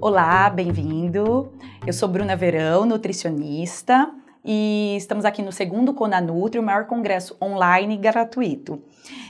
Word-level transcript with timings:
Olá, 0.00 0.48
bem-vindo. 0.48 1.52
Eu 1.84 1.92
sou 1.92 2.08
Bruna 2.08 2.36
Verão, 2.36 2.86
nutricionista, 2.86 4.08
e 4.44 4.94
estamos 4.96 5.24
aqui 5.24 5.42
no 5.42 5.50
segundo 5.50 5.92
Conanutri, 5.92 6.60
o 6.60 6.62
maior 6.62 6.86
congresso 6.86 7.36
online 7.42 7.96
gratuito. 7.96 8.80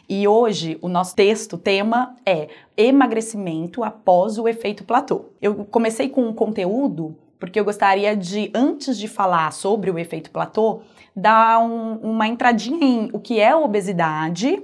E 0.06 0.28
hoje 0.28 0.76
o 0.82 0.88
nosso 0.88 1.16
texto, 1.16 1.56
tema 1.56 2.14
é 2.24 2.48
emagrecimento 2.76 3.82
após 3.82 4.38
o 4.38 4.46
efeito 4.46 4.84
platô. 4.84 5.26
Eu 5.40 5.64
comecei 5.64 6.10
com 6.10 6.28
um 6.28 6.34
conteúdo 6.34 7.16
porque 7.40 7.58
eu 7.58 7.64
gostaria 7.64 8.14
de, 8.14 8.50
antes 8.54 8.98
de 8.98 9.08
falar 9.08 9.52
sobre 9.52 9.90
o 9.90 9.98
efeito 9.98 10.30
platô, 10.30 10.82
dar 11.16 11.60
um, 11.60 11.94
uma 11.94 12.26
entradinha 12.26 12.84
em 12.84 13.10
o 13.12 13.18
que 13.18 13.40
é 13.40 13.56
obesidade 13.56 14.62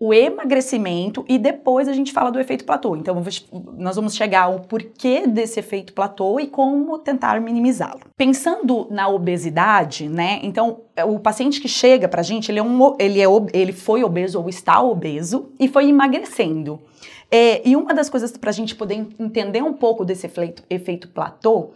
o 0.00 0.14
emagrecimento 0.14 1.22
e 1.28 1.38
depois 1.38 1.86
a 1.86 1.92
gente 1.92 2.10
fala 2.10 2.32
do 2.32 2.40
efeito 2.40 2.64
platô. 2.64 2.96
Então, 2.96 3.22
nós 3.76 3.96
vamos 3.96 4.14
chegar 4.14 4.44
ao 4.44 4.60
porquê 4.60 5.26
desse 5.26 5.60
efeito 5.60 5.92
platô 5.92 6.40
e 6.40 6.46
como 6.46 6.98
tentar 6.98 7.38
minimizá-lo. 7.38 8.00
Pensando 8.16 8.86
na 8.90 9.08
obesidade, 9.08 10.08
né? 10.08 10.40
Então, 10.42 10.80
o 11.06 11.18
paciente 11.18 11.60
que 11.60 11.68
chega 11.68 12.08
pra 12.08 12.22
gente, 12.22 12.50
ele, 12.50 12.58
é 12.58 12.62
um, 12.62 12.96
ele, 12.98 13.20
é, 13.20 13.26
ele 13.52 13.72
foi 13.74 14.02
obeso 14.02 14.40
ou 14.40 14.48
está 14.48 14.80
obeso 14.82 15.50
e 15.60 15.68
foi 15.68 15.90
emagrecendo. 15.90 16.80
É, 17.30 17.68
e 17.68 17.76
uma 17.76 17.92
das 17.92 18.08
coisas 18.08 18.34
para 18.38 18.48
a 18.48 18.54
gente 18.54 18.74
poder 18.74 19.06
entender 19.18 19.62
um 19.62 19.74
pouco 19.74 20.02
desse 20.02 20.26
efeito, 20.26 20.64
efeito 20.70 21.08
platô 21.08 21.72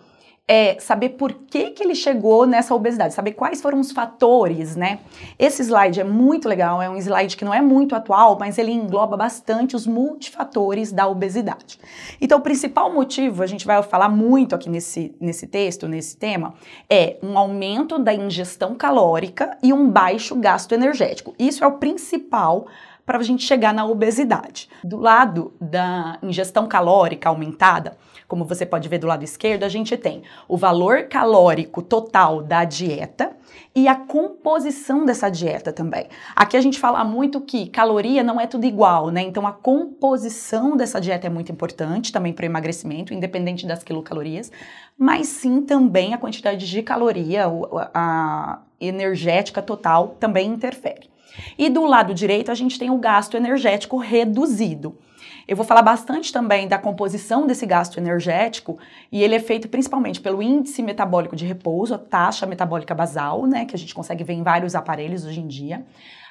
é 0.47 0.79
saber 0.79 1.11
por 1.11 1.33
que, 1.33 1.71
que 1.71 1.83
ele 1.83 1.95
chegou 1.95 2.47
nessa 2.47 2.75
obesidade, 2.75 3.15
saber 3.15 3.33
quais 3.33 3.63
foram 3.63 3.81
os 3.81 3.93
fatores, 3.93 4.77
né? 4.77 4.99
Esse 5.39 5.63
slide 5.63 6.01
é 6.01 6.05
muito 6.05 6.47
legal, 6.47 6.83
é 6.83 6.91
um 6.91 6.99
slide 6.99 7.35
que 7.35 7.47
não 7.47 7.55
é 7.55 7.63
muito 7.63 7.95
atual, 7.95 8.37
mas 8.39 8.59
ele 8.59 8.71
engloba 8.71 9.17
bastante 9.17 9.75
os 9.75 9.87
multifatores 9.87 10.93
da 10.93 11.09
obesidade. 11.09 11.79
Então, 12.21 12.39
o 12.39 12.43
principal 12.43 12.93
motivo, 12.93 13.43
a 13.43 13.47
gente 13.47 13.65
vai 13.65 13.83
falar 13.83 14.11
muito 14.11 14.55
aqui 14.55 14.69
nesse, 14.69 15.15
nesse 15.19 15.47
texto, 15.47 15.89
nesse 15.89 16.15
tema, 16.17 16.53
é 16.91 17.17
um 17.23 17.39
aumento 17.39 17.99
da 17.99 18.13
ingestão 18.13 18.75
calórica 18.75 19.57
e 19.63 19.73
um 19.73 19.89
baixo 19.89 20.37
gasto 20.37 20.73
energético. 20.73 21.35
Isso 21.39 21.65
é 21.65 21.67
o 21.67 21.79
principal 21.79 22.67
para 23.07 23.19
a 23.19 23.23
gente 23.23 23.45
chegar 23.45 23.73
na 23.73 23.85
obesidade. 23.85 24.69
Do 24.83 24.99
lado 24.99 25.53
da 25.61 26.19
ingestão 26.23 26.67
calórica 26.67 27.29
aumentada, 27.29 27.97
como 28.29 28.45
você 28.45 28.65
pode 28.65 28.89
ver 28.89 28.99
do 28.99 29.07
lado 29.07 29.25
esquerdo, 29.25 29.65
a 29.65 29.69
gente 29.69 29.97
tem 29.97 30.23
o 30.49 30.57
valor 30.57 31.05
calórico 31.05 31.83
total 31.83 32.43
da 32.43 32.65
dieta 32.65 33.37
e 33.75 33.89
a 33.89 33.95
composição 33.95 35.05
dessa 35.05 35.29
dieta 35.29 35.73
também. 35.73 36.07
Aqui 36.35 36.57
a 36.57 36.61
gente 36.61 36.79
fala 36.79 37.05
muito 37.05 37.41
que 37.41 37.69
caloria 37.69 38.23
não 38.23 38.41
é 38.41 38.47
tudo 38.47 38.65
igual, 38.65 39.11
né? 39.11 39.23
Então 39.23 39.47
a 39.47 39.53
composição 39.53 40.77
dessa 40.77 41.01
dieta 41.01 41.27
é 41.27 41.31
muito 41.31 41.51
importante 41.51 42.13
também 42.13 42.33
para 42.33 42.45
o 42.45 42.47
emagrecimento, 42.47 43.13
independente 43.13 43.67
das 43.67 43.83
quilocalorias, 43.83 44.51
mas 44.97 45.27
sim 45.29 45.63
também 45.63 46.15
a 46.15 46.19
quantidade 46.19 46.69
de 46.69 46.83
caloria, 46.83 47.45
a 47.93 48.61
energética 48.81 49.61
total 49.61 50.17
também 50.21 50.49
interfere. 50.49 51.11
E 51.59 51.69
do 51.69 51.85
lado 51.85 52.15
direito 52.15 52.51
a 52.51 52.55
gente 52.55 52.79
tem 52.79 52.91
o 52.91 52.99
gasto 52.99 53.37
energético 53.37 53.97
reduzido. 53.97 54.97
Eu 55.47 55.57
vou 55.57 55.65
falar 55.65 55.83
bastante 55.83 56.33
também 56.33 56.67
da 56.67 56.79
composição 56.79 57.47
desse 57.47 57.67
gasto 57.67 57.99
energético 57.99 58.79
e 59.13 59.23
ele 59.23 59.35
é 59.35 59.41
feito 59.41 59.69
principalmente 59.69 60.21
pelo 60.21 60.43
índice 60.43 60.83
metabólico 60.83 61.37
de 61.37 61.45
repouso, 61.45 61.95
a 61.95 61.99
taxa 61.99 62.47
metabólica 62.47 62.95
basal, 62.95 63.47
né, 63.47 63.65
que 63.65 63.75
a 63.75 63.79
gente 63.79 63.95
consegue 63.95 64.25
ver 64.25 64.35
em 64.35 64.43
vários 64.43 64.75
aparelhos 64.75 65.25
hoje 65.25 65.41
em 65.41 65.47
dia, 65.47 65.85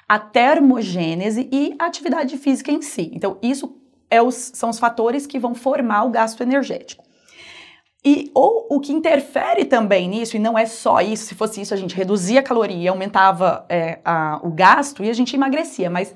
a 0.08 0.20
termogênese 0.20 1.48
e 1.52 1.76
a 1.80 1.86
atividade 1.86 2.38
física 2.38 2.72
em 2.72 2.82
si. 2.82 3.12
Então, 3.14 3.38
isso 3.42 3.78
é 4.10 4.22
os, 4.22 4.36
são 4.36 4.70
os 4.70 4.80
fatores 4.80 5.26
que 5.26 5.40
vão 5.40 5.56
formar 5.56 6.04
o 6.04 6.10
gasto 6.10 6.42
energético. 6.42 7.04
E 8.06 8.30
ou 8.36 8.68
o 8.70 8.82
que 8.82 8.92
interfere 8.92 9.64
também 9.64 10.10
nisso, 10.10 10.36
e 10.36 10.40
não 10.40 10.58
é 10.58 10.66
só 10.66 11.00
isso, 11.00 11.26
se 11.26 11.36
fosse 11.36 11.62
isso, 11.62 11.74
a 11.74 11.78
gente 11.78 11.96
reduzia 11.96 12.42
a 12.42 12.44
caloria, 12.44 12.92
aumentava 12.92 13.66
é, 13.70 14.00
a, 14.04 14.42
o 14.44 14.52
gasto 14.52 15.04
e 15.04 15.10
a 15.10 15.14
gente 15.14 15.34
emagrecia, 15.34 15.90
mas 15.90 16.14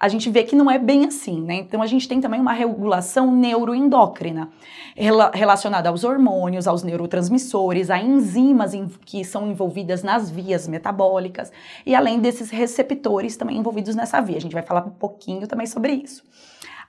a 0.00 0.08
gente 0.08 0.30
vê 0.30 0.42
que 0.42 0.56
não 0.56 0.70
é 0.70 0.78
bem 0.78 1.04
assim, 1.04 1.42
né? 1.42 1.56
Então 1.56 1.82
a 1.82 1.86
gente 1.86 2.08
tem 2.08 2.22
também 2.22 2.40
uma 2.40 2.54
regulação 2.54 3.30
neuroendócrina 3.30 4.48
rela 4.96 5.30
relacionada 5.34 5.90
aos 5.90 6.04
hormônios, 6.04 6.66
aos 6.66 6.82
neurotransmissores, 6.82 7.90
a 7.90 7.98
enzimas 7.98 8.72
que 9.04 9.22
são 9.22 9.46
envolvidas 9.50 10.02
nas 10.02 10.30
vias 10.30 10.66
metabólicas 10.66 11.52
e 11.84 11.94
além 11.94 12.18
desses 12.18 12.48
receptores 12.48 13.36
também 13.36 13.58
envolvidos 13.58 13.94
nessa 13.94 14.22
via. 14.22 14.38
A 14.38 14.40
gente 14.40 14.54
vai 14.54 14.62
falar 14.62 14.86
um 14.86 14.90
pouquinho 14.90 15.46
também 15.46 15.66
sobre 15.66 15.92
isso. 15.92 16.24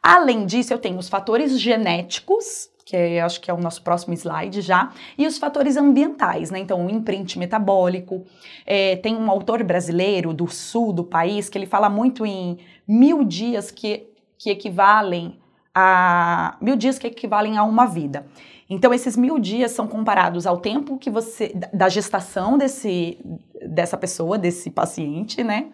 Além 0.02 0.46
disso, 0.46 0.74
eu 0.74 0.80
tenho 0.80 0.98
os 0.98 1.10
fatores 1.10 1.60
genéticos 1.60 2.72
que 2.92 2.98
é, 2.98 3.22
acho 3.22 3.40
que 3.40 3.50
é 3.50 3.54
o 3.54 3.58
nosso 3.58 3.82
próximo 3.82 4.14
slide 4.14 4.60
já, 4.60 4.92
e 5.18 5.26
os 5.26 5.38
fatores 5.38 5.78
ambientais, 5.78 6.52
né? 6.52 6.60
Então, 6.60 6.86
o 6.86 6.90
imprint 6.90 7.40
metabólico. 7.40 8.26
É, 8.66 8.98
tem 8.98 9.16
um 9.16 9.32
autor 9.32 9.64
brasileiro 9.64 10.34
do 10.34 10.48
sul 10.48 10.92
do 10.92 11.04
país 11.04 11.48
que 11.48 11.58
ele 11.58 11.66
fala 11.66 11.90
muito 11.90 12.26
em 12.26 12.58
mil 12.92 13.24
dias 13.24 13.72
que, 13.72 14.08
que 14.38 14.50
equivalem 14.50 15.40
a. 15.74 16.58
mil 16.60 16.76
dias 16.76 17.00
que 17.00 17.08
equivalem 17.08 17.58
a 17.58 17.64
uma 17.64 17.86
vida. 17.86 18.28
Então, 18.70 18.94
esses 18.94 19.16
mil 19.16 19.40
dias 19.40 19.72
são 19.72 19.88
comparados 19.88 20.46
ao 20.46 20.58
tempo 20.58 20.98
que 20.98 21.10
você. 21.10 21.54
da 21.74 21.88
gestação 21.88 22.58
desse, 22.58 23.18
dessa 23.66 23.98
pessoa, 23.98 24.38
desse 24.38 24.70
paciente, 24.70 25.42
né? 25.44 25.68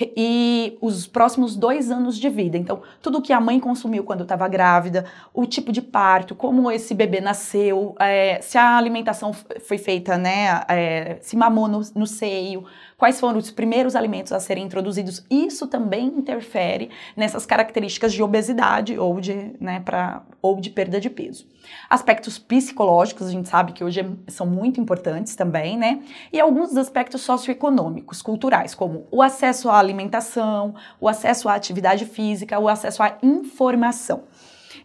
e 0.00 0.78
os 0.80 1.06
próximos 1.06 1.56
dois 1.56 1.90
anos 1.90 2.16
de 2.18 2.28
vida. 2.28 2.56
Então, 2.56 2.82
tudo 3.02 3.20
que 3.20 3.32
a 3.32 3.40
mãe 3.40 3.58
consumiu 3.58 4.04
quando 4.04 4.22
estava 4.22 4.46
grávida, 4.46 5.04
o 5.34 5.44
tipo 5.44 5.72
de 5.72 5.82
parto, 5.82 6.34
como 6.34 6.70
esse 6.70 6.94
bebê 6.94 7.20
nasceu, 7.20 7.96
é, 7.98 8.40
se 8.40 8.56
a 8.56 8.76
alimentação 8.76 9.32
foi 9.32 9.78
feita, 9.78 10.16
né, 10.16 10.62
é, 10.68 11.18
se 11.20 11.36
mamou 11.36 11.66
no, 11.66 11.80
no 11.94 12.06
seio, 12.06 12.64
quais 12.98 13.20
foram 13.20 13.38
os 13.38 13.50
primeiros 13.52 13.94
alimentos 13.94 14.32
a 14.32 14.40
serem 14.40 14.64
introduzidos, 14.64 15.24
isso 15.30 15.68
também 15.68 16.06
interfere 16.08 16.90
nessas 17.16 17.46
características 17.46 18.12
de 18.12 18.22
obesidade 18.22 18.98
ou 18.98 19.20
de, 19.20 19.52
né, 19.60 19.80
pra, 19.80 20.22
ou 20.42 20.60
de 20.60 20.68
perda 20.68 21.00
de 21.00 21.08
peso. 21.08 21.46
Aspectos 21.88 22.38
psicológicos, 22.38 23.28
a 23.28 23.30
gente 23.30 23.48
sabe 23.48 23.72
que 23.72 23.84
hoje 23.84 24.04
são 24.26 24.46
muito 24.46 24.80
importantes 24.80 25.36
também, 25.36 25.78
né? 25.78 26.02
E 26.32 26.40
alguns 26.40 26.76
aspectos 26.76 27.20
socioeconômicos, 27.20 28.20
culturais, 28.20 28.74
como 28.74 29.06
o 29.12 29.22
acesso 29.22 29.68
à 29.68 29.78
alimentação, 29.78 30.74
o 31.00 31.08
acesso 31.08 31.48
à 31.48 31.54
atividade 31.54 32.04
física, 32.04 32.58
o 32.58 32.68
acesso 32.68 33.02
à 33.02 33.16
informação. 33.22 34.24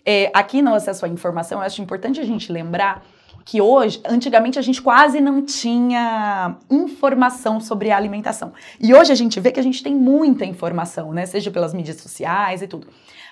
É, 0.06 0.30
aqui 0.34 0.62
no 0.62 0.74
acesso 0.74 1.06
à 1.06 1.10
informação, 1.10 1.60
eu 1.60 1.66
acho 1.66 1.82
importante 1.82 2.20
a 2.20 2.26
gente 2.26 2.52
lembrar 2.52 3.04
que 3.46 3.62
hoje, 3.62 4.02
antigamente 4.06 4.58
a 4.58 4.62
gente 4.62 4.82
quase 4.82 5.20
não 5.20 5.42
tinha 5.46 6.56
informação 6.70 7.60
sobre 7.60 7.92
a 7.92 7.98
alimentação. 7.98 8.54
E 8.80 8.94
hoje 8.94 9.12
a 9.12 9.16
gente 9.16 9.40
vê 9.40 9.52
que 9.52 9.60
a 9.60 9.64
gente 9.64 9.84
tem 9.84 9.96
muita 9.96 10.46
informação, 10.46 11.12
né? 11.12 11.26
Seja 11.26 11.52
pelas 11.52 11.74
mídias 11.74 11.98
sociais 11.98 12.62
e 12.62 12.68
tudo. 12.68 12.88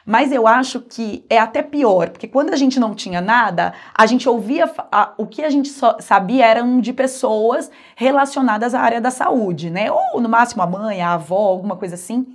Mas 0.06 0.32
eu 0.32 0.48
acho 0.48 0.82
que 0.82 1.24
é 1.30 1.38
até 1.38 1.62
pior, 1.62 2.10
porque 2.10 2.28
quando 2.28 2.52
a 2.52 2.56
gente 2.56 2.80
não 2.80 2.94
tinha 2.94 3.22
nada, 3.22 3.74
a 3.94 4.06
gente 4.06 4.28
ouvia, 4.28 4.72
a, 4.92 5.14
o 5.18 5.26
que 5.26 5.44
a 5.44 5.50
gente 5.50 5.70
sabia 6.00 6.46
eram 6.46 6.82
de 6.82 6.92
pessoas 6.92 7.70
relacionadas 7.96 8.74
à 8.74 8.82
área 8.82 9.00
da 9.00 9.12
saúde, 9.12 9.70
né? 9.70 9.92
Ou 9.92 10.20
no 10.20 10.30
máximo 10.30 10.64
a 10.64 10.68
mãe, 10.68 11.02
a 11.02 11.14
avó, 11.14 11.50
alguma 11.50 11.76
coisa 11.76 11.96
assim. 11.96 12.26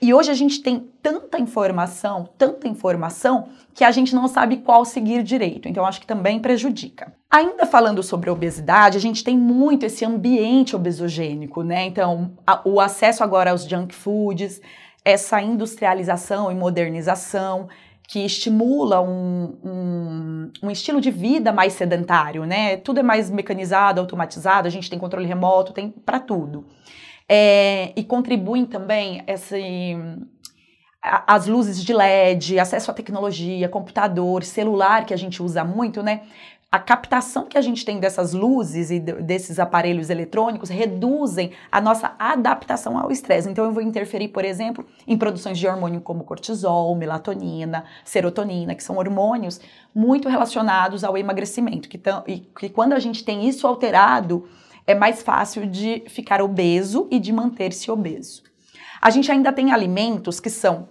E 0.00 0.12
hoje 0.12 0.30
a 0.30 0.34
gente 0.34 0.62
tem 0.62 0.88
tanta 1.02 1.38
informação, 1.38 2.28
tanta 2.36 2.68
informação, 2.68 3.48
que 3.74 3.84
a 3.84 3.90
gente 3.90 4.14
não 4.14 4.26
sabe 4.26 4.56
qual 4.58 4.84
seguir 4.84 5.22
direito. 5.22 5.68
Então, 5.68 5.84
acho 5.84 6.00
que 6.00 6.06
também 6.06 6.40
prejudica. 6.40 7.12
Ainda 7.30 7.66
falando 7.66 8.02
sobre 8.02 8.30
obesidade, 8.30 8.96
a 8.96 9.00
gente 9.00 9.22
tem 9.22 9.36
muito 9.36 9.84
esse 9.84 10.04
ambiente 10.04 10.74
obesogênico, 10.74 11.62
né? 11.62 11.84
Então, 11.84 12.32
a, 12.46 12.62
o 12.64 12.80
acesso 12.80 13.22
agora 13.22 13.50
aos 13.50 13.64
junk 13.64 13.94
foods, 13.94 14.60
essa 15.06 15.40
industrialização 15.40 16.50
e 16.50 16.54
modernização 16.56 17.68
que 18.08 18.26
estimula 18.26 19.00
um, 19.00 19.56
um, 19.64 20.52
um, 20.64 20.70
estilo 20.70 21.00
de 21.00 21.12
vida 21.12 21.52
mais 21.52 21.74
sedentário, 21.74 22.44
né? 22.44 22.76
Tudo 22.78 22.98
é 22.98 23.02
mais 23.04 23.30
mecanizado, 23.30 24.00
automatizado, 24.00 24.66
a 24.66 24.70
gente 24.70 24.90
tem 24.90 24.98
controle 24.98 25.24
remoto, 25.24 25.72
tem 25.72 25.90
para 25.90 26.18
tudo. 26.18 26.66
É, 27.28 27.92
e 27.96 28.02
contribuem 28.02 28.66
também 28.66 29.22
esse, 29.28 29.96
as 31.00 31.46
luzes 31.46 31.84
de 31.84 31.92
LED, 31.92 32.58
acesso 32.58 32.90
à 32.90 32.94
tecnologia, 32.94 33.68
computador, 33.68 34.42
celular 34.42 35.06
que 35.06 35.14
a 35.14 35.18
gente 35.18 35.40
usa 35.40 35.62
muito, 35.62 36.02
né? 36.02 36.22
A 36.76 36.78
captação 36.78 37.46
que 37.46 37.56
a 37.56 37.62
gente 37.62 37.86
tem 37.86 37.98
dessas 37.98 38.34
luzes 38.34 38.90
e 38.90 39.00
desses 39.00 39.58
aparelhos 39.58 40.10
eletrônicos 40.10 40.68
reduzem 40.68 41.52
a 41.72 41.80
nossa 41.80 42.14
adaptação 42.18 42.98
ao 42.98 43.10
estresse. 43.10 43.48
Então, 43.48 43.64
eu 43.64 43.72
vou 43.72 43.82
interferir, 43.82 44.28
por 44.28 44.44
exemplo, 44.44 44.84
em 45.06 45.16
produções 45.16 45.58
de 45.58 45.66
hormônio 45.66 46.02
como 46.02 46.22
cortisol, 46.22 46.94
melatonina, 46.94 47.86
serotonina, 48.04 48.74
que 48.74 48.82
são 48.82 48.98
hormônios 48.98 49.58
muito 49.94 50.28
relacionados 50.28 51.02
ao 51.02 51.16
emagrecimento. 51.16 51.88
Que, 51.88 51.96
tão, 51.96 52.22
e 52.26 52.40
que 52.40 52.68
quando 52.68 52.92
a 52.92 52.98
gente 52.98 53.24
tem 53.24 53.48
isso 53.48 53.66
alterado, 53.66 54.46
é 54.86 54.94
mais 54.94 55.22
fácil 55.22 55.66
de 55.66 56.04
ficar 56.08 56.42
obeso 56.42 57.08
e 57.10 57.18
de 57.18 57.32
manter-se 57.32 57.90
obeso. 57.90 58.42
A 59.00 59.08
gente 59.08 59.32
ainda 59.32 59.50
tem 59.50 59.72
alimentos 59.72 60.40
que 60.40 60.50
são 60.50 60.88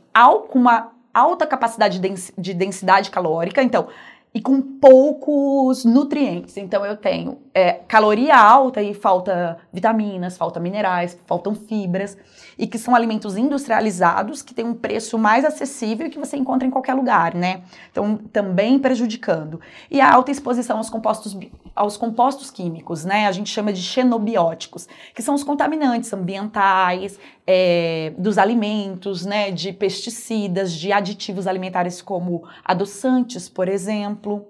com 0.49 0.57
uma 0.57 0.91
alta 1.13 1.45
capacidade 1.45 1.99
de 2.37 2.53
densidade 2.55 3.11
calórica, 3.11 3.61
então 3.61 3.87
e 4.35 4.41
com 4.41 4.61
poucos 4.61 5.85
nutrientes. 5.85 6.57
Então 6.57 6.85
eu 6.85 6.97
tenho 6.97 7.37
é, 7.53 7.71
caloria 7.87 8.35
alta 8.35 8.81
e 8.81 8.93
falta 8.93 9.57
vitaminas, 9.71 10.35
falta 10.35 10.59
minerais, 10.59 11.17
faltam 11.25 11.55
fibras, 11.55 12.17
e 12.57 12.67
que 12.67 12.77
são 12.77 12.95
alimentos 12.95 13.37
industrializados 13.37 14.41
que 14.41 14.53
têm 14.53 14.65
um 14.65 14.73
preço 14.73 15.17
mais 15.17 15.43
acessível 15.45 16.07
e 16.07 16.09
que 16.09 16.19
você 16.19 16.37
encontra 16.37 16.67
em 16.67 16.71
qualquer 16.71 16.93
lugar, 16.93 17.33
né? 17.33 17.61
Então 17.91 18.17
também 18.31 18.79
prejudicando. 18.79 19.59
E 19.89 19.99
a 19.99 20.11
alta 20.11 20.31
exposição 20.31 20.77
aos 20.77 20.89
compostos, 20.89 21.37
aos 21.75 21.97
compostos 21.97 22.49
químicos, 22.49 23.03
né? 23.03 23.27
A 23.27 23.31
gente 23.31 23.49
chama 23.49 23.73
de 23.73 23.81
xenobióticos, 23.81 24.87
que 25.13 25.21
são 25.21 25.35
os 25.35 25.43
contaminantes 25.43 26.11
ambientais, 26.13 27.19
é, 27.45 28.13
dos 28.17 28.37
alimentos, 28.37 29.25
né? 29.25 29.51
De 29.51 29.73
pesticidas, 29.73 30.73
de 30.73 30.91
aditivos 30.91 31.47
alimentares 31.47 32.01
como 32.01 32.43
adoçantes, 32.63 33.49
por 33.49 33.67
exemplo. 33.67 34.47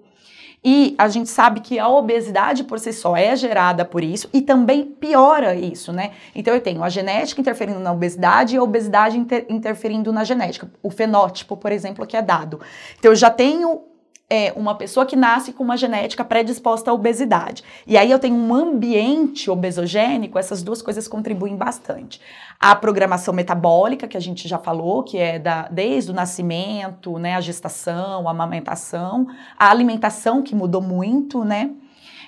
E 0.68 0.96
a 0.98 1.06
gente 1.06 1.30
sabe 1.30 1.60
que 1.60 1.78
a 1.78 1.88
obesidade 1.88 2.64
por 2.64 2.80
si 2.80 2.92
só 2.92 3.16
é 3.16 3.36
gerada 3.36 3.84
por 3.84 4.02
isso 4.02 4.28
e 4.32 4.42
também 4.42 4.84
piora 4.84 5.54
isso, 5.54 5.92
né? 5.92 6.10
Então 6.34 6.52
eu 6.52 6.60
tenho 6.60 6.82
a 6.82 6.88
genética 6.88 7.40
interferindo 7.40 7.78
na 7.78 7.92
obesidade 7.92 8.56
e 8.56 8.58
a 8.58 8.62
obesidade 8.64 9.16
inter 9.16 9.46
interferindo 9.48 10.12
na 10.12 10.24
genética. 10.24 10.68
O 10.82 10.90
fenótipo, 10.90 11.56
por 11.56 11.70
exemplo, 11.70 12.04
que 12.04 12.16
é 12.16 12.22
dado. 12.22 12.60
Então 12.98 13.12
eu 13.12 13.14
já 13.14 13.30
tenho 13.30 13.82
é 14.28 14.52
uma 14.56 14.74
pessoa 14.74 15.06
que 15.06 15.14
nasce 15.14 15.52
com 15.52 15.62
uma 15.62 15.76
genética 15.76 16.24
predisposta 16.24 16.90
à 16.90 16.94
obesidade. 16.94 17.62
E 17.86 17.96
aí 17.96 18.10
eu 18.10 18.18
tenho 18.18 18.34
um 18.34 18.54
ambiente 18.54 19.48
obesogênico, 19.50 20.38
essas 20.38 20.62
duas 20.62 20.82
coisas 20.82 21.06
contribuem 21.06 21.56
bastante. 21.56 22.20
A 22.58 22.74
programação 22.74 23.32
metabólica, 23.32 24.08
que 24.08 24.16
a 24.16 24.20
gente 24.20 24.48
já 24.48 24.58
falou, 24.58 25.04
que 25.04 25.16
é 25.18 25.38
da, 25.38 25.68
desde 25.68 26.10
o 26.10 26.14
nascimento, 26.14 27.18
né, 27.18 27.36
a 27.36 27.40
gestação, 27.40 28.26
a 28.26 28.30
amamentação, 28.32 29.28
a 29.56 29.70
alimentação 29.70 30.42
que 30.42 30.54
mudou 30.54 30.82
muito, 30.82 31.44
né? 31.44 31.70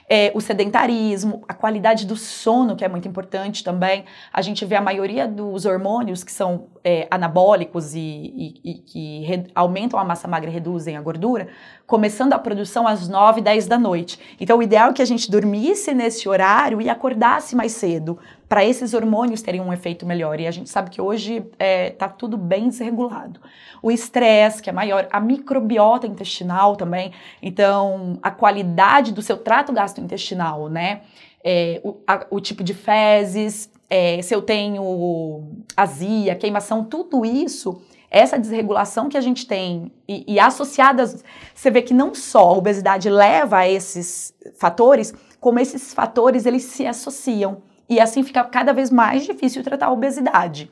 é, 0.09 0.33
o 0.35 0.41
sedentarismo, 0.41 1.45
a 1.47 1.53
qualidade 1.53 2.07
do 2.07 2.17
sono, 2.17 2.75
que 2.75 2.85
é 2.85 2.89
muito 2.89 3.07
importante 3.07 3.63
também. 3.63 4.05
A 4.33 4.41
gente 4.41 4.65
vê 4.65 4.75
a 4.75 4.81
maioria 4.81 5.29
dos 5.29 5.67
hormônios 5.67 6.25
que 6.25 6.33
são 6.33 6.69
é, 6.89 7.07
anabólicos 7.11 7.95
e, 7.95 7.99
e, 8.01 8.61
e 8.65 8.75
que 8.79 9.45
aumentam 9.55 10.01
a 10.01 10.05
massa 10.05 10.27
magra 10.27 10.49
e 10.49 10.53
reduzem 10.55 10.97
a 10.97 11.03
gordura, 11.03 11.49
começando 11.87 12.33
a 12.33 12.39
produção 12.39 12.89
às 12.89 13.07
9, 13.07 13.43
10 13.43 13.67
da 13.67 13.79
noite. 13.79 14.19
Então, 14.41 14.57
o 14.57 14.63
ideal 14.63 14.89
é 14.89 14.93
que 14.95 15.03
a 15.03 15.05
gente 15.05 15.31
dormisse 15.31 15.93
nesse 15.93 16.27
horário 16.27 16.81
e 16.81 16.89
acordasse 16.89 17.55
mais 17.55 17.73
cedo, 17.73 18.19
para 18.49 18.65
esses 18.65 18.95
hormônios 18.95 19.43
terem 19.43 19.61
um 19.61 19.71
efeito 19.71 20.07
melhor. 20.07 20.41
E 20.41 20.47
a 20.47 20.51
gente 20.51 20.71
sabe 20.71 20.89
que 20.89 20.99
hoje 20.99 21.37
está 21.37 21.57
é, 21.59 21.91
tá 21.91 22.09
tudo 22.09 22.39
bem 22.39 22.71
desregulado. 22.71 23.39
O 23.83 23.91
estresse, 23.91 24.63
que 24.63 24.71
é 24.71 24.73
maior, 24.73 25.07
a 25.13 25.21
microbiota 25.21 26.07
intestinal 26.07 26.75
também. 26.75 27.13
Então, 27.43 28.19
a 28.23 28.31
qualidade 28.31 29.13
do 29.13 29.21
seu 29.21 29.37
trato 29.37 29.75
gastrointestinal, 29.75 30.71
né? 30.71 31.03
É, 31.45 31.83
o, 31.85 31.99
a, 32.07 32.27
o, 32.31 32.41
tipo 32.41 32.65
de 32.65 32.73
fezes, 32.73 33.71
é, 33.89 34.21
se 34.23 34.35
eu 34.35 34.43
tenho 34.43 35.63
azia, 35.77 36.35
queimação, 36.35 36.85
tudo 36.85 37.25
isso 37.25 37.81
essa 38.11 38.39
desregulação 38.39 39.09
que 39.09 39.17
a 39.17 39.21
gente 39.21 39.47
tem 39.47 39.93
e, 40.09 40.35
e, 40.35 40.41
associadas, 40.41 41.23
você 41.55 41.71
vê 41.71 41.83
que 41.83 41.93
não 41.93 42.15
só 42.15 42.41
a 42.41 42.57
obesidade 42.57 43.11
leva 43.11 43.59
a 43.59 43.69
esses 43.69 44.35
fatores, 44.59 45.13
como 45.39 45.59
esses 45.59 45.93
fatores 45.93 46.47
eles 46.47 46.65
se 46.65 46.87
associam. 46.87 47.63
E 47.89 48.01
assim 48.01 48.23
fica 48.23 48.45
cada 48.45 48.73
vez 48.73 48.91
mais 48.91 49.25
difícil 49.25 49.63
tratar 49.63 49.87
a 49.87 49.93
obesidade. 49.93 50.71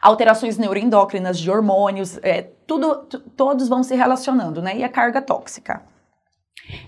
Alterações 0.00 0.56
neuroendócrinas 0.56 1.38
de 1.38 1.50
hormônios, 1.50 2.18
é, 2.22 2.42
tudo, 2.66 3.04
todos 3.36 3.68
vão 3.68 3.82
se 3.82 3.96
relacionando, 3.96 4.62
né? 4.62 4.76
E 4.76 4.84
a 4.84 4.88
carga 4.88 5.20
tóxica. 5.20 5.82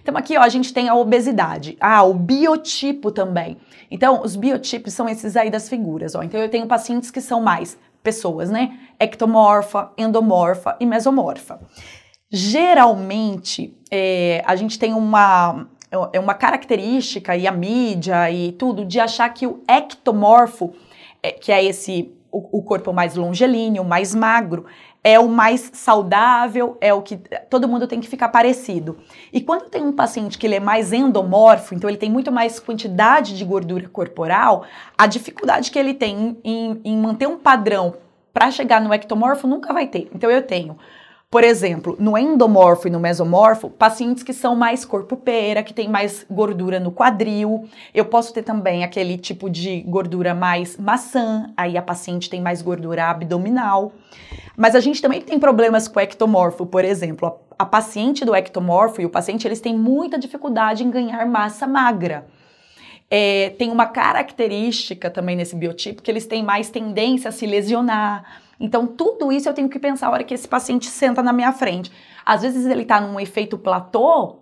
Então 0.03 0.17
aqui 0.17 0.37
ó, 0.37 0.43
a 0.43 0.49
gente 0.49 0.73
tem 0.73 0.89
a 0.89 0.95
obesidade. 0.95 1.77
Ah, 1.81 2.03
o 2.03 2.15
biotipo 2.15 3.11
também. 3.11 3.57
Então, 3.91 4.23
os 4.23 4.37
biotipos 4.37 4.93
são 4.93 5.09
esses 5.09 5.37
aí 5.37 5.51
das 5.51 5.69
figuras. 5.69 6.15
Ó. 6.15 6.23
Então 6.23 6.41
eu 6.41 6.49
tenho 6.49 6.67
pacientes 6.67 7.11
que 7.11 7.21
são 7.21 7.41
mais 7.41 7.79
pessoas, 8.03 8.51
né? 8.51 8.79
Ectomorfa, 8.99 9.93
endomorfa 9.97 10.77
e 10.81 10.87
mesomorfa. 10.87 11.61
Geralmente, 12.31 13.77
é, 13.91 14.43
a 14.47 14.55
gente 14.55 14.79
tem 14.79 14.95
uma 14.95 15.67
é, 16.13 16.21
uma 16.21 16.35
característica 16.35 17.37
e 17.37 17.47
a 17.47 17.53
mídia 17.53 18.31
e 18.31 18.53
tudo 18.53 18.85
de 18.85 19.01
achar 19.01 19.29
que 19.31 19.47
o 19.47 19.61
ectomorfo, 19.69 20.73
é, 21.21 21.33
que 21.33 21.51
é 21.51 21.65
esse 21.65 22.15
o, 22.31 22.59
o 22.59 22.63
corpo 22.63 22.93
mais 22.93 23.17
longilíneo, 23.17 23.85
mais 23.85 24.15
magro, 24.15 24.67
é 25.03 25.19
o 25.19 25.29
mais 25.29 25.71
saudável, 25.73 26.77
é 26.81 26.93
o 26.93 27.01
que 27.01 27.17
todo 27.49 27.67
mundo 27.67 27.87
tem 27.87 28.01
que 28.01 28.09
ficar 28.09 28.29
parecido. 28.29 28.99
E 29.33 29.41
quando 29.41 29.71
tem 29.71 29.83
um 29.83 29.93
paciente 29.93 30.37
que 30.37 30.47
ele 30.47 30.57
é 30.57 30.61
mais 30.61 30.93
endomorfo, 30.93 31.75
então 31.75 31.89
ele 31.89 31.97
tem 31.97 32.11
muito 32.11 32.31
mais 32.31 32.61
quantidade 32.61 33.37
de 33.37 33.45
gordura 33.45 33.89
corporal, 33.89 34.65
a 34.97 35.07
dificuldade 35.07 35.71
que 35.71 35.79
ele 35.79 35.95
tem 35.95 36.37
em, 36.45 36.81
em 36.85 36.97
manter 36.99 37.27
um 37.27 37.39
padrão 37.39 37.95
para 38.33 38.51
chegar 38.51 38.81
no 38.81 38.93
ectomorfo 38.93 39.47
nunca 39.47 39.73
vai 39.73 39.87
ter. 39.87 40.09
Então 40.15 40.31
eu 40.31 40.43
tenho 40.43 40.77
por 41.31 41.45
exemplo, 41.45 41.97
no 42.01 42.19
endomorfo 42.19 42.89
e 42.89 42.91
no 42.91 42.99
mesomorfo, 42.99 43.71
pacientes 43.71 44.25
que 44.25 44.33
são 44.33 44.57
mais 44.57 44.85
corpo-pera, 44.85 45.63
que 45.63 45.73
tem 45.73 45.89
mais 45.89 46.27
gordura 46.29 46.81
no 46.81 46.91
quadril. 46.91 47.69
Eu 47.95 48.05
posso 48.05 48.35
ter 48.35 48.43
também 48.43 48.83
aquele 48.83 49.17
tipo 49.17 49.49
de 49.49 49.81
gordura 49.83 50.35
mais 50.35 50.77
maçã, 50.77 51.53
aí 51.57 51.79
a 51.79 51.83
paciente 51.83 52.29
tem 52.29 52.41
mais 52.41 52.63
gordura 52.63 53.05
abdominal. 53.05 53.93
Mas 54.57 54.75
a 54.75 54.81
gente 54.81 55.01
também 55.01 55.23
tem 55.23 55.39
problemas 55.39 55.87
com 55.87 56.01
o 56.01 56.03
ectomorfo, 56.03 56.67
por 56.67 56.85
exemplo. 56.85 57.29
A, 57.29 57.63
a 57.63 57.65
paciente 57.65 58.25
do 58.25 58.35
ectomorfo 58.35 59.01
e 59.01 59.07
o 59.07 59.11
paciente, 59.11 59.47
eles 59.47 59.61
têm 59.61 59.79
muita 59.79 60.19
dificuldade 60.19 60.83
em 60.83 60.91
ganhar 60.91 61.25
massa 61.27 61.65
magra. 61.65 62.27
É, 63.09 63.51
tem 63.51 63.71
uma 63.71 63.87
característica 63.87 65.09
também 65.09 65.37
nesse 65.37 65.55
biotipo 65.55 66.03
que 66.03 66.11
eles 66.11 66.27
têm 66.27 66.43
mais 66.43 66.71
tendência 66.71 67.29
a 67.29 67.33
se 67.33 67.47
lesionar 67.47 68.50
então, 68.61 68.87
tudo 68.87 69.33
isso 69.33 69.49
eu 69.49 69.55
tenho 69.55 69.71
que 69.71 69.79
pensar 69.79 70.09
a 70.09 70.11
hora 70.11 70.25
que 70.25 70.35
esse 70.35 70.47
paciente 70.47 70.87
senta 70.87 71.23
na 71.23 71.33
minha 71.33 71.51
frente. 71.51 71.91
Às 72.25 72.43
vezes 72.43 72.67
ele 72.67 72.83
está 72.83 73.01
num 73.01 73.19
efeito 73.19 73.57
platô, 73.57 74.37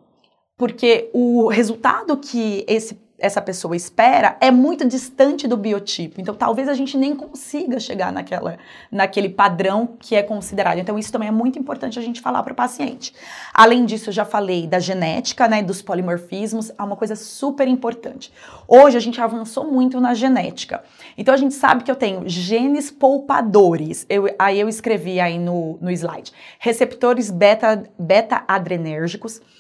porque 0.57 1.09
o 1.15 1.47
resultado 1.47 2.17
que 2.17 2.65
esse 2.67 3.01
essa 3.19 3.43
pessoa 3.43 3.75
espera 3.75 4.37
é 4.41 4.49
muito 4.51 4.87
distante 4.87 5.49
do 5.49 5.57
biotipo. 5.57 6.21
Então, 6.21 6.35
talvez 6.35 6.69
a 6.69 6.75
gente 6.75 6.97
nem 6.97 7.17
consiga 7.17 7.81
chegar 7.81 8.13
naquela, 8.13 8.59
naquele 8.91 9.29
padrão 9.29 9.97
que 9.99 10.15
é 10.15 10.23
considerado. 10.23 10.79
Então, 10.79 10.97
isso 10.97 11.11
também 11.11 11.29
é 11.29 11.33
muito 11.33 11.59
importante 11.59 11.99
a 11.99 12.03
gente 12.03 12.21
falar 12.21 12.45
para 12.45 12.53
o 12.53 12.57
paciente. 12.57 13.13
Além 13.53 13.85
disso, 13.85 14.11
eu 14.11 14.13
já 14.13 14.25
falei 14.25 14.69
da 14.69 14.79
genética, 14.79 15.49
né, 15.49 15.63
dos 15.63 15.83
polimorfismos, 15.83 16.71
é 16.79 16.83
uma 16.83 16.95
coisa 16.95 17.17
super 17.17 17.67
importante. 17.67 18.33
Hoje 18.69 18.97
a 18.97 19.01
gente 19.01 19.21
avançou 19.21 19.65
muito 19.65 20.01
na 20.01 20.15
genética. 20.15 20.85
Então, 21.17 21.35
a 21.35 21.39
gente 21.39 21.55
sabe 21.55 21.83
que 21.83 21.91
eu 21.91 21.97
tenho 21.97 22.29
genes 22.29 22.89
poupadores. 22.91 24.07
Eu, 24.09 24.33
aí 24.39 24.61
eu 24.61 24.69
escrevi 24.69 25.19
aí 25.19 25.39
no, 25.39 25.79
no 25.81 25.91
slide. 25.91 26.33
Receptores 26.61 27.31
beta-adrenérgicos. 27.31 29.41
Beta 29.41 29.58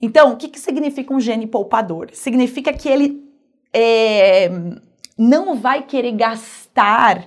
então, 0.00 0.32
o 0.32 0.36
que, 0.36 0.48
que 0.48 0.60
significa 0.60 1.12
um 1.12 1.20
gene 1.20 1.46
poupador? 1.46 2.10
Significa 2.12 2.72
que 2.72 2.88
ele 2.88 3.24
é, 3.72 4.50
não 5.16 5.56
vai 5.56 5.82
querer 5.82 6.12
gastar, 6.12 7.24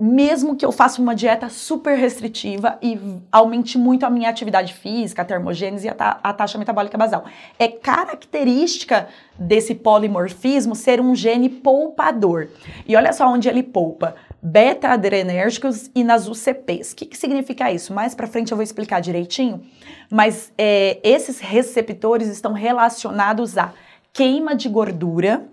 mesmo 0.00 0.56
que 0.56 0.64
eu 0.64 0.72
faça 0.72 1.02
uma 1.02 1.14
dieta 1.14 1.50
super 1.50 1.98
restritiva 1.98 2.78
e 2.80 2.98
aumente 3.30 3.76
muito 3.76 4.06
a 4.06 4.10
minha 4.10 4.30
atividade 4.30 4.72
física, 4.72 5.20
a 5.20 5.24
termogênese 5.24 5.86
e 5.86 5.90
a, 5.90 5.94
ta 5.94 6.20
a 6.22 6.32
taxa 6.32 6.56
metabólica 6.56 6.96
basal. 6.96 7.24
É 7.58 7.68
característica 7.68 9.08
desse 9.38 9.74
polimorfismo 9.74 10.74
ser 10.74 11.00
um 11.00 11.14
gene 11.14 11.50
poupador. 11.50 12.48
E 12.86 12.96
olha 12.96 13.12
só 13.12 13.28
onde 13.28 13.48
ele 13.48 13.62
poupa 13.62 14.14
beta-adrenérgicos 14.42 15.90
e 15.94 16.04
nas 16.04 16.28
UCPs. 16.28 16.92
O 16.92 16.96
que, 16.96 17.06
que 17.06 17.18
significa 17.18 17.72
isso? 17.72 17.92
Mais 17.92 18.14
para 18.14 18.26
frente 18.26 18.52
eu 18.52 18.56
vou 18.56 18.62
explicar 18.62 19.00
direitinho, 19.00 19.62
mas 20.10 20.52
é, 20.56 20.98
esses 21.02 21.40
receptores 21.40 22.28
estão 22.28 22.52
relacionados 22.52 23.58
a 23.58 23.72
queima 24.12 24.54
de 24.54 24.68
gordura 24.68 25.46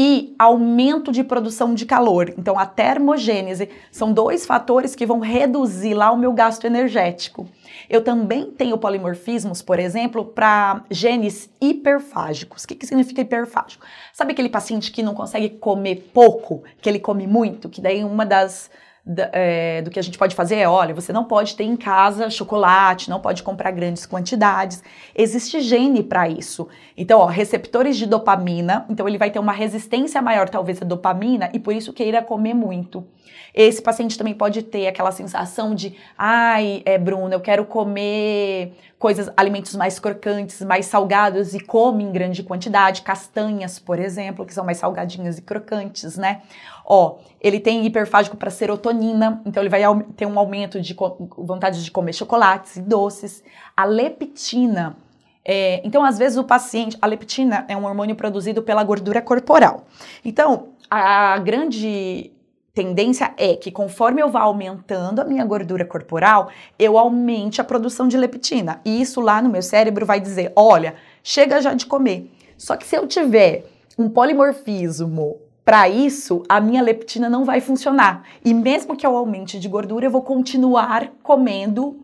e 0.00 0.32
aumento 0.38 1.10
de 1.10 1.24
produção 1.24 1.74
de 1.74 1.84
calor. 1.84 2.32
Então, 2.38 2.56
a 2.56 2.64
termogênese 2.64 3.68
são 3.90 4.12
dois 4.12 4.46
fatores 4.46 4.94
que 4.94 5.04
vão 5.04 5.18
reduzir 5.18 5.92
lá 5.92 6.12
o 6.12 6.16
meu 6.16 6.32
gasto 6.32 6.64
energético. 6.64 7.48
Eu 7.90 8.04
também 8.04 8.48
tenho 8.48 8.78
polimorfismos, 8.78 9.60
por 9.60 9.80
exemplo, 9.80 10.24
para 10.24 10.84
genes 10.88 11.50
hiperfágicos. 11.60 12.62
O 12.62 12.68
que, 12.68 12.76
que 12.76 12.86
significa 12.86 13.22
hiperfágico? 13.22 13.84
Sabe 14.12 14.30
aquele 14.30 14.48
paciente 14.48 14.92
que 14.92 15.02
não 15.02 15.14
consegue 15.14 15.48
comer 15.48 16.12
pouco, 16.14 16.62
que 16.80 16.88
ele 16.88 17.00
come 17.00 17.26
muito, 17.26 17.68
que 17.68 17.80
daí 17.80 18.04
uma 18.04 18.24
das 18.24 18.70
é, 19.32 19.82
do 19.82 19.90
que 19.90 19.98
a 19.98 20.02
gente 20.02 20.18
pode 20.18 20.34
fazer 20.34 20.56
é, 20.56 20.68
olha, 20.68 20.94
você 20.94 21.12
não 21.12 21.24
pode 21.24 21.56
ter 21.56 21.64
em 21.64 21.76
casa 21.76 22.28
chocolate, 22.28 23.08
não 23.08 23.20
pode 23.20 23.42
comprar 23.42 23.70
grandes 23.70 24.04
quantidades. 24.04 24.82
Existe 25.14 25.60
gene 25.60 26.02
para 26.02 26.28
isso. 26.28 26.68
Então, 26.96 27.20
ó, 27.20 27.26
receptores 27.26 27.96
de 27.96 28.06
dopamina, 28.06 28.84
então 28.88 29.08
ele 29.08 29.18
vai 29.18 29.30
ter 29.30 29.38
uma 29.38 29.52
resistência 29.52 30.20
maior 30.20 30.48
talvez 30.48 30.82
à 30.82 30.84
dopamina 30.84 31.50
e 31.52 31.58
por 31.58 31.74
isso 31.74 31.92
queira 31.92 32.22
comer 32.22 32.54
muito. 32.54 33.06
Esse 33.54 33.82
paciente 33.82 34.16
também 34.16 34.34
pode 34.34 34.62
ter 34.62 34.86
aquela 34.86 35.10
sensação 35.10 35.74
de, 35.74 35.96
ai, 36.16 36.82
é, 36.84 36.96
Bruna, 36.96 37.34
eu 37.34 37.40
quero 37.40 37.64
comer 37.64 38.72
coisas, 38.98 39.30
alimentos 39.36 39.74
mais 39.76 39.98
crocantes, 39.98 40.60
mais 40.62 40.86
salgados 40.86 41.54
e 41.54 41.60
come 41.60 42.04
em 42.04 42.12
grande 42.12 42.42
quantidade, 42.42 43.02
castanhas, 43.02 43.78
por 43.78 43.98
exemplo, 43.98 44.44
que 44.44 44.52
são 44.52 44.64
mais 44.64 44.78
salgadinhas 44.78 45.38
e 45.38 45.42
crocantes, 45.42 46.16
né? 46.16 46.42
Ó, 46.84 47.18
ele 47.40 47.60
tem 47.60 47.84
hiperfágico 47.86 48.36
para 48.36 48.50
serotonina, 48.50 49.40
então 49.44 49.62
ele 49.62 49.70
vai 49.70 49.82
ter 50.16 50.26
um 50.26 50.38
aumento 50.38 50.80
de 50.80 50.96
vontade 51.36 51.84
de 51.84 51.90
comer 51.90 52.12
chocolates 52.12 52.76
e 52.76 52.82
doces. 52.82 53.44
A 53.76 53.84
leptina, 53.84 54.96
é, 55.44 55.80
então 55.84 56.04
às 56.04 56.18
vezes 56.18 56.36
o 56.36 56.44
paciente, 56.44 56.96
a 57.00 57.06
leptina 57.06 57.64
é 57.68 57.76
um 57.76 57.84
hormônio 57.84 58.16
produzido 58.16 58.62
pela 58.62 58.82
gordura 58.82 59.22
corporal. 59.22 59.84
Então, 60.24 60.70
a 60.90 61.38
grande 61.38 62.32
tendência 62.78 63.34
é 63.36 63.56
que 63.56 63.72
conforme 63.72 64.22
eu 64.22 64.30
vá 64.30 64.42
aumentando 64.42 65.20
a 65.20 65.24
minha 65.24 65.44
gordura 65.44 65.84
corporal, 65.84 66.48
eu 66.78 66.96
aumente 66.96 67.60
a 67.60 67.64
produção 67.64 68.06
de 68.06 68.16
leptina. 68.16 68.80
E 68.84 69.02
isso 69.02 69.20
lá 69.20 69.42
no 69.42 69.48
meu 69.48 69.62
cérebro 69.62 70.06
vai 70.06 70.20
dizer: 70.20 70.52
olha, 70.54 70.94
chega 71.20 71.60
já 71.60 71.74
de 71.74 71.86
comer. 71.86 72.30
Só 72.56 72.76
que 72.76 72.86
se 72.86 72.94
eu 72.94 73.04
tiver 73.08 73.64
um 73.98 74.08
polimorfismo 74.08 75.38
para 75.64 75.88
isso, 75.88 76.44
a 76.48 76.60
minha 76.60 76.80
leptina 76.80 77.28
não 77.28 77.44
vai 77.44 77.60
funcionar. 77.60 78.22
E 78.44 78.54
mesmo 78.54 78.96
que 78.96 79.04
eu 79.04 79.16
aumente 79.16 79.58
de 79.58 79.68
gordura, 79.68 80.06
eu 80.06 80.10
vou 80.10 80.22
continuar 80.22 81.10
comendo 81.20 81.98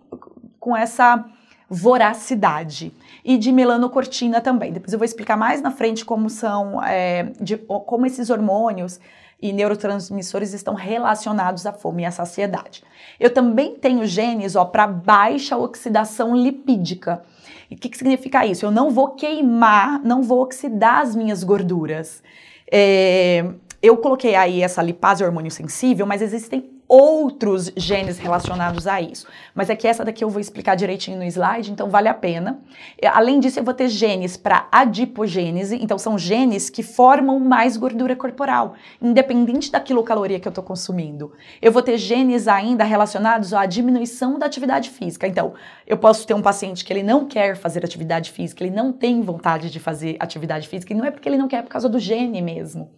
com 0.58 0.76
essa 0.76 1.24
voracidade. 1.70 2.92
E 3.24 3.38
de 3.38 3.52
melanocortina 3.52 4.40
também. 4.40 4.72
Depois 4.72 4.92
eu 4.92 4.98
vou 4.98 5.06
explicar 5.06 5.36
mais 5.36 5.62
na 5.62 5.70
frente 5.70 6.04
como 6.04 6.28
são, 6.28 6.82
é, 6.82 7.32
de, 7.40 7.56
como 7.56 8.06
esses 8.06 8.28
hormônios 8.28 8.98
e 9.40 9.52
neurotransmissores 9.52 10.52
estão 10.52 10.74
relacionados 10.74 11.66
à 11.66 11.72
fome 11.72 12.02
e 12.02 12.06
à 12.06 12.10
saciedade. 12.10 12.82
Eu 13.18 13.30
também 13.30 13.74
tenho 13.74 14.06
genes 14.06 14.54
para 14.72 14.86
baixa 14.86 15.56
oxidação 15.56 16.34
lipídica. 16.36 17.22
O 17.70 17.76
que, 17.76 17.88
que 17.88 17.98
significa 17.98 18.46
isso? 18.46 18.64
Eu 18.64 18.70
não 18.70 18.90
vou 18.90 19.10
queimar, 19.10 20.00
não 20.02 20.22
vou 20.22 20.42
oxidar 20.42 21.00
as 21.00 21.14
minhas 21.16 21.42
gorduras. 21.42 22.22
É, 22.70 23.44
eu 23.82 23.96
coloquei 23.98 24.34
aí 24.34 24.62
essa 24.62 24.82
lipase 24.82 25.24
hormônio 25.24 25.50
sensível, 25.50 26.06
mas 26.06 26.22
existem 26.22 26.73
outros 26.88 27.72
genes 27.76 28.18
relacionados 28.18 28.86
a 28.86 29.00
isso. 29.00 29.26
Mas 29.54 29.70
é 29.70 29.76
que 29.76 29.86
essa 29.86 30.04
daqui 30.04 30.22
eu 30.22 30.30
vou 30.30 30.40
explicar 30.40 30.74
direitinho 30.74 31.16
no 31.16 31.24
slide, 31.24 31.70
então 31.70 31.88
vale 31.88 32.08
a 32.08 32.14
pena. 32.14 32.60
Além 33.12 33.40
disso, 33.40 33.58
eu 33.58 33.64
vou 33.64 33.74
ter 33.74 33.88
genes 33.88 34.36
para 34.36 34.68
adipogênese, 34.70 35.78
então 35.80 35.98
são 35.98 36.18
genes 36.18 36.68
que 36.68 36.82
formam 36.82 37.40
mais 37.40 37.76
gordura 37.76 38.14
corporal, 38.14 38.74
independente 39.00 39.72
da 39.72 39.80
quilocaloria 39.80 40.38
que 40.38 40.46
eu 40.46 40.50
estou 40.50 40.64
consumindo. 40.64 41.32
Eu 41.60 41.72
vou 41.72 41.82
ter 41.82 41.96
genes 41.96 42.46
ainda 42.46 42.84
relacionados 42.84 43.52
à 43.54 43.66
diminuição 43.66 44.38
da 44.38 44.46
atividade 44.46 44.90
física. 44.90 45.26
Então, 45.26 45.54
eu 45.86 45.96
posso 45.96 46.26
ter 46.26 46.34
um 46.34 46.42
paciente 46.42 46.84
que 46.84 46.92
ele 46.92 47.02
não 47.02 47.26
quer 47.26 47.56
fazer 47.56 47.84
atividade 47.84 48.30
física, 48.30 48.62
ele 48.62 48.74
não 48.74 48.92
tem 48.92 49.22
vontade 49.22 49.70
de 49.70 49.80
fazer 49.80 50.16
atividade 50.20 50.68
física, 50.68 50.92
e 50.92 50.96
não 50.96 51.04
é 51.04 51.10
porque 51.10 51.28
ele 51.28 51.38
não 51.38 51.48
quer, 51.48 51.58
é 51.58 51.62
por 51.62 51.70
causa 51.70 51.88
do 51.88 51.98
gene 51.98 52.42
mesmo. 52.42 52.90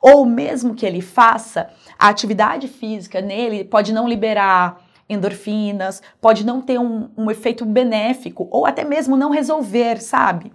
Ou 0.00 0.24
mesmo 0.24 0.74
que 0.74 0.86
ele 0.86 1.00
faça, 1.00 1.68
a 1.98 2.08
atividade 2.08 2.68
física 2.68 3.20
nele 3.20 3.64
pode 3.64 3.92
não 3.92 4.08
liberar 4.08 4.80
endorfinas, 5.08 6.00
pode 6.20 6.46
não 6.46 6.60
ter 6.60 6.78
um, 6.78 7.10
um 7.16 7.30
efeito 7.30 7.64
benéfico, 7.64 8.48
ou 8.50 8.64
até 8.64 8.84
mesmo 8.84 9.16
não 9.16 9.30
resolver, 9.30 10.00
sabe? 10.00 10.52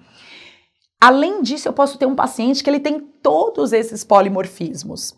Além 1.00 1.42
disso, 1.42 1.68
eu 1.68 1.74
posso 1.74 1.98
ter 1.98 2.06
um 2.06 2.16
paciente 2.16 2.64
que 2.64 2.70
ele 2.70 2.80
tem 2.80 3.00
todos 3.00 3.74
esses 3.74 4.04
polimorfismos. 4.04 5.14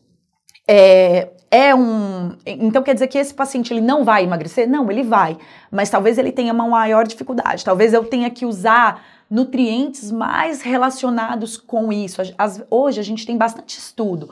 É, 0.67 1.29
é 1.49 1.73
um. 1.73 2.35
Então 2.45 2.83
quer 2.83 2.93
dizer 2.93 3.07
que 3.07 3.17
esse 3.17 3.33
paciente 3.33 3.73
ele 3.73 3.79
não 3.79 4.03
vai 4.03 4.23
emagrecer? 4.23 4.67
Não, 4.67 4.91
ele 4.91 5.03
vai. 5.03 5.37
Mas 5.71 5.89
talvez 5.89 6.17
ele 6.17 6.31
tenha 6.31 6.51
uma 6.51 6.67
maior 6.67 7.07
dificuldade. 7.07 7.63
Talvez 7.63 7.93
eu 7.93 8.03
tenha 8.03 8.29
que 8.29 8.45
usar 8.45 9.01
nutrientes 9.29 10.11
mais 10.11 10.61
relacionados 10.61 11.57
com 11.57 11.91
isso. 11.91 12.21
As, 12.37 12.63
hoje 12.69 12.99
a 12.99 13.03
gente 13.03 13.25
tem 13.25 13.37
bastante 13.37 13.77
estudo 13.77 14.29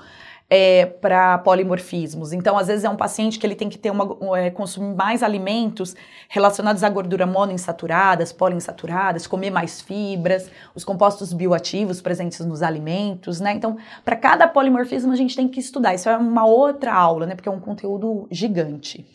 é, 0.49 0.85
para 0.85 1.37
polimorfismos. 1.39 2.31
Então, 2.31 2.57
às 2.57 2.67
vezes 2.67 2.85
é 2.85 2.89
um 2.89 2.95
paciente 2.95 3.39
que 3.39 3.45
ele 3.45 3.55
tem 3.55 3.69
que 3.69 3.77
ter 3.77 3.89
uma, 3.89 4.17
é, 4.37 4.49
consumir 4.49 4.95
mais 4.95 5.23
alimentos 5.23 5.95
relacionados 6.29 6.83
à 6.83 6.89
gordura 6.89 7.25
monoinsaturadas, 7.25 8.31
poliinsaturadas, 8.31 9.25
comer 9.25 9.49
mais 9.49 9.81
fibras, 9.81 10.49
os 10.75 10.83
compostos 10.83 11.33
bioativos 11.33 12.01
presentes 12.01 12.39
nos 12.45 12.61
alimentos, 12.61 13.39
né? 13.39 13.53
Então, 13.53 13.77
para 14.03 14.15
cada 14.15 14.47
polimorfismo 14.47 15.11
a 15.11 15.15
gente 15.15 15.35
tem 15.35 15.47
que 15.47 15.59
estudar. 15.59 15.95
Isso 15.95 16.09
é 16.09 16.17
uma 16.17 16.45
outra 16.45 16.93
aula, 16.93 17.25
né? 17.25 17.35
Porque 17.35 17.49
é 17.49 17.51
um 17.51 17.59
conteúdo 17.59 18.27
gigante. 18.29 19.05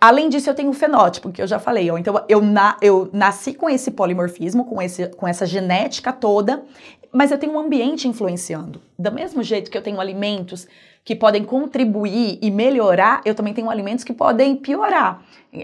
Além 0.00 0.28
disso, 0.28 0.48
eu 0.48 0.54
tenho 0.54 0.70
um 0.70 0.74
fenótipo, 0.74 1.32
que 1.32 1.42
eu 1.42 1.46
já 1.46 1.58
falei. 1.58 1.90
Ó. 1.90 1.98
Então, 1.98 2.24
eu, 2.28 2.40
na, 2.40 2.76
eu 2.80 3.10
nasci 3.12 3.52
com 3.52 3.68
esse 3.68 3.90
polimorfismo, 3.90 4.64
com, 4.64 4.80
esse, 4.80 5.08
com 5.08 5.26
essa 5.26 5.44
genética 5.44 6.12
toda, 6.12 6.62
mas 7.12 7.32
eu 7.32 7.38
tenho 7.38 7.54
um 7.54 7.58
ambiente 7.58 8.06
influenciando. 8.06 8.80
Do 8.96 9.10
mesmo 9.10 9.42
jeito 9.42 9.70
que 9.70 9.76
eu 9.76 9.82
tenho 9.82 10.00
alimentos 10.00 10.68
que 11.04 11.16
podem 11.16 11.42
contribuir 11.42 12.38
e 12.40 12.50
melhorar, 12.50 13.22
eu 13.24 13.34
também 13.34 13.54
tenho 13.54 13.70
alimentos 13.70 14.04
que 14.04 14.12
podem 14.12 14.54
piorar. 14.54 15.22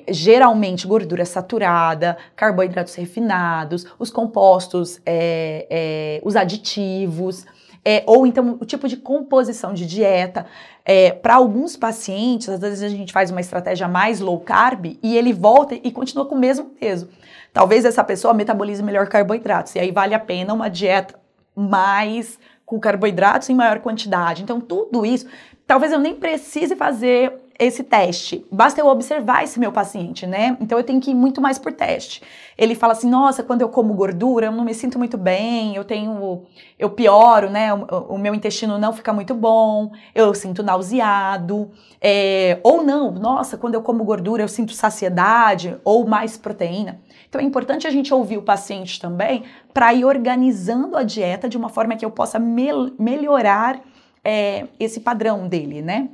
Geralmente, 0.09 0.87
gordura 0.87 1.25
saturada, 1.25 2.17
carboidratos 2.35 2.95
refinados, 2.95 3.87
os 3.99 4.11
compostos, 4.11 5.01
é, 5.07 5.67
é, 5.71 6.21
os 6.25 6.35
aditivos 6.35 7.45
é, 7.85 8.03
ou 8.07 8.27
então 8.27 8.57
o 8.61 8.65
tipo 8.65 8.89
de 8.89 8.97
composição 8.97 9.75
de 9.75 9.87
dieta. 9.87 10.47
É, 10.85 11.13
para 11.13 11.35
alguns 11.35 11.77
pacientes, 11.77 12.49
às 12.49 12.61
vezes 12.61 12.83
a 12.83 12.89
gente 12.89 13.13
faz 13.13 13.31
uma 13.31 13.41
estratégia 13.41 13.87
mais 13.87 14.21
low 14.21 14.41
carb 14.41 14.99
e 15.03 15.17
ele 15.17 15.33
volta 15.33 15.75
e 15.75 15.91
continua 15.91 16.27
com 16.27 16.35
o 16.35 16.39
mesmo 16.39 16.67
peso. 16.67 17.09
Talvez 17.53 17.85
essa 17.85 18.03
pessoa 18.03 18.35
metabolize 18.35 18.83
melhor 18.83 19.07
carboidratos, 19.09 19.75
e 19.75 19.79
aí 19.79 19.91
vale 19.91 20.15
a 20.15 20.19
pena 20.19 20.53
uma 20.53 20.69
dieta 20.69 21.15
mais 21.55 22.39
com 22.67 22.81
carboidratos 22.81 23.49
em 23.49 23.55
maior 23.55 23.79
quantidade. 23.81 24.43
Então, 24.43 24.61
tudo 24.61 25.07
isso, 25.07 25.27
talvez 25.67 25.93
eu 25.93 26.01
nem 26.01 26.15
precise 26.15 26.75
fazer 26.75 27.44
esse 27.59 27.85
teste. 27.85 28.45
Basta 28.51 28.81
eu 28.81 28.87
observar 28.87 29.45
esse 29.45 29.61
meu 29.61 29.71
paciente, 29.71 30.27
né? 30.27 30.57
Então 30.61 30.77
eu 30.77 30.85
tenho 30.85 31.01
que 31.01 31.11
ir 31.11 31.15
muito 31.15 31.41
mais 31.41 31.59
por 31.59 31.73
teste. 31.73 32.23
Ele 32.59 32.75
fala 32.75 32.93
assim: 32.93 33.09
"Nossa, 33.09 33.43
quando 33.43 33.63
eu 33.63 33.69
como 33.69 33.95
gordura, 33.95 34.47
eu 34.47 34.53
não 34.53 34.65
me 34.65 34.75
sinto 34.75 34.99
muito 34.99 35.17
bem, 35.17 35.77
eu 35.77 35.85
tenho 35.85 36.43
eu 36.79 36.91
pioro, 36.91 37.51
né? 37.51 37.73
O, 37.73 38.15
o 38.15 38.19
meu 38.19 38.35
intestino 38.35 38.79
não 38.79 38.93
fica 38.93 39.13
muito 39.13 39.35
bom, 39.35 39.91
eu 40.15 40.35
sinto 40.35 40.63
nauseado". 40.63 41.71
É, 42.01 42.59
ou 42.63 42.83
não, 42.85 43.13
nossa, 43.13 43.57
quando 43.57 43.75
eu 43.75 43.83
como 43.83 44.05
gordura, 44.05 44.43
eu 44.43 44.49
sinto 44.49 44.73
saciedade 44.73 45.77
ou 45.85 46.07
mais 46.07 46.37
proteína. 46.37 47.01
Então 47.29 47.41
é 47.41 47.45
importante 47.45 47.87
a 47.87 47.91
gente 47.91 48.13
ouvir 48.13 48.37
o 48.37 48.43
paciente 48.43 49.01
também 49.01 49.45
para 49.73 49.93
ir 49.95 50.05
organizando 50.05 50.97
a 50.97 51.03
dieta 51.03 51.49
de 51.49 51.57
uma 51.57 51.69
forma 51.69 51.97
que 51.97 52.05
eu 52.05 52.11
possa 52.11 52.39
mel 52.39 52.91
melhorar 52.99 53.81
é, 54.25 54.67
esse 54.81 55.01
padrão 55.01 55.47
dele, 55.47 55.83
né? 55.83 56.09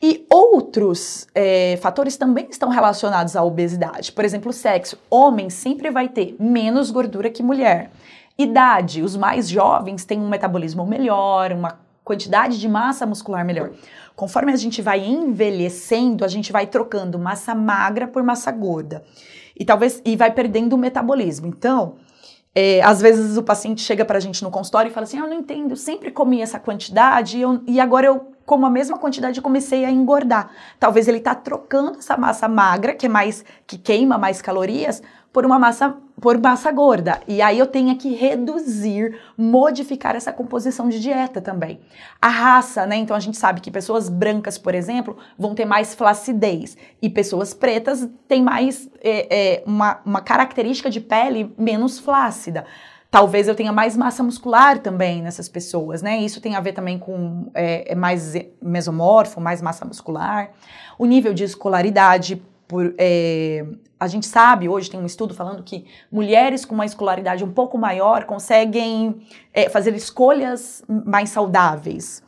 E 0.00 0.24
outros 0.30 1.26
é, 1.34 1.76
fatores 1.82 2.16
também 2.16 2.46
estão 2.50 2.68
relacionados 2.68 3.34
à 3.34 3.42
obesidade. 3.42 4.12
Por 4.12 4.24
exemplo, 4.24 4.52
sexo. 4.52 4.96
Homem 5.10 5.50
sempre 5.50 5.90
vai 5.90 6.08
ter 6.08 6.36
menos 6.38 6.90
gordura 6.90 7.30
que 7.30 7.42
mulher. 7.42 7.90
Idade. 8.38 9.02
Os 9.02 9.16
mais 9.16 9.48
jovens 9.48 10.04
têm 10.04 10.20
um 10.20 10.28
metabolismo 10.28 10.86
melhor, 10.86 11.50
uma 11.50 11.80
quantidade 12.04 12.60
de 12.60 12.68
massa 12.68 13.04
muscular 13.04 13.44
melhor. 13.44 13.72
Conforme 14.14 14.52
a 14.52 14.56
gente 14.56 14.80
vai 14.80 15.04
envelhecendo, 15.04 16.24
a 16.24 16.28
gente 16.28 16.52
vai 16.52 16.66
trocando 16.66 17.18
massa 17.18 17.52
magra 17.52 18.06
por 18.06 18.22
massa 18.22 18.52
gorda. 18.52 19.04
E 19.58 19.64
talvez 19.64 20.00
e 20.04 20.14
vai 20.14 20.30
perdendo 20.30 20.74
o 20.74 20.78
metabolismo. 20.78 21.48
Então, 21.48 21.96
é, 22.54 22.80
às 22.82 23.00
vezes 23.00 23.36
o 23.36 23.42
paciente 23.42 23.82
chega 23.82 24.04
para 24.04 24.18
a 24.18 24.20
gente 24.20 24.44
no 24.44 24.50
consultório 24.50 24.90
e 24.90 24.94
fala 24.94 25.04
assim: 25.04 25.18
ah, 25.18 25.22
Eu 25.22 25.28
não 25.28 25.36
entendo, 25.36 25.72
eu 25.72 25.76
sempre 25.76 26.12
comi 26.12 26.40
essa 26.40 26.58
quantidade 26.58 27.36
e, 27.36 27.42
eu, 27.42 27.60
e 27.66 27.80
agora 27.80 28.06
eu 28.06 28.37
como 28.48 28.64
a 28.64 28.70
mesma 28.70 28.96
quantidade 28.98 29.38
e 29.38 29.42
comecei 29.42 29.84
a 29.84 29.90
engordar. 29.90 30.48
Talvez 30.80 31.06
ele 31.06 31.18
está 31.18 31.34
trocando 31.34 31.98
essa 31.98 32.16
massa 32.16 32.48
magra, 32.48 32.94
que 32.94 33.04
é 33.04 33.08
mais 33.08 33.44
que 33.66 33.76
queima 33.76 34.16
mais 34.16 34.40
calorias, 34.40 35.02
por 35.30 35.44
uma 35.44 35.58
massa 35.58 35.94
por 36.18 36.36
massa 36.40 36.72
gorda. 36.72 37.20
E 37.28 37.42
aí 37.42 37.58
eu 37.58 37.66
tenho 37.66 37.94
que 37.96 38.12
reduzir, 38.14 39.20
modificar 39.36 40.16
essa 40.16 40.32
composição 40.32 40.88
de 40.88 40.98
dieta 40.98 41.42
também. 41.42 41.78
A 42.20 42.28
raça, 42.28 42.86
né? 42.86 42.96
Então 42.96 43.14
a 43.14 43.20
gente 43.20 43.36
sabe 43.36 43.60
que 43.60 43.70
pessoas 43.70 44.08
brancas, 44.08 44.56
por 44.56 44.74
exemplo, 44.74 45.18
vão 45.38 45.54
ter 45.54 45.66
mais 45.66 45.94
flacidez 45.94 46.74
e 47.02 47.10
pessoas 47.10 47.52
pretas 47.52 48.08
têm 48.26 48.42
mais 48.42 48.88
é, 49.00 49.58
é, 49.58 49.62
uma, 49.66 50.00
uma 50.06 50.20
característica 50.22 50.88
de 50.88 51.00
pele 51.00 51.54
menos 51.58 51.98
flácida. 51.98 52.64
Talvez 53.10 53.48
eu 53.48 53.54
tenha 53.54 53.72
mais 53.72 53.96
massa 53.96 54.22
muscular 54.22 54.78
também 54.78 55.22
nessas 55.22 55.48
pessoas, 55.48 56.02
né? 56.02 56.18
Isso 56.18 56.42
tem 56.42 56.54
a 56.54 56.60
ver 56.60 56.72
também 56.72 56.98
com 56.98 57.50
é, 57.54 57.92
é 57.92 57.94
mais 57.94 58.34
mesomorfo, 58.60 59.40
mais 59.40 59.62
massa 59.62 59.84
muscular. 59.86 60.50
O 60.98 61.06
nível 61.06 61.32
de 61.32 61.42
escolaridade, 61.42 62.42
por, 62.66 62.94
é, 62.98 63.64
a 63.98 64.06
gente 64.06 64.26
sabe, 64.26 64.68
hoje 64.68 64.90
tem 64.90 65.00
um 65.00 65.06
estudo 65.06 65.32
falando 65.32 65.62
que 65.62 65.86
mulheres 66.12 66.66
com 66.66 66.74
uma 66.74 66.84
escolaridade 66.84 67.42
um 67.42 67.50
pouco 67.50 67.78
maior 67.78 68.24
conseguem 68.24 69.22
é, 69.54 69.70
fazer 69.70 69.94
escolhas 69.94 70.84
mais 70.86 71.30
saudáveis. 71.30 72.22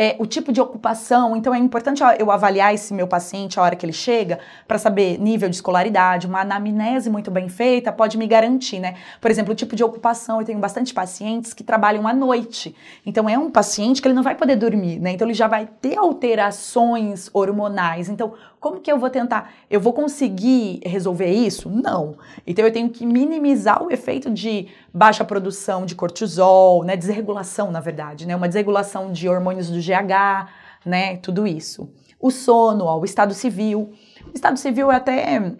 É, 0.00 0.16
o 0.18 0.24
tipo 0.24 0.50
de 0.50 0.62
ocupação. 0.62 1.36
Então 1.36 1.54
é 1.54 1.58
importante 1.58 2.02
eu 2.18 2.30
avaliar 2.30 2.72
esse 2.72 2.94
meu 2.94 3.06
paciente 3.06 3.60
a 3.60 3.62
hora 3.62 3.76
que 3.76 3.84
ele 3.84 3.92
chega 3.92 4.38
para 4.66 4.78
saber 4.78 5.20
nível 5.20 5.46
de 5.46 5.56
escolaridade. 5.56 6.26
Uma 6.26 6.40
anamnese 6.40 7.10
muito 7.10 7.30
bem 7.30 7.50
feita 7.50 7.92
pode 7.92 8.16
me 8.16 8.26
garantir, 8.26 8.78
né? 8.78 8.94
Por 9.20 9.30
exemplo, 9.30 9.52
o 9.52 9.54
tipo 9.54 9.76
de 9.76 9.84
ocupação. 9.84 10.40
Eu 10.40 10.46
tenho 10.46 10.58
bastante 10.58 10.94
pacientes 10.94 11.52
que 11.52 11.62
trabalham 11.62 12.08
à 12.08 12.14
noite. 12.14 12.74
Então 13.04 13.28
é 13.28 13.36
um 13.36 13.50
paciente 13.50 14.00
que 14.00 14.08
ele 14.08 14.14
não 14.14 14.22
vai 14.22 14.34
poder 14.34 14.56
dormir, 14.56 14.98
né? 14.98 15.10
Então 15.10 15.26
ele 15.26 15.34
já 15.34 15.46
vai 15.46 15.68
ter 15.82 15.98
alterações 15.98 17.28
hormonais. 17.34 18.08
Então 18.08 18.32
como 18.60 18.80
que 18.80 18.92
eu 18.92 18.98
vou 18.98 19.08
tentar? 19.08 19.54
Eu 19.70 19.80
vou 19.80 19.94
conseguir 19.94 20.80
resolver 20.84 21.32
isso? 21.32 21.70
Não. 21.70 22.18
Então 22.46 22.64
eu 22.64 22.72
tenho 22.72 22.90
que 22.90 23.06
minimizar 23.06 23.82
o 23.82 23.90
efeito 23.90 24.30
de 24.30 24.68
baixa 24.92 25.24
produção 25.24 25.86
de 25.86 25.94
cortisol, 25.94 26.84
né, 26.84 26.94
desregulação, 26.94 27.70
na 27.70 27.80
verdade, 27.80 28.26
né, 28.26 28.36
uma 28.36 28.46
desregulação 28.46 29.10
de 29.10 29.28
hormônios 29.28 29.70
do 29.70 29.78
GH, 29.78 30.50
né, 30.84 31.16
tudo 31.16 31.46
isso. 31.46 31.90
O 32.20 32.30
sono, 32.30 32.84
ó, 32.84 32.98
o 32.98 33.04
estado 33.04 33.32
civil. 33.32 33.92
O 34.26 34.34
estado 34.34 34.58
civil 34.58 34.92
é 34.92 34.96
até 34.96 35.54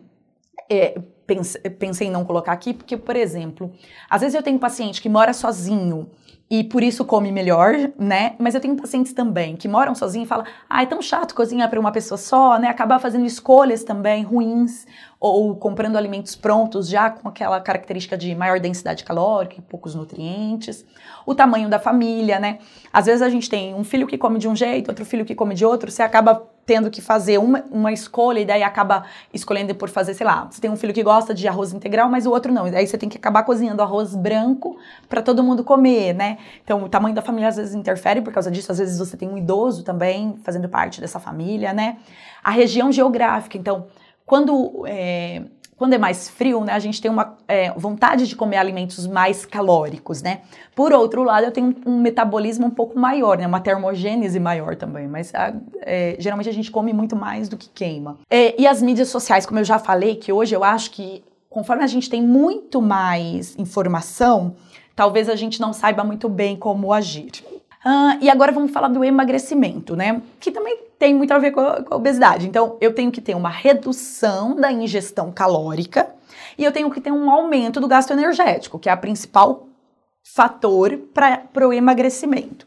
é, 0.68 0.94
pensei 1.78 2.08
em 2.08 2.10
não 2.10 2.24
colocar 2.24 2.52
aqui, 2.52 2.74
porque, 2.74 2.96
por 2.96 3.16
exemplo, 3.16 3.72
às 4.10 4.20
vezes 4.20 4.34
eu 4.34 4.42
tenho 4.42 4.56
um 4.56 4.60
paciente 4.60 5.00
que 5.00 5.08
mora 5.08 5.32
sozinho 5.32 6.10
e 6.50 6.64
por 6.64 6.82
isso 6.82 7.04
come 7.04 7.30
melhor, 7.30 7.74
né? 7.96 8.34
Mas 8.38 8.56
eu 8.56 8.60
tenho 8.60 8.74
pacientes 8.74 9.12
também 9.12 9.54
que 9.54 9.68
moram 9.68 9.94
sozinhos 9.94 10.26
e 10.26 10.28
falam: 10.28 10.44
ah, 10.68 10.82
é 10.82 10.86
tão 10.86 11.00
chato 11.00 11.34
cozinhar 11.34 11.70
para 11.70 11.78
uma 11.78 11.92
pessoa 11.92 12.18
só, 12.18 12.58
né? 12.58 12.68
Acabar 12.68 12.98
fazendo 12.98 13.24
escolhas 13.24 13.84
também 13.84 14.24
ruins 14.24 14.84
ou 15.20 15.54
comprando 15.54 15.96
alimentos 15.96 16.34
prontos 16.34 16.88
já 16.88 17.10
com 17.10 17.28
aquela 17.28 17.60
característica 17.60 18.16
de 18.16 18.34
maior 18.34 18.58
densidade 18.58 19.04
calórica 19.04 19.56
e 19.58 19.60
poucos 19.60 19.94
nutrientes. 19.94 20.86
O 21.26 21.34
tamanho 21.34 21.68
da 21.68 21.78
família, 21.78 22.40
né? 22.40 22.58
Às 22.90 23.04
vezes 23.04 23.20
a 23.20 23.28
gente 23.28 23.50
tem 23.50 23.74
um 23.74 23.84
filho 23.84 24.06
que 24.06 24.16
come 24.16 24.38
de 24.38 24.48
um 24.48 24.56
jeito, 24.56 24.88
outro 24.88 25.04
filho 25.04 25.26
que 25.26 25.34
come 25.34 25.54
de 25.54 25.62
outro, 25.62 25.90
você 25.90 26.02
acaba 26.02 26.48
tendo 26.64 26.90
que 26.90 27.02
fazer 27.02 27.36
uma, 27.36 27.64
uma 27.70 27.92
escolha 27.92 28.40
e 28.40 28.44
daí 28.46 28.62
acaba 28.62 29.04
escolhendo 29.34 29.74
por 29.74 29.90
fazer, 29.90 30.14
sei 30.14 30.24
lá, 30.24 30.48
você 30.50 30.60
tem 30.60 30.70
um 30.70 30.76
filho 30.76 30.94
que 30.94 31.02
gosta 31.02 31.34
de 31.34 31.46
arroz 31.48 31.74
integral, 31.74 32.08
mas 32.08 32.26
o 32.26 32.30
outro 32.30 32.52
não. 32.52 32.66
E 32.66 32.70
daí 32.70 32.86
você 32.86 32.96
tem 32.96 33.08
que 33.08 33.18
acabar 33.18 33.42
cozinhando 33.42 33.82
arroz 33.82 34.14
branco 34.14 34.78
para 35.08 35.20
todo 35.20 35.42
mundo 35.42 35.62
comer, 35.64 36.14
né? 36.14 36.38
Então, 36.64 36.84
o 36.84 36.88
tamanho 36.88 37.14
da 37.14 37.20
família 37.20 37.48
às 37.48 37.56
vezes 37.56 37.74
interfere 37.74 38.22
por 38.22 38.32
causa 38.32 38.50
disso. 38.50 38.72
Às 38.72 38.78
vezes 38.78 38.98
você 38.98 39.16
tem 39.16 39.28
um 39.28 39.36
idoso 39.36 39.82
também 39.82 40.36
fazendo 40.44 40.68
parte 40.68 41.00
dessa 41.00 41.18
família, 41.18 41.74
né? 41.74 41.98
A 42.42 42.50
região 42.50 42.90
geográfica. 42.90 43.58
Então, 43.58 43.86
quando 44.30 44.84
é, 44.86 45.42
quando 45.76 45.92
é 45.92 45.98
mais 45.98 46.30
frio, 46.30 46.62
né, 46.62 46.72
a 46.72 46.78
gente 46.78 47.02
tem 47.02 47.10
uma 47.10 47.36
é, 47.48 47.72
vontade 47.72 48.28
de 48.28 48.36
comer 48.36 48.58
alimentos 48.58 49.04
mais 49.08 49.44
calóricos, 49.44 50.22
né? 50.22 50.42
Por 50.72 50.92
outro 50.92 51.24
lado, 51.24 51.46
eu 51.46 51.50
tenho 51.50 51.74
um, 51.84 51.94
um 51.94 52.00
metabolismo 52.00 52.64
um 52.64 52.70
pouco 52.70 52.96
maior, 52.96 53.38
né? 53.38 53.44
Uma 53.44 53.58
termogênese 53.58 54.38
maior 54.38 54.76
também, 54.76 55.08
mas 55.08 55.34
a, 55.34 55.52
é, 55.80 56.14
geralmente 56.20 56.48
a 56.48 56.52
gente 56.52 56.70
come 56.70 56.92
muito 56.92 57.16
mais 57.16 57.48
do 57.48 57.56
que 57.56 57.68
queima. 57.70 58.18
É, 58.30 58.54
e 58.56 58.68
as 58.68 58.80
mídias 58.80 59.08
sociais, 59.08 59.44
como 59.44 59.58
eu 59.58 59.64
já 59.64 59.80
falei, 59.80 60.14
que 60.14 60.32
hoje 60.32 60.54
eu 60.54 60.62
acho 60.62 60.92
que 60.92 61.24
conforme 61.48 61.82
a 61.82 61.88
gente 61.88 62.08
tem 62.08 62.22
muito 62.22 62.80
mais 62.80 63.58
informação, 63.58 64.54
talvez 64.94 65.28
a 65.28 65.34
gente 65.34 65.60
não 65.60 65.72
saiba 65.72 66.04
muito 66.04 66.28
bem 66.28 66.54
como 66.56 66.92
agir. 66.92 67.32
Uh, 67.84 68.16
e 68.20 68.30
agora 68.30 68.52
vamos 68.52 68.70
falar 68.70 68.86
do 68.86 69.02
emagrecimento, 69.02 69.96
né? 69.96 70.22
Que 70.38 70.52
também 70.52 70.89
tem 71.00 71.14
muito 71.14 71.32
a 71.32 71.38
ver 71.38 71.50
com 71.50 71.60
a, 71.60 71.82
com 71.82 71.94
a 71.94 71.96
obesidade. 71.96 72.46
Então, 72.46 72.76
eu 72.78 72.94
tenho 72.94 73.10
que 73.10 73.22
ter 73.22 73.34
uma 73.34 73.48
redução 73.48 74.54
da 74.54 74.70
ingestão 74.70 75.32
calórica 75.32 76.14
e 76.58 76.64
eu 76.64 76.70
tenho 76.70 76.90
que 76.90 77.00
ter 77.00 77.10
um 77.10 77.30
aumento 77.30 77.80
do 77.80 77.88
gasto 77.88 78.10
energético, 78.12 78.78
que 78.78 78.86
é 78.86 78.92
a 78.92 78.96
principal 78.98 79.66
fator 80.22 80.98
para 81.14 81.66
o 81.66 81.72
emagrecimento. 81.72 82.66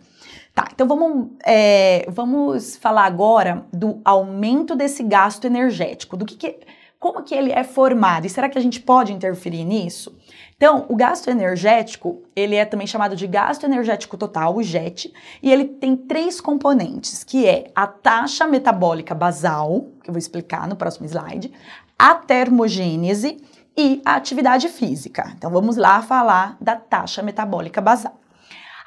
Tá, 0.56 0.68
então 0.72 0.88
vamos, 0.88 1.30
é, 1.46 2.06
vamos 2.10 2.76
falar 2.76 3.06
agora 3.06 3.66
do 3.72 4.00
aumento 4.04 4.76
desse 4.76 5.04
gasto 5.04 5.46
energético, 5.46 6.18
do 6.18 6.26
que, 6.26 6.36
que 6.36 6.60
como 7.04 7.22
que 7.22 7.36
ele 7.36 7.52
é 7.52 7.66
formado 7.66 8.26
e 8.26 8.30
será 8.30 8.48
que 8.48 8.58
a 8.58 8.62
gente 8.62 8.80
pode 8.80 9.12
interferir 9.12 9.66
nisso? 9.66 10.18
Então, 10.56 10.86
o 10.88 10.96
gasto 10.96 11.30
energético, 11.30 12.24
ele 12.34 12.56
é 12.56 12.64
também 12.64 12.88
chamado 12.88 13.14
de 13.14 13.28
gasto 13.28 13.66
energético 13.66 14.16
total, 14.16 14.56
o 14.56 14.64
JET, 14.64 15.14
e 15.42 15.52
ele 15.52 15.66
tem 15.66 15.98
três 15.98 16.40
componentes, 16.40 17.22
que 17.22 17.46
é 17.46 17.70
a 17.76 17.86
taxa 17.86 18.48
metabólica 18.48 19.14
basal, 19.14 19.88
que 20.02 20.10
eu 20.10 20.14
vou 20.14 20.18
explicar 20.18 20.66
no 20.66 20.78
próximo 20.78 21.06
slide, 21.06 21.52
a 22.00 22.16
termogênese 22.16 23.36
e 23.76 24.02
a 24.06 24.16
atividade 24.16 24.70
física. 24.70 25.34
Então, 25.38 25.52
vamos 25.52 25.76
lá 25.76 26.02
falar 26.02 26.56
da 26.62 26.78
taxa 26.78 27.22
metabólica 27.22 27.82
basal. 27.82 28.18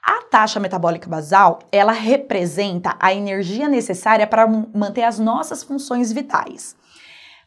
A 0.03 0.23
taxa 0.23 0.59
metabólica 0.59 1.07
basal, 1.07 1.59
ela 1.71 1.93
representa 1.93 2.97
a 2.99 3.13
energia 3.13 3.69
necessária 3.69 4.27
para 4.27 4.47
manter 4.47 5.03
as 5.03 5.19
nossas 5.19 5.63
funções 5.63 6.11
vitais 6.11 6.75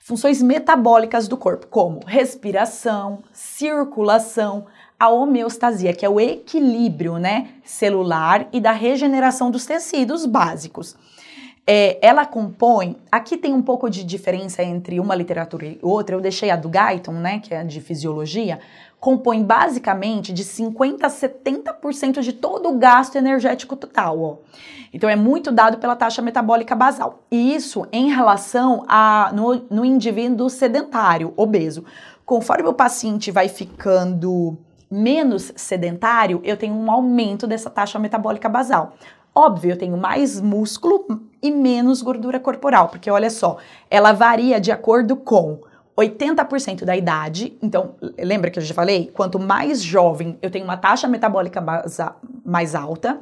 funções 0.09 0.41
metabólicas 0.41 1.27
do 1.27 1.37
corpo, 1.37 1.67
como 1.67 1.99
respiração, 2.03 3.19
circulação, 3.31 4.65
a 4.99 5.07
homeostasia, 5.07 5.93
que 5.93 6.03
é 6.03 6.09
o 6.09 6.19
equilíbrio 6.19 7.19
né, 7.19 7.49
celular 7.63 8.47
e 8.51 8.59
da 8.59 8.71
regeneração 8.71 9.51
dos 9.51 9.67
tecidos 9.67 10.25
básicos. 10.25 10.95
É, 11.71 11.99
ela 12.01 12.25
compõe, 12.25 12.97
aqui 13.11 13.37
tem 13.37 13.53
um 13.53 13.61
pouco 13.61 13.91
de 13.91 14.03
diferença 14.03 14.63
entre 14.63 14.99
uma 14.99 15.13
literatura 15.13 15.67
e 15.67 15.77
outra, 15.83 16.15
eu 16.15 16.19
deixei 16.19 16.49
a 16.49 16.55
do 16.55 16.67
Guyton, 16.67 17.11
né, 17.11 17.37
que 17.37 17.53
é 17.53 17.63
de 17.63 17.79
fisiologia, 17.79 18.59
compõe 18.99 19.43
basicamente 19.43 20.33
de 20.33 20.43
50% 20.43 21.03
a 21.03 21.07
70% 21.07 22.21
de 22.21 22.33
todo 22.33 22.69
o 22.69 22.79
gasto 22.79 23.17
energético 23.17 23.75
total. 23.75 24.19
Ó. 24.19 24.37
Então 24.91 25.07
é 25.07 25.15
muito 25.15 25.51
dado 25.51 25.77
pela 25.77 25.95
taxa 25.95 26.23
metabólica 26.23 26.73
basal. 26.75 27.23
E 27.29 27.53
isso 27.53 27.85
em 27.91 28.09
relação 28.09 28.83
a 28.87 29.31
no, 29.31 29.61
no 29.69 29.85
indivíduo 29.85 30.49
sedentário, 30.49 31.35
obeso. 31.37 31.85
Conforme 32.25 32.67
o 32.67 32.73
paciente 32.73 33.29
vai 33.29 33.47
ficando 33.47 34.57
menos 34.89 35.53
sedentário, 35.55 36.41
eu 36.43 36.57
tenho 36.57 36.73
um 36.73 36.89
aumento 36.89 37.45
dessa 37.45 37.69
taxa 37.69 37.99
metabólica 37.99 38.49
basal. 38.49 38.95
Óbvio, 39.35 39.73
eu 39.73 39.77
tenho 39.77 39.95
mais 39.95 40.41
músculo 40.41 41.28
e 41.41 41.51
menos 41.51 42.01
gordura 42.01 42.39
corporal, 42.39 42.89
porque 42.89 43.09
olha 43.09 43.29
só, 43.29 43.57
ela 43.89 44.11
varia 44.11 44.59
de 44.59 44.71
acordo 44.71 45.15
com 45.15 45.59
80% 45.97 46.85
da 46.85 46.95
idade, 46.95 47.57
então, 47.61 47.95
lembra 48.17 48.49
que 48.49 48.59
eu 48.59 48.63
já 48.63 48.73
falei? 48.73 49.11
Quanto 49.13 49.37
mais 49.37 49.83
jovem 49.83 50.37
eu 50.41 50.49
tenho 50.49 50.63
uma 50.63 50.77
taxa 50.77 51.07
metabólica 51.07 51.63
mais 52.45 52.75
alta, 52.75 53.19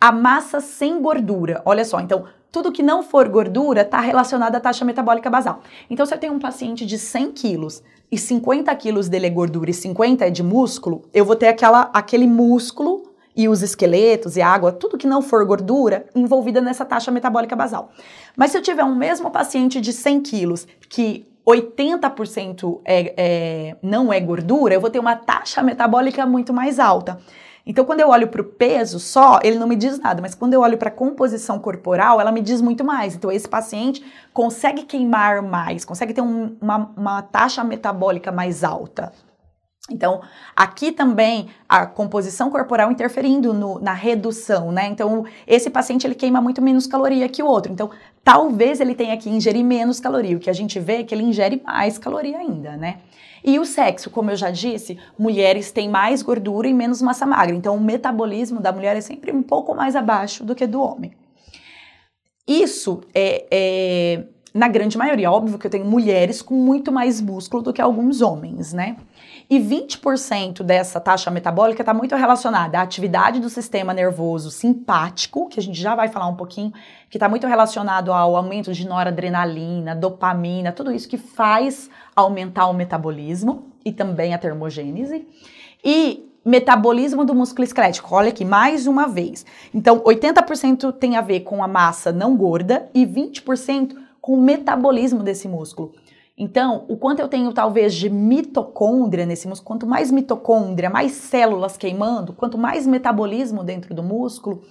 a 0.00 0.12
massa 0.12 0.60
sem 0.60 1.00
gordura, 1.00 1.62
olha 1.64 1.84
só, 1.84 2.00
então, 2.00 2.24
tudo 2.52 2.70
que 2.70 2.82
não 2.82 3.02
for 3.02 3.28
gordura 3.28 3.80
está 3.80 3.98
relacionado 4.00 4.54
à 4.54 4.60
taxa 4.60 4.84
metabólica 4.84 5.28
basal. 5.28 5.60
Então, 5.90 6.06
se 6.06 6.14
eu 6.14 6.18
tenho 6.18 6.34
um 6.34 6.38
paciente 6.38 6.86
de 6.86 6.98
100 6.98 7.32
quilos 7.32 7.82
e 8.12 8.18
50 8.18 8.72
quilos 8.76 9.08
dele 9.08 9.26
é 9.26 9.30
gordura 9.30 9.70
e 9.70 9.74
50 9.74 10.26
é 10.26 10.30
de 10.30 10.42
músculo, 10.42 11.02
eu 11.12 11.24
vou 11.24 11.34
ter 11.34 11.48
aquela, 11.48 11.90
aquele 11.92 12.28
músculo 12.28 13.13
e 13.36 13.48
os 13.48 13.62
esqueletos 13.62 14.36
e 14.36 14.42
a 14.42 14.48
água, 14.48 14.72
tudo 14.72 14.98
que 14.98 15.06
não 15.06 15.20
for 15.20 15.44
gordura, 15.44 16.06
envolvida 16.14 16.60
nessa 16.60 16.84
taxa 16.84 17.10
metabólica 17.10 17.56
basal. 17.56 17.90
Mas 18.36 18.50
se 18.50 18.58
eu 18.58 18.62
tiver 18.62 18.84
um 18.84 18.94
mesmo 18.94 19.30
paciente 19.30 19.80
de 19.80 19.92
100 19.92 20.20
quilos 20.20 20.66
que 20.88 21.26
80% 21.46 22.80
é, 22.84 23.14
é, 23.16 23.76
não 23.82 24.12
é 24.12 24.18
gordura, 24.20 24.74
eu 24.74 24.80
vou 24.80 24.90
ter 24.90 24.98
uma 24.98 25.16
taxa 25.16 25.62
metabólica 25.62 26.24
muito 26.24 26.52
mais 26.52 26.78
alta. 26.78 27.18
Então, 27.66 27.84
quando 27.84 28.00
eu 28.00 28.10
olho 28.10 28.28
para 28.28 28.42
o 28.42 28.44
peso 28.44 29.00
só, 29.00 29.40
ele 29.42 29.58
não 29.58 29.66
me 29.66 29.74
diz 29.74 29.98
nada, 29.98 30.20
mas 30.20 30.34
quando 30.34 30.52
eu 30.52 30.60
olho 30.60 30.76
para 30.76 30.88
a 30.88 30.92
composição 30.92 31.58
corporal, 31.58 32.20
ela 32.20 32.30
me 32.30 32.42
diz 32.42 32.60
muito 32.60 32.84
mais. 32.84 33.14
Então, 33.14 33.32
esse 33.32 33.48
paciente 33.48 34.04
consegue 34.34 34.82
queimar 34.82 35.40
mais, 35.40 35.84
consegue 35.84 36.12
ter 36.12 36.20
um, 36.20 36.56
uma, 36.60 36.90
uma 36.94 37.22
taxa 37.22 37.64
metabólica 37.64 38.30
mais 38.30 38.62
alta. 38.62 39.12
Então, 39.90 40.22
aqui 40.56 40.90
também 40.92 41.48
a 41.68 41.84
composição 41.84 42.50
corporal 42.50 42.90
interferindo 42.90 43.52
no, 43.52 43.78
na 43.78 43.92
redução, 43.92 44.72
né? 44.72 44.86
Então, 44.86 45.26
esse 45.46 45.68
paciente 45.68 46.06
ele 46.06 46.14
queima 46.14 46.40
muito 46.40 46.62
menos 46.62 46.86
caloria 46.86 47.28
que 47.28 47.42
o 47.42 47.46
outro. 47.46 47.70
Então, 47.70 47.90
talvez 48.22 48.80
ele 48.80 48.94
tenha 48.94 49.14
que 49.18 49.28
ingerir 49.28 49.62
menos 49.62 50.00
caloria. 50.00 50.36
O 50.36 50.40
que 50.40 50.48
a 50.48 50.54
gente 50.54 50.80
vê 50.80 51.00
é 51.00 51.04
que 51.04 51.14
ele 51.14 51.24
ingere 51.24 51.60
mais 51.62 51.98
caloria 51.98 52.38
ainda, 52.38 52.78
né? 52.78 53.00
E 53.44 53.58
o 53.58 53.66
sexo, 53.66 54.08
como 54.08 54.30
eu 54.30 54.36
já 54.36 54.50
disse, 54.50 54.98
mulheres 55.18 55.70
têm 55.70 55.86
mais 55.86 56.22
gordura 56.22 56.66
e 56.66 56.72
menos 56.72 57.02
massa 57.02 57.26
magra. 57.26 57.54
Então, 57.54 57.76
o 57.76 57.80
metabolismo 57.80 58.60
da 58.60 58.72
mulher 58.72 58.96
é 58.96 59.02
sempre 59.02 59.32
um 59.32 59.42
pouco 59.42 59.74
mais 59.74 59.94
abaixo 59.94 60.42
do 60.42 60.54
que 60.54 60.66
do 60.66 60.80
homem. 60.80 61.12
Isso 62.48 63.02
é, 63.14 63.46
é 63.50 64.24
na 64.54 64.68
grande 64.68 64.96
maioria. 64.96 65.30
Óbvio 65.30 65.58
que 65.58 65.66
eu 65.66 65.70
tenho 65.70 65.84
mulheres 65.84 66.40
com 66.40 66.54
muito 66.54 66.92
mais 66.92 67.20
músculo 67.20 67.62
do 67.62 67.72
que 67.72 67.82
alguns 67.82 68.22
homens, 68.22 68.72
né? 68.72 68.96
E 69.48 69.58
20% 69.58 70.62
dessa 70.62 70.98
taxa 70.98 71.30
metabólica 71.30 71.82
está 71.82 71.92
muito 71.92 72.16
relacionada 72.16 72.78
à 72.78 72.82
atividade 72.82 73.40
do 73.40 73.50
sistema 73.50 73.92
nervoso 73.92 74.50
simpático, 74.50 75.48
que 75.48 75.60
a 75.60 75.62
gente 75.62 75.78
já 75.80 75.94
vai 75.94 76.08
falar 76.08 76.28
um 76.28 76.34
pouquinho, 76.34 76.72
que 77.10 77.16
está 77.16 77.28
muito 77.28 77.46
relacionado 77.46 78.12
ao 78.12 78.36
aumento 78.36 78.72
de 78.72 78.86
noradrenalina, 78.86 79.94
dopamina, 79.94 80.72
tudo 80.72 80.90
isso 80.90 81.08
que 81.08 81.18
faz 81.18 81.90
aumentar 82.16 82.66
o 82.66 82.72
metabolismo 82.72 83.66
e 83.84 83.92
também 83.92 84.32
a 84.32 84.38
termogênese. 84.38 85.28
E 85.84 86.30
metabolismo 86.44 87.24
do 87.24 87.34
músculo 87.34 87.64
esquelético. 87.64 88.14
Olha 88.14 88.28
aqui, 88.28 88.44
mais 88.44 88.86
uma 88.86 89.06
vez. 89.06 89.44
Então, 89.72 90.00
80% 90.00 90.92
tem 90.92 91.16
a 91.16 91.20
ver 91.20 91.40
com 91.40 91.62
a 91.62 91.68
massa 91.68 92.12
não 92.12 92.36
gorda 92.36 92.88
e 92.94 93.06
20% 93.06 93.96
com 94.20 94.34
o 94.34 94.40
metabolismo 94.40 95.22
desse 95.22 95.48
músculo. 95.48 95.92
Então, 96.36 96.84
o 96.88 96.96
quanto 96.96 97.20
eu 97.20 97.28
tenho 97.28 97.52
talvez 97.52 97.94
de 97.94 98.10
mitocôndria 98.10 99.24
nesse 99.24 99.46
músculo, 99.46 99.68
quanto 99.68 99.86
mais 99.86 100.10
mitocôndria, 100.10 100.90
mais 100.90 101.12
células 101.12 101.76
queimando, 101.76 102.32
quanto 102.32 102.58
mais 102.58 102.86
metabolismo 102.86 103.62
dentro 103.62 103.94
do 103.94 104.02
músculo, 104.02 104.62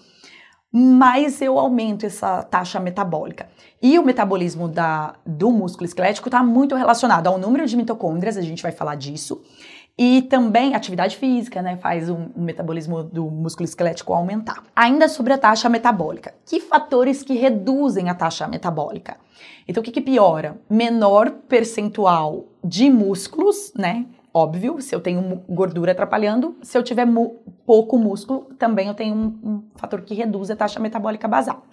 mais 0.75 1.41
eu 1.41 1.57
aumento 1.57 2.05
essa 2.05 2.43
taxa 2.43 2.79
metabólica. 2.79 3.47
E 3.81 3.97
o 3.97 4.03
metabolismo 4.03 4.67
da, 4.67 5.13
do 5.25 5.51
músculo 5.51 5.85
esquelético 5.85 6.27
está 6.27 6.43
muito 6.43 6.75
relacionado 6.75 7.27
ao 7.27 7.37
número 7.37 7.65
de 7.65 7.77
mitocôndrias, 7.77 8.35
a 8.35 8.41
gente 8.41 8.63
vai 8.63 8.71
falar 8.71 8.95
disso, 8.95 9.41
e 9.97 10.23
também 10.23 10.73
atividade 10.73 11.15
física, 11.15 11.61
né, 11.61 11.77
faz 11.77 12.09
o, 12.09 12.15
o 12.35 12.41
metabolismo 12.41 13.03
do 13.03 13.29
músculo 13.29 13.65
esquelético 13.65 14.13
aumentar. 14.13 14.63
Ainda 14.75 15.07
sobre 15.07 15.31
a 15.31 15.37
taxa 15.37 15.69
metabólica, 15.69 16.33
que 16.45 16.59
fatores 16.59 17.21
que 17.21 17.35
reduzem 17.35 18.09
a 18.09 18.15
taxa 18.15 18.47
metabólica? 18.47 19.17
Então, 19.67 19.81
o 19.81 19.83
que, 19.83 19.91
que 19.91 20.01
piora? 20.01 20.59
Menor 20.69 21.31
percentual 21.47 22.45
de 22.63 22.89
músculos, 22.89 23.73
né? 23.75 24.05
Óbvio, 24.33 24.81
se 24.81 24.95
eu 24.95 24.99
tenho 24.99 25.43
gordura 25.47 25.91
atrapalhando, 25.91 26.55
se 26.63 26.77
eu 26.77 26.83
tiver 26.83 27.07
pouco 27.65 27.97
músculo, 27.97 28.47
também 28.57 28.87
eu 28.87 28.93
tenho 28.95 29.13
um, 29.15 29.39
um 29.43 29.63
fator 29.75 30.01
que 30.01 30.15
reduz 30.15 30.49
a 30.49 30.55
taxa 30.55 30.79
metabólica 30.79 31.27
basal. 31.27 31.63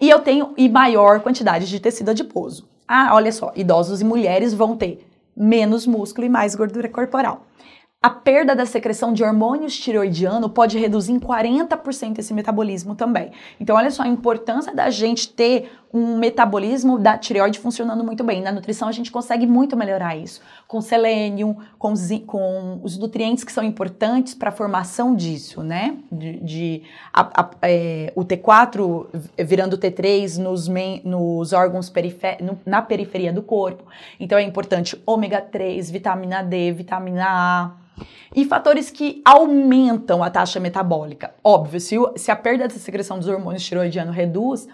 E 0.00 0.08
eu 0.08 0.20
tenho 0.20 0.54
e 0.56 0.68
maior 0.68 1.20
quantidade 1.20 1.68
de 1.68 1.78
tecido 1.78 2.10
adiposo. 2.10 2.68
Ah, 2.88 3.10
olha 3.12 3.30
só, 3.30 3.52
idosos 3.54 4.00
e 4.00 4.04
mulheres 4.04 4.54
vão 4.54 4.76
ter 4.76 5.06
menos 5.36 5.86
músculo 5.86 6.26
e 6.26 6.30
mais 6.30 6.54
gordura 6.54 6.88
corporal. 6.88 7.46
A 8.02 8.10
perda 8.10 8.56
da 8.56 8.66
secreção 8.66 9.12
de 9.12 9.22
hormônios 9.22 9.76
tiroidiano 9.76 10.48
pode 10.48 10.76
reduzir 10.76 11.12
em 11.12 11.20
40% 11.20 12.18
esse 12.18 12.34
metabolismo 12.34 12.96
também. 12.96 13.30
Então, 13.60 13.76
olha 13.76 13.92
só 13.92 14.02
a 14.02 14.08
importância 14.08 14.74
da 14.74 14.90
gente 14.90 15.28
ter 15.28 15.70
um 15.92 16.16
metabolismo 16.16 16.98
da 16.98 17.18
tireoide 17.18 17.58
funcionando 17.58 18.02
muito 18.02 18.24
bem. 18.24 18.40
Na 18.40 18.50
nutrição, 18.50 18.88
a 18.88 18.92
gente 18.92 19.12
consegue 19.12 19.46
muito 19.46 19.76
melhorar 19.76 20.16
isso. 20.16 20.40
Com 20.66 20.80
selênio, 20.80 21.56
com, 21.78 21.92
com 22.26 22.80
os 22.82 22.96
nutrientes 22.96 23.44
que 23.44 23.52
são 23.52 23.62
importantes 23.62 24.34
para 24.34 24.48
a 24.48 24.52
formação 24.52 25.14
disso, 25.14 25.62
né? 25.62 25.96
De, 26.10 26.40
de 26.40 26.82
a, 27.12 27.42
a, 27.42 27.50
é, 27.62 28.12
o 28.16 28.24
T4 28.24 29.06
virando 29.44 29.76
T3 29.76 30.38
nos, 30.38 30.68
nos 31.04 31.52
órgãos 31.52 31.92
no, 32.40 32.58
na 32.64 32.80
periferia 32.80 33.32
do 33.32 33.42
corpo. 33.42 33.84
Então, 34.18 34.38
é 34.38 34.42
importante 34.42 35.00
ômega 35.04 35.42
3, 35.42 35.90
vitamina 35.90 36.42
D, 36.42 36.72
vitamina 36.72 37.26
A 37.28 37.82
e 38.34 38.44
fatores 38.46 38.90
que 38.90 39.20
aumentam 39.24 40.22
a 40.22 40.30
taxa 40.30 40.58
metabólica. 40.58 41.34
Óbvio, 41.44 41.78
se, 41.78 41.96
se 42.16 42.30
a 42.30 42.36
perda 42.36 42.66
da 42.66 42.74
secreção 42.74 43.18
dos 43.18 43.28
hormônios 43.28 43.64
tiroidianos 43.64 44.14
reduz, 44.14 44.66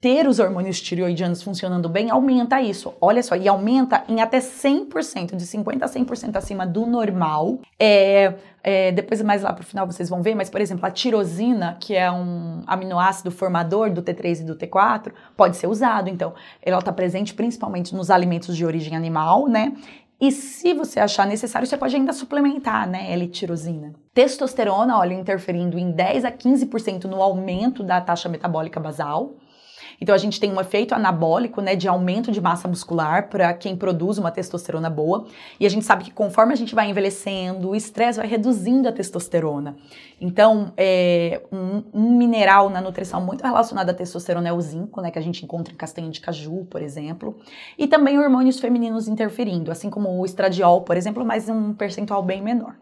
ter 0.00 0.26
os 0.26 0.38
hormônios 0.38 0.80
tiroidianos 0.80 1.42
funcionando 1.42 1.88
bem 1.88 2.10
aumenta 2.10 2.60
isso. 2.60 2.94
Olha 3.00 3.22
só, 3.22 3.34
e 3.34 3.48
aumenta 3.48 4.04
em 4.08 4.20
até 4.20 4.38
100%, 4.38 5.36
de 5.36 5.46
50% 5.46 5.82
a 5.82 5.86
100% 5.86 6.36
acima 6.36 6.66
do 6.66 6.86
normal. 6.86 7.58
É, 7.78 8.34
é, 8.62 8.92
depois, 8.92 9.22
mais 9.22 9.42
lá 9.42 9.52
pro 9.52 9.64
final, 9.64 9.86
vocês 9.86 10.08
vão 10.08 10.22
ver, 10.22 10.34
mas, 10.34 10.50
por 10.50 10.60
exemplo, 10.60 10.84
a 10.84 10.90
tirosina, 10.90 11.76
que 11.80 11.94
é 11.94 12.10
um 12.10 12.62
aminoácido 12.66 13.30
formador 13.30 13.90
do 13.90 14.02
T3 14.02 14.40
e 14.40 14.44
do 14.44 14.56
T4, 14.56 15.12
pode 15.36 15.56
ser 15.56 15.68
usado. 15.68 16.08
Então, 16.10 16.34
ela 16.60 16.78
está 16.78 16.92
presente 16.92 17.32
principalmente 17.32 17.94
nos 17.94 18.10
alimentos 18.10 18.56
de 18.56 18.66
origem 18.66 18.96
animal, 18.96 19.46
né? 19.46 19.72
E 20.20 20.32
se 20.32 20.72
você 20.72 20.98
achar 20.98 21.26
necessário, 21.26 21.68
você 21.68 21.76
pode 21.76 21.94
ainda 21.94 22.12
suplementar, 22.12 22.88
né, 22.88 23.12
L-tirosina. 23.12 23.92
Testosterona, 24.14 24.98
olha, 24.98 25.12
interferindo 25.12 25.78
em 25.78 25.90
10 25.90 26.24
a 26.24 26.32
15% 26.32 27.04
no 27.04 27.20
aumento 27.20 27.82
da 27.82 28.00
taxa 28.00 28.28
metabólica 28.28 28.80
basal. 28.80 29.34
Então 30.00 30.14
a 30.14 30.18
gente 30.18 30.38
tem 30.38 30.52
um 30.52 30.60
efeito 30.60 30.94
anabólico, 30.94 31.60
né, 31.60 31.74
de 31.74 31.88
aumento 31.88 32.30
de 32.30 32.40
massa 32.40 32.68
muscular 32.68 33.28
para 33.28 33.52
quem 33.54 33.76
produz 33.76 34.18
uma 34.18 34.30
testosterona 34.30 34.90
boa. 34.90 35.26
E 35.58 35.66
a 35.66 35.68
gente 35.68 35.84
sabe 35.84 36.04
que 36.04 36.10
conforme 36.10 36.52
a 36.52 36.56
gente 36.56 36.74
vai 36.74 36.88
envelhecendo, 36.90 37.70
o 37.70 37.76
estresse 37.76 38.18
vai 38.18 38.28
reduzindo 38.28 38.88
a 38.88 38.92
testosterona. 38.92 39.76
Então, 40.18 40.72
é, 40.78 41.42
um, 41.52 41.82
um, 41.92 42.16
mineral 42.16 42.70
na 42.70 42.80
nutrição 42.80 43.20
muito 43.20 43.44
relacionado 43.44 43.90
à 43.90 43.94
testosterona 43.94 44.48
é 44.48 44.52
o 44.52 44.60
zinco, 44.60 45.00
né, 45.02 45.10
que 45.10 45.18
a 45.18 45.22
gente 45.22 45.44
encontra 45.44 45.74
em 45.74 45.76
castanha 45.76 46.10
de 46.10 46.20
caju, 46.20 46.66
por 46.70 46.80
exemplo. 46.80 47.36
E 47.76 47.86
também 47.86 48.18
hormônios 48.18 48.58
femininos 48.58 49.08
interferindo, 49.08 49.70
assim 49.70 49.90
como 49.90 50.08
o 50.18 50.24
estradiol, 50.24 50.80
por 50.82 50.96
exemplo, 50.96 51.24
mas 51.24 51.50
um 51.50 51.74
percentual 51.74 52.22
bem 52.22 52.40
menor. 52.40 52.76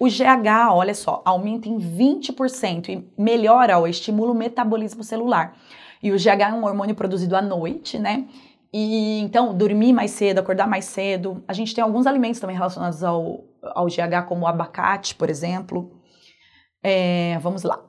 O 0.00 0.06
GH, 0.06 0.72
olha 0.72 0.94
só, 0.94 1.22
aumenta 1.24 1.68
em 1.68 1.78
20% 1.78 2.88
e 2.88 3.04
melhora 3.16 3.78
ou 3.78 3.86
estimula 3.86 4.32
o 4.32 4.34
metabolismo 4.34 5.04
celular. 5.04 5.56
E 6.02 6.12
o 6.12 6.16
GH 6.16 6.40
é 6.40 6.52
um 6.52 6.64
hormônio 6.64 6.94
produzido 6.94 7.36
à 7.36 7.42
noite, 7.42 7.98
né? 7.98 8.26
E 8.72 9.20
então, 9.20 9.54
dormir 9.54 9.92
mais 9.92 10.12
cedo, 10.12 10.38
acordar 10.38 10.66
mais 10.66 10.84
cedo. 10.84 11.42
A 11.46 11.52
gente 11.52 11.74
tem 11.74 11.82
alguns 11.82 12.06
alimentos 12.06 12.40
também 12.40 12.56
relacionados 12.56 13.02
ao, 13.02 13.44
ao 13.62 13.86
GH, 13.86 14.26
como 14.28 14.44
o 14.44 14.46
abacate, 14.46 15.14
por 15.14 15.28
exemplo. 15.28 15.90
É, 16.82 17.38
vamos 17.40 17.62
lá. 17.62 17.80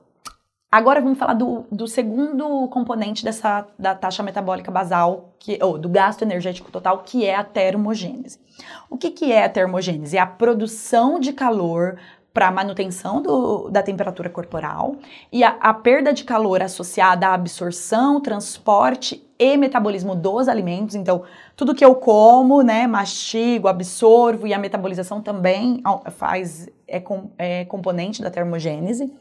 Agora 0.70 1.02
vamos 1.02 1.18
falar 1.18 1.34
do, 1.34 1.66
do, 1.70 1.86
segundo 1.86 2.66
componente 2.68 3.22
dessa 3.22 3.66
da 3.78 3.94
taxa 3.94 4.22
metabólica 4.22 4.70
basal, 4.70 5.36
que, 5.38 5.58
ou 5.62 5.76
do 5.76 5.86
gasto 5.86 6.22
energético 6.22 6.72
total, 6.72 7.02
que 7.02 7.26
é 7.26 7.34
a 7.34 7.44
termogênese. 7.44 8.40
O 8.88 8.96
que, 8.96 9.10
que 9.10 9.30
é 9.30 9.44
a 9.44 9.50
termogênese? 9.50 10.16
É 10.16 10.20
a 10.20 10.26
produção 10.26 11.20
de 11.20 11.34
calor 11.34 11.98
para 12.32 12.50
manutenção 12.50 13.20
do, 13.20 13.68
da 13.68 13.82
temperatura 13.82 14.30
corporal 14.30 14.96
e 15.30 15.44
a, 15.44 15.50
a, 15.60 15.74
perda 15.74 16.12
de 16.12 16.24
calor 16.24 16.62
associada 16.62 17.28
à 17.28 17.34
absorção, 17.34 18.20
transporte 18.20 19.22
e 19.38 19.56
metabolismo 19.56 20.14
dos 20.14 20.48
alimentos. 20.48 20.94
Então, 20.94 21.24
tudo 21.54 21.74
que 21.74 21.84
eu 21.84 21.94
como, 21.94 22.62
né, 22.62 22.86
mastigo, 22.86 23.68
absorvo 23.68 24.46
e 24.46 24.54
a 24.54 24.58
metabolização 24.58 25.20
também 25.20 25.82
faz 26.12 26.68
é, 26.88 27.02
é 27.36 27.64
componente 27.66 28.22
da 28.22 28.30
termogênese. 28.30 29.12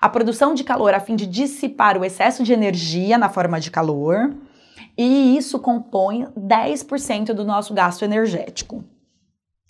A 0.00 0.08
produção 0.08 0.54
de 0.54 0.62
calor 0.62 0.94
a 0.94 1.00
fim 1.00 1.16
de 1.16 1.26
dissipar 1.26 1.98
o 1.98 2.04
excesso 2.04 2.44
de 2.44 2.52
energia 2.52 3.18
na 3.18 3.28
forma 3.28 3.58
de 3.58 3.70
calor. 3.70 4.34
E 4.96 5.36
isso 5.36 5.58
compõe 5.58 6.26
10% 6.38 7.32
do 7.32 7.44
nosso 7.44 7.74
gasto 7.74 8.02
energético. 8.02 8.84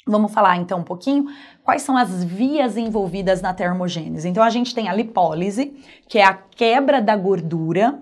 Vamos 0.09 0.33
falar 0.33 0.57
então 0.57 0.79
um 0.79 0.85
pouquinho 0.85 1.27
quais 1.65 1.83
são 1.83 1.97
as 1.97 2.23
vias 2.23 2.77
envolvidas 2.77 3.43
na 3.43 3.53
termogênese. 3.53 4.29
Então 4.29 4.41
a 4.41 4.51
gente 4.51 4.73
tem 4.73 4.89
a 4.89 4.95
lipólise, 4.95 5.75
que 6.09 6.19
é 6.19 6.25
a 6.25 6.33
quebra 6.33 7.03
da 7.03 7.17
gordura. 7.17 7.99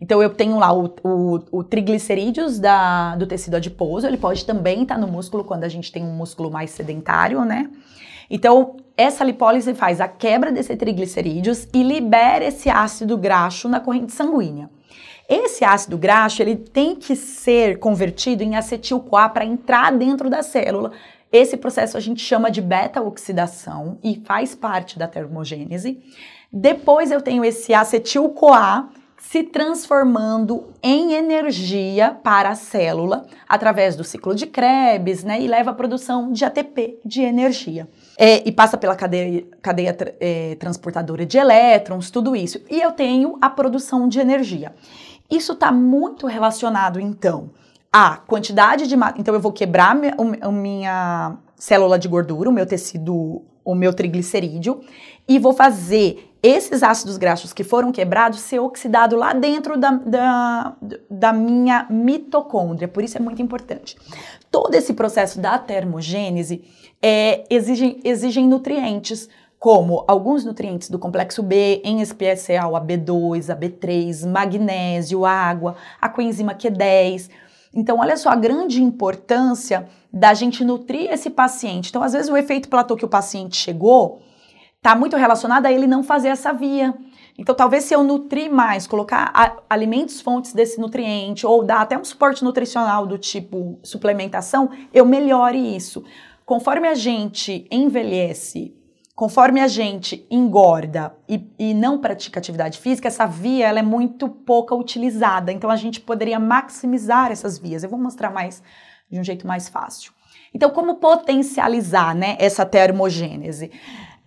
Então 0.00 0.22
eu 0.22 0.30
tenho 0.30 0.60
lá 0.60 0.72
o, 0.72 0.94
o, 1.02 1.40
o 1.50 1.64
triglicerídeos 1.64 2.60
da, 2.60 3.16
do 3.16 3.26
tecido 3.26 3.56
adiposo, 3.56 4.06
ele 4.06 4.16
pode 4.16 4.46
também 4.46 4.82
estar 4.82 4.94
tá 4.94 5.00
no 5.00 5.08
músculo 5.08 5.42
quando 5.42 5.64
a 5.64 5.68
gente 5.68 5.90
tem 5.90 6.04
um 6.04 6.14
músculo 6.14 6.52
mais 6.52 6.70
sedentário, 6.70 7.44
né? 7.44 7.68
Então 8.30 8.76
essa 8.96 9.24
lipólise 9.24 9.74
faz 9.74 10.00
a 10.00 10.06
quebra 10.06 10.52
desse 10.52 10.76
triglicerídeos 10.76 11.66
e 11.74 11.82
libera 11.82 12.44
esse 12.44 12.70
ácido 12.70 13.18
graxo 13.18 13.68
na 13.68 13.80
corrente 13.80 14.12
sanguínea. 14.12 14.70
Esse 15.28 15.64
ácido 15.64 15.98
graxo 15.98 16.42
ele 16.42 16.54
tem 16.54 16.94
que 16.94 17.16
ser 17.16 17.78
convertido 17.78 18.42
em 18.42 18.56
acetil-CoA 18.56 19.28
para 19.28 19.44
entrar 19.44 19.90
dentro 19.90 20.30
da 20.30 20.42
célula 20.42 20.92
esse 21.32 21.56
processo 21.56 21.96
a 21.96 22.00
gente 22.00 22.20
chama 22.22 22.50
de 22.50 22.60
beta-oxidação 22.60 23.98
e 24.02 24.20
faz 24.24 24.54
parte 24.54 24.98
da 24.98 25.06
termogênese. 25.06 26.00
Depois 26.52 27.10
eu 27.10 27.20
tenho 27.20 27.44
esse 27.44 27.72
acetil-CoA 27.72 28.90
se 29.20 29.42
transformando 29.42 30.72
em 30.82 31.12
energia 31.12 32.10
para 32.10 32.48
a 32.48 32.54
célula 32.54 33.26
através 33.46 33.94
do 33.94 34.02
ciclo 34.02 34.34
de 34.34 34.46
Krebs, 34.46 35.22
né, 35.22 35.40
e 35.40 35.46
leva 35.46 35.70
à 35.70 35.74
produção 35.74 36.32
de 36.32 36.42
ATP, 36.42 36.98
de 37.04 37.20
energia. 37.20 37.86
É, 38.16 38.48
e 38.48 38.50
passa 38.50 38.78
pela 38.78 38.96
cadeia, 38.96 39.46
cadeia 39.60 39.96
é, 40.18 40.54
transportadora 40.54 41.26
de 41.26 41.36
elétrons, 41.36 42.10
tudo 42.10 42.34
isso. 42.34 42.62
E 42.70 42.80
eu 42.80 42.92
tenho 42.92 43.36
a 43.42 43.50
produção 43.50 44.08
de 44.08 44.18
energia. 44.18 44.74
Isso 45.30 45.52
está 45.52 45.70
muito 45.70 46.26
relacionado, 46.26 46.98
então, 46.98 47.50
a 47.92 48.16
quantidade 48.16 48.86
de. 48.86 48.94
Então, 49.16 49.34
eu 49.34 49.40
vou 49.40 49.52
quebrar 49.52 49.96
a 50.40 50.52
minha 50.52 51.36
célula 51.56 51.98
de 51.98 52.08
gordura, 52.08 52.48
o 52.48 52.52
meu 52.52 52.66
tecido, 52.66 53.42
o 53.64 53.74
meu 53.74 53.92
triglicerídeo, 53.92 54.80
e 55.28 55.38
vou 55.38 55.52
fazer 55.52 56.30
esses 56.42 56.82
ácidos 56.82 57.18
graxos 57.18 57.52
que 57.52 57.62
foram 57.62 57.92
quebrados 57.92 58.40
ser 58.40 58.60
oxidado 58.60 59.14
lá 59.14 59.34
dentro 59.34 59.76
da, 59.76 59.90
da, 59.90 60.76
da 61.10 61.32
minha 61.32 61.86
mitocôndria. 61.90 62.88
Por 62.88 63.04
isso 63.04 63.18
é 63.18 63.20
muito 63.20 63.42
importante. 63.42 63.96
Todo 64.50 64.74
esse 64.74 64.94
processo 64.94 65.38
da 65.38 65.58
termogênese 65.58 66.64
é, 67.02 67.44
exige, 67.50 68.40
nutrientes 68.42 69.28
como 69.58 70.04
alguns 70.08 70.42
nutrientes 70.42 70.88
do 70.88 70.98
complexo 70.98 71.42
B, 71.42 71.82
em 71.84 72.00
especial 72.00 72.74
a 72.74 72.80
B2, 72.80 73.50
a 73.50 73.56
B3, 73.56 74.26
magnésio, 74.26 75.26
água, 75.26 75.76
a 76.00 76.08
coenzima 76.08 76.54
Q10, 76.54 77.28
então, 77.72 77.98
olha 77.98 78.16
só 78.16 78.30
a 78.30 78.36
grande 78.36 78.82
importância 78.82 79.88
da 80.12 80.34
gente 80.34 80.64
nutrir 80.64 81.10
esse 81.10 81.30
paciente. 81.30 81.90
Então, 81.90 82.02
às 82.02 82.12
vezes, 82.12 82.28
o 82.28 82.36
efeito 82.36 82.68
platô 82.68 82.96
que 82.96 83.04
o 83.04 83.08
paciente 83.08 83.56
chegou 83.56 84.20
está 84.76 84.96
muito 84.96 85.16
relacionada 85.16 85.68
a 85.68 85.72
ele 85.72 85.86
não 85.86 86.02
fazer 86.02 86.28
essa 86.28 86.52
via. 86.52 86.94
Então, 87.38 87.54
talvez 87.54 87.84
se 87.84 87.94
eu 87.94 88.02
nutrir 88.02 88.50
mais, 88.50 88.86
colocar 88.86 89.32
alimentos 89.68 90.20
fontes 90.20 90.52
desse 90.52 90.80
nutriente, 90.80 91.46
ou 91.46 91.64
dar 91.64 91.80
até 91.80 91.96
um 91.96 92.04
suporte 92.04 92.42
nutricional 92.42 93.06
do 93.06 93.16
tipo 93.16 93.78
suplementação, 93.82 94.70
eu 94.92 95.06
melhore 95.06 95.76
isso. 95.76 96.04
Conforme 96.44 96.88
a 96.88 96.94
gente 96.94 97.66
envelhece, 97.70 98.74
conforme 99.20 99.60
a 99.60 99.68
gente 99.68 100.26
engorda 100.30 101.14
e, 101.28 101.46
e, 101.58 101.74
não 101.74 101.98
pratica 101.98 102.40
atividade 102.40 102.78
física, 102.78 103.06
essa 103.06 103.26
via 103.26 103.68
ela 103.68 103.78
é 103.78 103.82
muito 103.82 104.30
pouca 104.30 104.74
utilizada. 104.74 105.52
Então 105.52 105.68
a 105.68 105.76
gente 105.76 106.00
poderia 106.00 106.40
maximizar 106.40 107.30
essas 107.30 107.58
vias. 107.58 107.84
Eu 107.84 107.90
vou 107.90 107.98
mostrar 107.98 108.30
mais 108.30 108.62
de 109.10 109.20
um 109.20 109.22
jeito 109.22 109.46
mais 109.46 109.68
fácil. 109.68 110.14
Então, 110.54 110.70
como 110.70 110.94
potencializar 110.94 112.14
né, 112.14 112.34
essa 112.40 112.64
termogênese? 112.64 113.70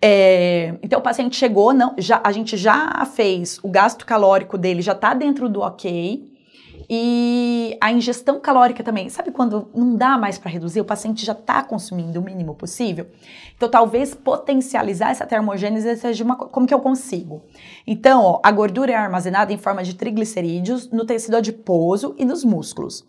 É, 0.00 0.76
então 0.80 1.00
o 1.00 1.02
paciente 1.02 1.34
chegou, 1.34 1.74
não, 1.74 1.96
já, 1.98 2.20
a 2.22 2.30
gente 2.30 2.56
já 2.56 3.04
fez 3.04 3.58
o 3.64 3.68
gasto 3.68 4.06
calórico 4.06 4.56
dele, 4.56 4.80
já 4.80 4.92
está 4.92 5.12
dentro 5.12 5.48
do 5.48 5.60
ok. 5.60 6.32
E 6.88 7.76
a 7.80 7.92
ingestão 7.92 8.40
calórica 8.40 8.82
também. 8.82 9.08
Sabe 9.08 9.30
quando 9.30 9.68
não 9.74 9.96
dá 9.96 10.18
mais 10.18 10.38
para 10.38 10.50
reduzir? 10.50 10.80
O 10.80 10.84
paciente 10.84 11.24
já 11.24 11.32
está 11.32 11.62
consumindo 11.62 12.20
o 12.20 12.22
mínimo 12.22 12.54
possível? 12.54 13.06
Então, 13.56 13.68
talvez 13.68 14.14
potencializar 14.14 15.10
essa 15.10 15.26
termogênese 15.26 15.96
seja 15.96 16.24
uma. 16.24 16.36
Como 16.36 16.66
que 16.66 16.74
eu 16.74 16.80
consigo? 16.80 17.42
Então, 17.86 18.22
ó, 18.22 18.40
a 18.42 18.50
gordura 18.50 18.92
é 18.92 18.96
armazenada 18.96 19.52
em 19.52 19.58
forma 19.58 19.82
de 19.82 19.94
triglicerídeos 19.94 20.90
no 20.90 21.04
tecido 21.04 21.36
adiposo 21.36 22.14
e 22.18 22.24
nos 22.24 22.44
músculos 22.44 23.04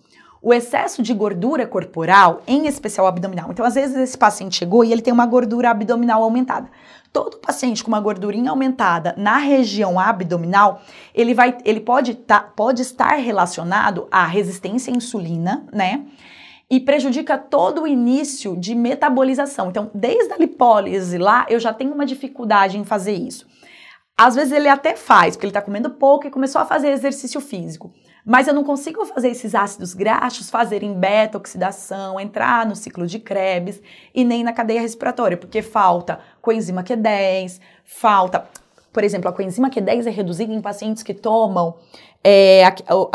o 0.46 0.54
excesso 0.54 1.02
de 1.02 1.12
gordura 1.12 1.66
corporal, 1.66 2.44
em 2.46 2.68
especial 2.68 3.08
abdominal. 3.08 3.50
Então, 3.50 3.66
às 3.66 3.74
vezes, 3.74 3.98
esse 3.98 4.16
paciente 4.16 4.58
chegou 4.58 4.86
e 4.86 4.92
ele 4.92 5.02
tem 5.02 5.12
uma 5.12 5.26
gordura 5.26 5.72
abdominal 5.72 6.22
aumentada. 6.22 6.70
Todo 7.16 7.38
paciente 7.38 7.82
com 7.82 7.88
uma 7.88 8.02
gordurinha 8.02 8.50
aumentada 8.50 9.16
na 9.18 9.38
região 9.38 9.98
abdominal, 9.98 10.82
ele, 11.14 11.34
vai, 11.34 11.58
ele 11.64 11.80
pode, 11.80 12.14
tá, 12.14 12.42
pode 12.42 12.82
estar 12.82 13.14
relacionado 13.14 14.06
à 14.12 14.26
resistência 14.26 14.92
à 14.92 14.98
insulina, 14.98 15.66
né? 15.72 16.06
E 16.70 16.78
prejudica 16.78 17.38
todo 17.38 17.84
o 17.84 17.88
início 17.88 18.58
de 18.58 18.76
metabolização. 18.76 19.70
Então, 19.70 19.90
desde 19.94 20.34
a 20.34 20.38
lipólise 20.38 21.18
lá, 21.18 21.46
eu 21.48 21.58
já 21.58 21.72
tenho 21.72 21.94
uma 21.94 22.06
dificuldade 22.06 22.78
em 22.78 22.84
fazer 22.84 23.14
isso. 23.14 23.48
Às 24.18 24.36
vezes 24.36 24.52
ele 24.52 24.68
até 24.68 24.94
faz, 24.94 25.36
porque 25.38 25.46
ele 25.46 25.52
está 25.52 25.62
comendo 25.62 25.92
pouco 25.92 26.28
e 26.28 26.32
começou 26.32 26.60
a 26.60 26.66
fazer 26.66 26.90
exercício 26.90 27.40
físico. 27.40 27.94
Mas 28.26 28.48
eu 28.48 28.56
não 28.56 28.64
consigo 28.64 29.06
fazer 29.06 29.30
esses 29.30 29.54
ácidos 29.54 29.94
graxos 29.94 30.50
fazerem 30.50 30.98
beta-oxidação, 30.98 32.20
entrar 32.20 32.66
no 32.66 32.76
ciclo 32.76 33.06
de 33.06 33.20
Krebs 33.20 33.80
e 34.16 34.24
nem 34.24 34.44
na 34.44 34.52
cadeia 34.52 34.82
respiratória, 34.82 35.38
porque 35.38 35.62
falta 35.62 36.20
coenzima 36.46 36.84
Q10, 36.84 37.60
falta. 37.84 38.46
Por 38.94 39.04
exemplo, 39.04 39.28
a 39.28 39.34
coenzima 39.34 39.70
Q10 39.70 40.06
é 40.06 40.10
reduzida 40.12 40.54
em 40.54 40.62
pacientes 40.62 41.04
que 41.04 41.14
tomam 41.14 41.76
é, 42.24 42.64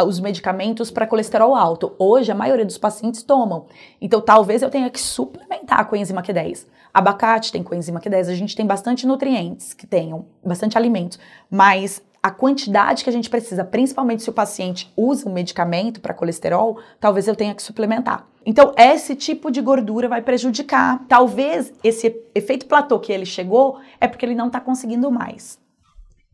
os 0.05 0.21
medicamentos 0.21 0.91
para 0.91 1.07
colesterol 1.07 1.55
alto. 1.55 1.95
Hoje, 1.99 2.31
a 2.31 2.35
maioria 2.35 2.67
dos 2.67 2.77
pacientes 2.77 3.23
tomam. 3.23 3.67
Então, 4.01 4.21
talvez 4.21 4.61
eu 4.61 4.69
tenha 4.69 4.91
que 4.91 5.01
suplementar 5.01 5.81
a 5.81 5.85
coenzima 5.85 6.23
Q10. 6.23 6.67
Abacate 6.93 7.53
tem 7.53 7.63
coenzima 7.63 8.01
Q10, 8.01 8.29
a 8.29 8.35
gente 8.35 8.57
tem 8.57 8.67
bastante 8.67 9.07
nutrientes 9.07 9.73
que 9.73 9.87
tenham, 9.87 10.27
bastante 10.45 10.77
alimentos, 10.77 11.21
mas 11.49 12.03
a 12.23 12.31
quantidade 12.31 13.03
que 13.03 13.11
a 13.11 13.13
gente 13.13 13.31
precisa, 13.31 13.65
principalmente 13.65 14.23
se 14.23 14.31
o 14.31 14.33
paciente 14.33 14.93
usa 14.97 15.29
um 15.29 15.33
medicamento 15.33 16.01
para 16.01 16.15
colesterol, 16.15 16.79
talvez 16.99 17.27
eu 17.27 17.37
tenha 17.37 17.55
que 17.55 17.63
suplementar. 17.63 18.27
Então, 18.45 18.75
esse 18.77 19.15
tipo 19.15 19.51
de 19.51 19.61
gordura 19.61 20.09
vai 20.09 20.23
prejudicar. 20.23 21.05
Talvez 21.09 21.73
esse 21.85 22.15
efeito 22.35 22.67
platô 22.67 22.99
que 22.99 23.13
ele 23.13 23.27
chegou 23.27 23.79
é 24.01 24.09
porque 24.09 24.25
ele 24.25 24.35
não 24.35 24.49
está 24.49 24.61
conseguindo 24.61 25.11
mais 25.11 25.59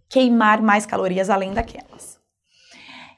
queimar 0.08 0.62
mais 0.62 0.86
calorias 0.86 1.30
além 1.30 1.52
daquelas. 1.52 2.15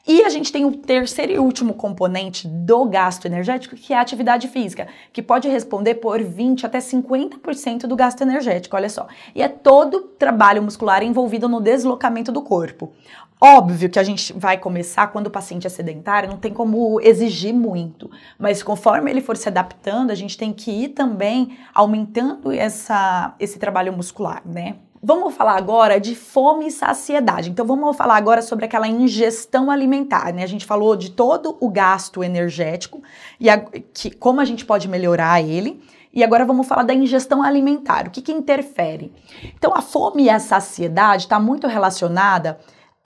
E 0.08 0.24
a 0.24 0.30
gente 0.30 0.50
tem 0.50 0.64
o 0.64 0.72
terceiro 0.72 1.32
e 1.32 1.38
último 1.38 1.74
componente 1.74 2.48
do 2.48 2.86
gasto 2.86 3.26
energético, 3.26 3.76
que 3.76 3.92
é 3.92 3.98
a 3.98 4.00
atividade 4.00 4.48
física, 4.48 4.88
que 5.12 5.22
pode 5.22 5.46
responder 5.48 5.96
por 5.96 6.22
20 6.22 6.64
até 6.64 6.78
50% 6.78 7.80
do 7.80 7.94
gasto 7.94 8.22
energético, 8.22 8.74
olha 8.74 8.88
só. 8.88 9.06
E 9.34 9.42
é 9.42 9.48
todo 9.48 10.00
trabalho 10.00 10.62
muscular 10.62 11.02
envolvido 11.02 11.46
no 11.46 11.60
deslocamento 11.60 12.32
do 12.32 12.40
corpo. 12.40 12.90
Óbvio 13.38 13.90
que 13.90 13.98
a 13.98 14.02
gente 14.02 14.32
vai 14.32 14.56
começar 14.56 15.08
quando 15.08 15.26
o 15.26 15.30
paciente 15.30 15.66
é 15.66 15.70
sedentário, 15.70 16.30
não 16.30 16.38
tem 16.38 16.54
como 16.54 16.98
exigir 17.02 17.52
muito, 17.52 18.10
mas 18.38 18.62
conforme 18.62 19.10
ele 19.10 19.20
for 19.20 19.36
se 19.36 19.48
adaptando, 19.48 20.10
a 20.10 20.14
gente 20.14 20.38
tem 20.38 20.54
que 20.54 20.70
ir 20.70 20.88
também 20.88 21.58
aumentando 21.74 22.50
essa, 22.50 23.34
esse 23.38 23.58
trabalho 23.58 23.92
muscular, 23.92 24.42
né? 24.44 24.76
Vamos 25.00 25.34
falar 25.34 25.56
agora 25.56 26.00
de 26.00 26.14
fome 26.14 26.66
e 26.66 26.70
saciedade. 26.70 27.50
Então 27.50 27.64
vamos 27.64 27.96
falar 27.96 28.16
agora 28.16 28.42
sobre 28.42 28.64
aquela 28.64 28.88
ingestão 28.88 29.70
alimentar, 29.70 30.32
né? 30.32 30.42
A 30.42 30.48
gente 30.48 30.66
falou 30.66 30.96
de 30.96 31.10
todo 31.10 31.56
o 31.60 31.70
gasto 31.70 32.24
energético 32.24 33.00
e 33.38 33.48
a, 33.48 33.58
que, 33.58 34.10
como 34.10 34.40
a 34.40 34.44
gente 34.44 34.64
pode 34.64 34.88
melhorar 34.88 35.40
ele. 35.40 35.80
E 36.12 36.24
agora 36.24 36.44
vamos 36.44 36.66
falar 36.66 36.82
da 36.82 36.94
ingestão 36.94 37.42
alimentar. 37.42 38.08
O 38.08 38.10
que, 38.10 38.20
que 38.20 38.32
interfere? 38.32 39.12
Então 39.56 39.72
a 39.72 39.80
fome 39.80 40.24
e 40.24 40.30
a 40.30 40.40
saciedade 40.40 41.24
está 41.24 41.38
muito 41.38 41.68
relacionada. 41.68 42.58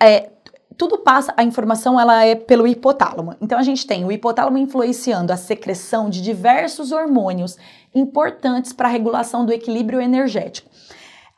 É, 0.03 0.31
tudo 0.79 0.97
passa, 0.99 1.35
a 1.37 1.45
informação 1.45 2.01
ela 2.01 2.25
é 2.25 2.35
pelo 2.35 2.67
hipotálamo. 2.67 3.37
Então 3.39 3.59
a 3.59 3.63
gente 3.63 3.87
tem 3.87 4.03
o 4.03 4.11
hipotálamo 4.11 4.57
influenciando 4.57 5.31
a 5.31 5.37
secreção 5.37 6.09
de 6.09 6.23
diversos 6.23 6.91
hormônios 6.91 7.59
importantes 7.95 8.73
para 8.73 8.89
a 8.89 8.91
regulação 8.91 9.45
do 9.45 9.53
equilíbrio 9.53 10.01
energético 10.01 10.71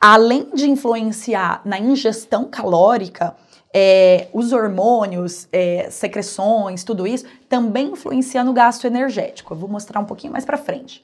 além 0.05 0.49
de 0.53 0.69
influenciar 0.69 1.61
na 1.65 1.79
ingestão 1.79 2.45
calórica, 2.45 3.35
é, 3.73 4.27
os 4.31 4.53
hormônios, 4.53 5.47
é, 5.51 5.89
secreções, 5.89 6.83
tudo 6.83 7.07
isso, 7.07 7.25
também 7.49 7.87
influencia 7.87 8.43
no 8.43 8.53
gasto 8.53 8.85
energético. 8.85 9.55
Eu 9.55 9.57
vou 9.57 9.67
mostrar 9.67 9.99
um 9.99 10.05
pouquinho 10.05 10.31
mais 10.31 10.45
para 10.45 10.57
frente. 10.57 11.03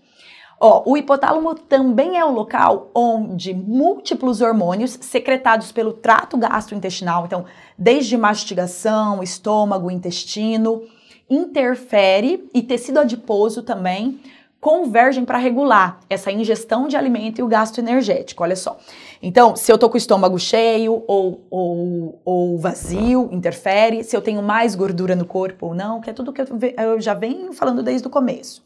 Ó, 0.60 0.84
o 0.86 0.96
hipotálamo 0.96 1.56
também 1.56 2.20
é 2.20 2.24
o 2.24 2.30
local 2.30 2.92
onde 2.94 3.56
múltiplos 3.56 4.40
hormônios 4.40 5.00
secretados 5.02 5.72
pelo 5.72 5.94
trato 5.94 6.38
gastrointestinal, 6.38 7.26
então 7.26 7.46
desde 7.76 8.16
mastigação, 8.16 9.24
estômago, 9.24 9.90
intestino, 9.90 10.84
interfere 11.28 12.48
e 12.54 12.62
tecido 12.62 13.00
adiposo 13.00 13.64
também 13.64 14.20
convergem 14.62 15.26
para 15.26 15.40
regular 15.40 16.00
essa 16.08 16.32
ingestão 16.32 16.88
de 16.88 16.96
alimento 16.96 17.40
e 17.40 17.44
o 17.44 17.48
gasto 17.48 17.80
energético. 17.80 18.44
Olha 18.44 18.56
só. 18.56 18.78
Então, 19.22 19.56
se 19.56 19.72
eu 19.72 19.78
tô 19.78 19.90
com 19.90 19.96
o 19.96 19.98
estômago 19.98 20.38
cheio 20.38 21.04
ou, 21.08 21.44
ou, 21.50 22.22
ou 22.24 22.60
vazio, 22.60 23.28
interfere. 23.32 24.04
Se 24.04 24.16
eu 24.16 24.22
tenho 24.22 24.42
mais 24.44 24.76
gordura 24.76 25.16
no 25.16 25.26
corpo 25.26 25.68
ou 25.68 25.74
não, 25.74 26.00
que 26.00 26.12
é 26.12 26.14
tudo 26.14 26.32
que 26.32 26.42
eu, 26.42 26.48
eu 26.78 27.02
já 27.02 27.16
venho 27.16 27.52
falando 27.52 27.82
desde 27.82 28.08
o 28.08 28.10
começo 28.10 28.64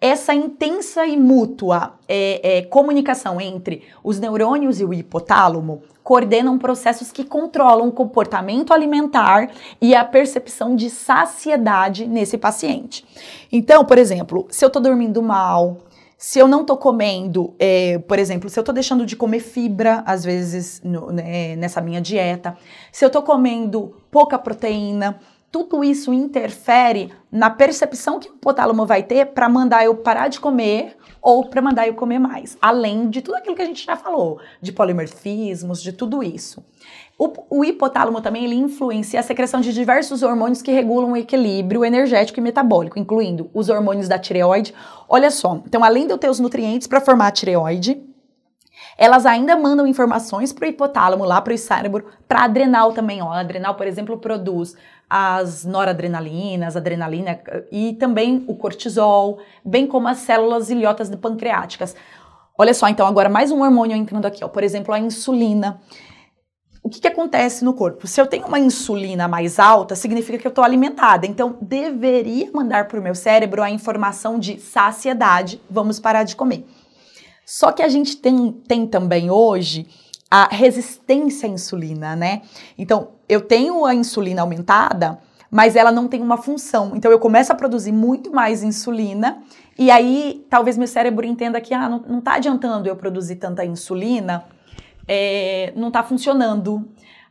essa 0.00 0.32
intensa 0.32 1.04
e 1.06 1.16
mútua 1.16 1.94
é, 2.08 2.58
é, 2.58 2.62
comunicação 2.62 3.40
entre 3.40 3.82
os 4.02 4.18
neurônios 4.18 4.80
e 4.80 4.84
o 4.84 4.94
hipotálamo 4.94 5.82
coordenam 6.02 6.58
processos 6.58 7.12
que 7.12 7.22
controlam 7.22 7.88
o 7.88 7.92
comportamento 7.92 8.72
alimentar 8.72 9.50
e 9.80 9.94
a 9.94 10.02
percepção 10.04 10.74
de 10.74 10.88
saciedade 10.88 12.06
nesse 12.06 12.38
paciente. 12.38 13.04
Então, 13.52 13.84
por 13.84 13.98
exemplo, 13.98 14.46
se 14.50 14.64
eu 14.64 14.68
estou 14.68 14.80
dormindo 14.80 15.22
mal, 15.22 15.76
se 16.16 16.38
eu 16.38 16.48
não 16.48 16.62
estou 16.62 16.76
comendo, 16.76 17.54
é, 17.58 17.98
por 17.98 18.18
exemplo, 18.18 18.50
se 18.50 18.58
eu 18.58 18.62
estou 18.62 18.74
deixando 18.74 19.06
de 19.06 19.16
comer 19.16 19.40
fibra, 19.40 20.02
às 20.06 20.24
vezes, 20.24 20.80
no, 20.84 21.10
né, 21.10 21.56
nessa 21.56 21.80
minha 21.80 22.00
dieta, 22.00 22.56
se 22.92 23.04
eu 23.04 23.06
estou 23.06 23.22
comendo 23.22 23.94
pouca 24.10 24.38
proteína, 24.38 25.18
tudo 25.50 25.82
isso 25.82 26.12
interfere 26.12 27.12
na 27.30 27.50
percepção 27.50 28.20
que 28.20 28.28
o 28.28 28.34
hipotálamo 28.34 28.86
vai 28.86 29.02
ter 29.02 29.26
para 29.26 29.48
mandar 29.48 29.84
eu 29.84 29.96
parar 29.96 30.28
de 30.28 30.38
comer 30.38 30.96
ou 31.20 31.44
para 31.46 31.60
mandar 31.60 31.86
eu 31.86 31.94
comer 31.94 32.18
mais, 32.18 32.56
além 32.62 33.10
de 33.10 33.20
tudo 33.20 33.36
aquilo 33.36 33.56
que 33.56 33.62
a 33.62 33.66
gente 33.66 33.84
já 33.84 33.96
falou, 33.96 34.40
de 34.60 34.72
polimorfismos, 34.72 35.82
de 35.82 35.92
tudo 35.92 36.22
isso. 36.22 36.64
O, 37.18 37.58
o 37.58 37.64
hipotálamo 37.64 38.22
também 38.22 38.44
ele 38.44 38.54
influencia 38.54 39.20
a 39.20 39.22
secreção 39.22 39.60
de 39.60 39.74
diversos 39.74 40.22
hormônios 40.22 40.62
que 40.62 40.72
regulam 40.72 41.12
o 41.12 41.16
equilíbrio 41.16 41.84
energético 41.84 42.40
e 42.40 42.42
metabólico, 42.42 42.98
incluindo 42.98 43.50
os 43.52 43.68
hormônios 43.68 44.08
da 44.08 44.18
tireoide. 44.18 44.72
Olha 45.06 45.30
só, 45.30 45.60
então 45.66 45.84
além 45.84 46.06
de 46.06 46.12
eu 46.14 46.18
ter 46.18 46.30
os 46.30 46.40
nutrientes 46.40 46.86
para 46.86 47.00
formar 47.00 47.26
a 47.26 47.32
tireoide, 47.32 48.02
elas 48.96 49.24
ainda 49.24 49.56
mandam 49.56 49.86
informações 49.86 50.52
para 50.52 50.66
o 50.66 50.68
hipotálamo, 50.68 51.24
lá 51.24 51.40
para 51.40 51.54
o 51.54 51.58
cérebro, 51.58 52.06
para 52.28 52.44
adrenal 52.44 52.92
também. 52.92 53.22
Ó. 53.22 53.32
A 53.32 53.40
adrenal, 53.40 53.74
por 53.74 53.86
exemplo, 53.86 54.18
produz 54.18 54.76
as 55.10 55.64
noradrenalinas, 55.64 56.76
adrenalina 56.76 57.40
e 57.72 57.94
também 57.94 58.44
o 58.46 58.54
cortisol, 58.54 59.40
bem 59.64 59.84
como 59.84 60.06
as 60.06 60.18
células 60.18 60.70
ilhotas 60.70 61.12
pancreáticas. 61.16 61.96
Olha 62.56 62.72
só, 62.72 62.88
então 62.88 63.06
agora 63.06 63.28
mais 63.28 63.50
um 63.50 63.62
hormônio 63.62 63.96
entrando 63.96 64.26
aqui, 64.26 64.44
ó, 64.44 64.48
por 64.48 64.62
exemplo, 64.62 64.94
a 64.94 65.00
insulina. 65.00 65.80
O 66.82 66.88
que, 66.88 67.00
que 67.00 67.08
acontece 67.08 67.64
no 67.64 67.74
corpo? 67.74 68.06
Se 68.06 68.20
eu 68.20 68.26
tenho 68.26 68.46
uma 68.46 68.58
insulina 68.58 69.26
mais 69.26 69.58
alta, 69.58 69.96
significa 69.96 70.38
que 70.38 70.46
eu 70.46 70.50
estou 70.50 70.64
alimentada. 70.64 71.26
Então, 71.26 71.58
deveria 71.60 72.50
mandar 72.54 72.88
para 72.88 72.98
o 72.98 73.02
meu 73.02 73.14
cérebro 73.14 73.62
a 73.62 73.70
informação 73.70 74.38
de 74.38 74.58
saciedade, 74.58 75.60
vamos 75.68 76.00
parar 76.00 76.22
de 76.22 76.34
comer. 76.34 76.66
Só 77.44 77.72
que 77.72 77.82
a 77.82 77.88
gente 77.88 78.16
tem, 78.16 78.52
tem 78.66 78.86
também 78.86 79.30
hoje 79.30 79.86
a 80.30 80.48
resistência 80.50 81.48
à 81.48 81.52
insulina, 81.52 82.14
né? 82.14 82.42
Então, 82.78 83.08
eu 83.28 83.40
tenho 83.40 83.84
a 83.84 83.94
insulina 83.94 84.42
aumentada, 84.42 85.18
mas 85.50 85.74
ela 85.74 85.90
não 85.90 86.06
tem 86.06 86.22
uma 86.22 86.36
função. 86.36 86.92
Então, 86.94 87.10
eu 87.10 87.18
começo 87.18 87.50
a 87.50 87.54
produzir 87.54 87.90
muito 87.90 88.30
mais 88.30 88.62
insulina 88.62 89.42
e 89.76 89.90
aí 89.90 90.46
talvez 90.48 90.78
meu 90.78 90.86
cérebro 90.86 91.26
entenda 91.26 91.60
que 91.60 91.74
ah, 91.74 91.88
não, 91.88 91.98
não 92.06 92.20
tá 92.20 92.34
adiantando 92.34 92.88
eu 92.88 92.94
produzir 92.94 93.36
tanta 93.36 93.64
insulina, 93.64 94.44
é, 95.08 95.72
não 95.74 95.90
tá 95.90 96.02
funcionando. 96.02 96.88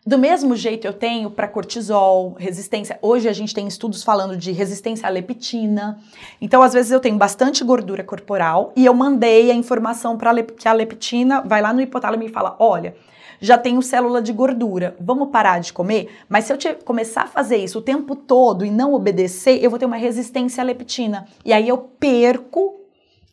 Do 0.10 0.18
mesmo 0.18 0.56
jeito 0.56 0.88
eu 0.88 0.94
tenho 0.94 1.30
para 1.30 1.48
cortisol, 1.48 2.34
resistência. 2.40 2.98
Hoje 3.00 3.30
a 3.30 3.32
gente 3.32 3.54
tem 3.54 3.68
estudos 3.68 4.02
falando 4.02 4.36
de 4.36 4.52
resistência 4.52 5.08
à 5.08 5.12
leptina. 5.12 6.00
Então, 6.42 6.64
às 6.64 6.74
vezes 6.74 6.92
eu 6.92 7.00
tenho 7.00 7.16
bastante 7.16 7.64
gordura 7.64 8.04
corporal 8.04 8.74
e 8.76 8.88
eu 8.88 8.94
mandei 8.96 9.52
a 9.52 9.54
informação 9.54 10.18
para 10.18 10.42
que 10.42 10.68
a 10.68 10.74
leptina 10.74 11.42
vai 11.42 11.62
lá 11.62 11.72
no 11.72 11.80
hipotálamo 11.80 12.24
e 12.24 12.28
fala: 12.28 12.56
"Olha, 12.58 12.96
já 13.40 13.56
tenho 13.56 13.84
célula 13.84 14.20
de 14.20 14.34
gordura, 14.34 14.96
vamos 15.00 15.30
parar 15.30 15.60
de 15.60 15.72
comer? 15.72 16.10
Mas 16.28 16.46
se 16.46 16.54
eu 16.54 16.58
começar 16.84 17.26
a 17.26 17.28
fazer 17.28 17.58
isso 17.58 17.78
o 17.78 17.84
tempo 17.84 18.16
todo 18.16 18.66
e 18.66 18.72
não 18.72 18.96
obedecer, 18.96 19.64
eu 19.64 19.70
vou 19.70 19.78
ter 19.78 19.86
uma 19.86 19.96
resistência 19.96 20.64
à 20.64 20.66
leptina. 20.66 21.28
E 21.46 21.54
aí 21.54 21.70
eu 21.70 21.78
perco 21.78 22.80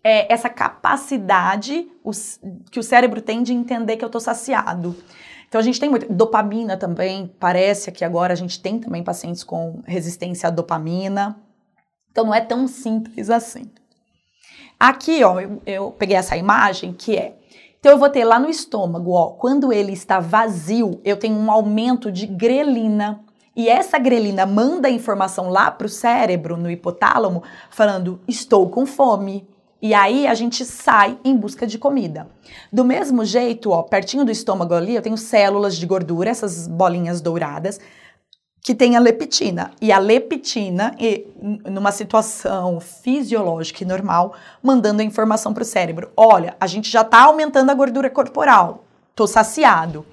é, 0.04 0.30
essa 0.30 0.50
capacidade 0.50 1.88
que 2.70 2.78
o 2.78 2.82
cérebro 2.82 3.22
tem 3.22 3.42
de 3.42 3.54
entender 3.54 3.96
que 3.96 4.04
eu 4.04 4.08
estou 4.08 4.20
saciado. 4.20 4.94
Então 5.48 5.60
a 5.60 5.64
gente 5.64 5.80
tem 5.80 5.88
muito. 5.88 6.12
Dopamina 6.12 6.76
também, 6.76 7.32
parece 7.38 7.92
que 7.92 8.04
agora 8.04 8.32
a 8.32 8.36
gente 8.36 8.60
tem 8.60 8.78
também 8.78 9.02
pacientes 9.02 9.44
com 9.44 9.80
resistência 9.86 10.48
à 10.48 10.50
dopamina. 10.50 11.36
Então 12.10 12.26
não 12.26 12.34
é 12.34 12.40
tão 12.40 12.66
simples 12.66 13.30
assim. 13.30 13.70
Aqui, 14.78 15.22
ó, 15.24 15.40
eu, 15.40 15.62
eu 15.64 15.90
peguei 15.90 16.16
essa 16.16 16.36
imagem 16.36 16.92
que 16.92 17.16
é. 17.16 17.36
Então 17.78 17.92
eu 17.92 17.98
vou 17.98 18.10
ter 18.10 18.24
lá 18.24 18.38
no 18.38 18.48
estômago, 18.48 19.12
ó, 19.12 19.28
quando 19.28 19.72
ele 19.72 19.92
está 19.92 20.18
vazio, 20.18 21.00
eu 21.04 21.16
tenho 21.16 21.36
um 21.36 21.50
aumento 21.50 22.10
de 22.10 22.26
grelina. 22.26 23.20
E 23.54 23.68
essa 23.68 23.98
grelina 23.98 24.44
manda 24.44 24.88
a 24.88 24.90
informação 24.90 25.48
lá 25.48 25.70
para 25.70 25.86
o 25.86 25.90
cérebro, 25.90 26.56
no 26.56 26.70
hipotálamo, 26.70 27.42
falando: 27.70 28.20
estou 28.28 28.68
com 28.68 28.84
fome. 28.84 29.48
E 29.80 29.92
aí 29.92 30.26
a 30.26 30.34
gente 30.34 30.64
sai 30.64 31.18
em 31.22 31.36
busca 31.36 31.66
de 31.66 31.78
comida. 31.78 32.28
Do 32.72 32.84
mesmo 32.84 33.24
jeito, 33.24 33.70
ó, 33.70 33.82
pertinho 33.82 34.24
do 34.24 34.30
estômago 34.30 34.74
ali, 34.74 34.94
eu 34.94 35.02
tenho 35.02 35.18
células 35.18 35.76
de 35.76 35.86
gordura, 35.86 36.30
essas 36.30 36.66
bolinhas 36.66 37.20
douradas, 37.20 37.78
que 38.62 38.74
tem 38.74 38.96
a 38.96 38.98
leptina. 38.98 39.70
E 39.80 39.92
a 39.92 39.98
leptina, 39.98 40.96
numa 41.70 41.92
situação 41.92 42.80
fisiológica 42.80 43.84
e 43.84 43.86
normal, 43.86 44.34
mandando 44.62 45.02
a 45.02 45.04
informação 45.04 45.52
para 45.52 45.62
o 45.62 45.66
cérebro: 45.66 46.10
olha, 46.16 46.56
a 46.58 46.66
gente 46.66 46.90
já 46.90 47.02
está 47.02 47.24
aumentando 47.24 47.70
a 47.70 47.74
gordura 47.74 48.08
corporal, 48.08 48.84
estou 49.10 49.26
saciado. 49.26 50.06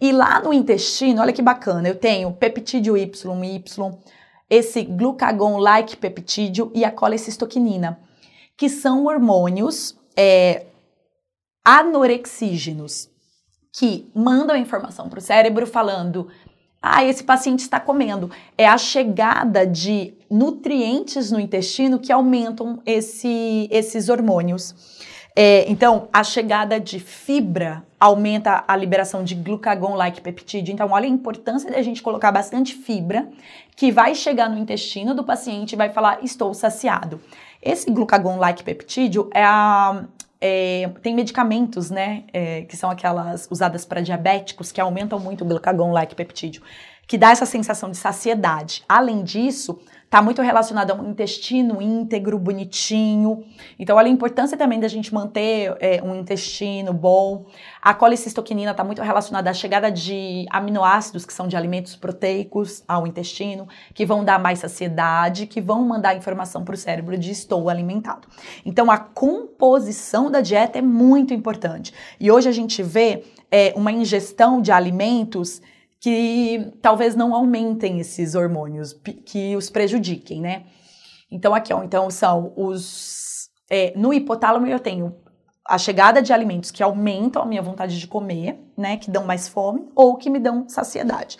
E 0.00 0.12
lá 0.12 0.40
no 0.40 0.52
intestino, 0.52 1.20
olha 1.20 1.32
que 1.32 1.42
bacana, 1.42 1.88
eu 1.88 1.94
tenho 1.94 2.32
peptídeo 2.32 2.96
Y, 2.96 3.12
Y, 3.44 3.98
esse 4.48 4.82
glucagon-like 4.82 5.96
peptídeo 5.96 6.70
e 6.74 6.84
a 6.84 6.90
colecistoquinina 6.90 7.98
que 8.60 8.68
são 8.68 9.06
hormônios 9.06 9.96
é, 10.14 10.66
anorexígenos, 11.64 13.08
que 13.72 14.06
mandam 14.14 14.54
a 14.54 14.58
informação 14.58 15.08
para 15.08 15.18
o 15.18 15.22
cérebro 15.22 15.66
falando: 15.66 16.28
ah, 16.82 17.02
esse 17.02 17.24
paciente 17.24 17.60
está 17.60 17.80
comendo. 17.80 18.30
É 18.58 18.66
a 18.66 18.76
chegada 18.76 19.66
de 19.66 20.12
nutrientes 20.30 21.30
no 21.30 21.40
intestino 21.40 21.98
que 21.98 22.12
aumentam 22.12 22.82
esse, 22.84 23.66
esses 23.70 24.10
hormônios. 24.10 24.74
É, 25.34 25.64
então, 25.70 26.08
a 26.12 26.22
chegada 26.22 26.78
de 26.78 27.00
fibra 27.00 27.82
aumenta 27.98 28.62
a 28.68 28.76
liberação 28.76 29.24
de 29.24 29.34
glucagon-like 29.36 30.20
peptídeo. 30.20 30.70
Então, 30.70 30.90
olha 30.90 31.06
a 31.06 31.08
importância 31.08 31.70
da 31.70 31.80
gente 31.80 32.02
colocar 32.02 32.30
bastante 32.30 32.74
fibra 32.74 33.26
que 33.74 33.90
vai 33.90 34.14
chegar 34.14 34.50
no 34.50 34.58
intestino 34.58 35.14
do 35.14 35.24
paciente 35.24 35.72
e 35.72 35.76
vai 35.76 35.88
falar: 35.88 36.22
estou 36.22 36.52
saciado. 36.52 37.22
Esse 37.62 37.90
glucagon-like 37.90 38.62
peptídeo 38.62 39.28
é 39.34 39.44
a, 39.44 40.04
é, 40.40 40.90
tem 41.02 41.14
medicamentos, 41.14 41.90
né, 41.90 42.24
é, 42.32 42.62
que 42.62 42.76
são 42.76 42.90
aquelas 42.90 43.46
usadas 43.50 43.84
para 43.84 44.00
diabéticos 44.00 44.72
que 44.72 44.80
aumentam 44.80 45.20
muito 45.20 45.44
o 45.44 45.46
glucagon-like 45.46 46.14
peptídeo, 46.14 46.62
que 47.06 47.18
dá 47.18 47.30
essa 47.30 47.44
sensação 47.44 47.90
de 47.90 47.96
saciedade. 47.96 48.82
Além 48.88 49.22
disso, 49.22 49.78
está 50.10 50.20
muito 50.20 50.42
relacionado 50.42 50.90
a 50.90 50.94
um 50.94 51.08
intestino 51.08 51.80
íntegro, 51.80 52.36
bonitinho. 52.36 53.44
Então, 53.78 53.96
olha 53.96 54.08
a 54.08 54.10
importância 54.10 54.58
também 54.58 54.80
da 54.80 54.88
gente 54.88 55.14
manter 55.14 55.76
é, 55.78 56.02
um 56.02 56.16
intestino 56.16 56.92
bom. 56.92 57.46
A 57.80 57.94
colicistoquinina 57.94 58.72
está 58.72 58.82
muito 58.82 59.00
relacionada 59.00 59.48
à 59.48 59.52
chegada 59.54 59.88
de 59.88 60.46
aminoácidos, 60.50 61.24
que 61.24 61.32
são 61.32 61.46
de 61.46 61.56
alimentos 61.56 61.94
proteicos, 61.94 62.82
ao 62.88 63.06
intestino, 63.06 63.68
que 63.94 64.04
vão 64.04 64.24
dar 64.24 64.40
mais 64.40 64.58
saciedade, 64.58 65.46
que 65.46 65.60
vão 65.60 65.84
mandar 65.86 66.16
informação 66.16 66.64
para 66.64 66.74
o 66.74 66.76
cérebro 66.76 67.16
de 67.16 67.30
estou 67.30 67.70
alimentado. 67.70 68.26
Então, 68.66 68.90
a 68.90 68.98
composição 68.98 70.28
da 70.28 70.40
dieta 70.40 70.76
é 70.76 70.82
muito 70.82 71.32
importante. 71.32 71.94
E 72.18 72.32
hoje 72.32 72.48
a 72.48 72.52
gente 72.52 72.82
vê 72.82 73.22
é, 73.48 73.72
uma 73.76 73.92
ingestão 73.92 74.60
de 74.60 74.72
alimentos 74.72 75.62
que 76.00 76.72
talvez 76.80 77.14
não 77.14 77.34
aumentem 77.34 78.00
esses 78.00 78.34
hormônios, 78.34 78.94
que 79.26 79.54
os 79.54 79.68
prejudiquem, 79.68 80.40
né? 80.40 80.64
Então, 81.30 81.54
aqui, 81.54 81.72
ó, 81.72 81.82
então 81.82 82.10
são 82.10 82.52
os. 82.56 83.50
É, 83.70 83.92
no 83.94 84.12
hipotálamo 84.12 84.66
eu 84.66 84.80
tenho 84.80 85.14
a 85.64 85.78
chegada 85.78 86.20
de 86.20 86.32
alimentos 86.32 86.70
que 86.70 86.82
aumentam 86.82 87.42
a 87.42 87.46
minha 87.46 87.62
vontade 87.62 88.00
de 88.00 88.06
comer, 88.06 88.58
né? 88.76 88.96
Que 88.96 89.10
dão 89.10 89.24
mais 89.24 89.46
fome, 89.46 89.86
ou 89.94 90.16
que 90.16 90.30
me 90.30 90.40
dão 90.40 90.68
saciedade. 90.68 91.36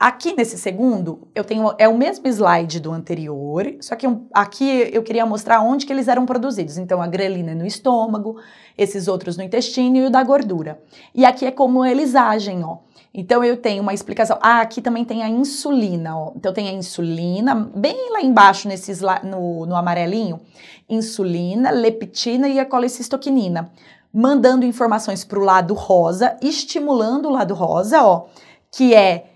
Aqui 0.00 0.34
nesse 0.34 0.56
segundo, 0.56 1.28
eu 1.34 1.44
tenho 1.44 1.74
é 1.76 1.86
o 1.86 1.96
mesmo 1.96 2.26
slide 2.26 2.80
do 2.80 2.90
anterior, 2.90 3.76
só 3.82 3.94
que 3.94 4.06
eu, 4.06 4.26
aqui 4.32 4.88
eu 4.90 5.02
queria 5.02 5.26
mostrar 5.26 5.60
onde 5.60 5.84
que 5.84 5.92
eles 5.92 6.08
eram 6.08 6.24
produzidos. 6.24 6.78
Então 6.78 7.02
a 7.02 7.06
grelina 7.06 7.52
é 7.52 7.54
no 7.54 7.66
estômago, 7.66 8.40
esses 8.78 9.08
outros 9.08 9.36
no 9.36 9.42
intestino 9.42 9.98
e 9.98 10.06
o 10.06 10.10
da 10.10 10.24
gordura. 10.24 10.82
E 11.14 11.24
aqui 11.24 11.44
é 11.44 11.50
como 11.50 11.84
eles 11.84 12.14
agem, 12.14 12.64
ó. 12.64 12.78
Então 13.12 13.42
eu 13.42 13.56
tenho 13.56 13.82
uma 13.82 13.92
explicação. 13.92 14.38
Ah, 14.40 14.60
aqui 14.60 14.80
também 14.80 15.04
tem 15.04 15.22
a 15.22 15.28
insulina, 15.28 16.16
ó. 16.16 16.32
Então 16.36 16.52
tem 16.52 16.68
a 16.68 16.72
insulina, 16.72 17.54
bem 17.74 18.12
lá 18.12 18.22
embaixo 18.22 18.68
nesse 18.68 18.92
no, 19.24 19.66
no 19.66 19.74
amarelinho, 19.74 20.40
insulina, 20.88 21.70
leptina 21.70 22.48
e 22.48 22.60
a 22.60 22.64
colecistoquinina, 22.64 23.72
mandando 24.12 24.64
informações 24.64 25.24
para 25.24 25.38
o 25.38 25.44
lado 25.44 25.74
rosa, 25.74 26.36
estimulando 26.40 27.26
o 27.26 27.32
lado 27.32 27.54
rosa, 27.54 28.02
ó, 28.02 28.26
que 28.72 28.94
é 28.94 29.26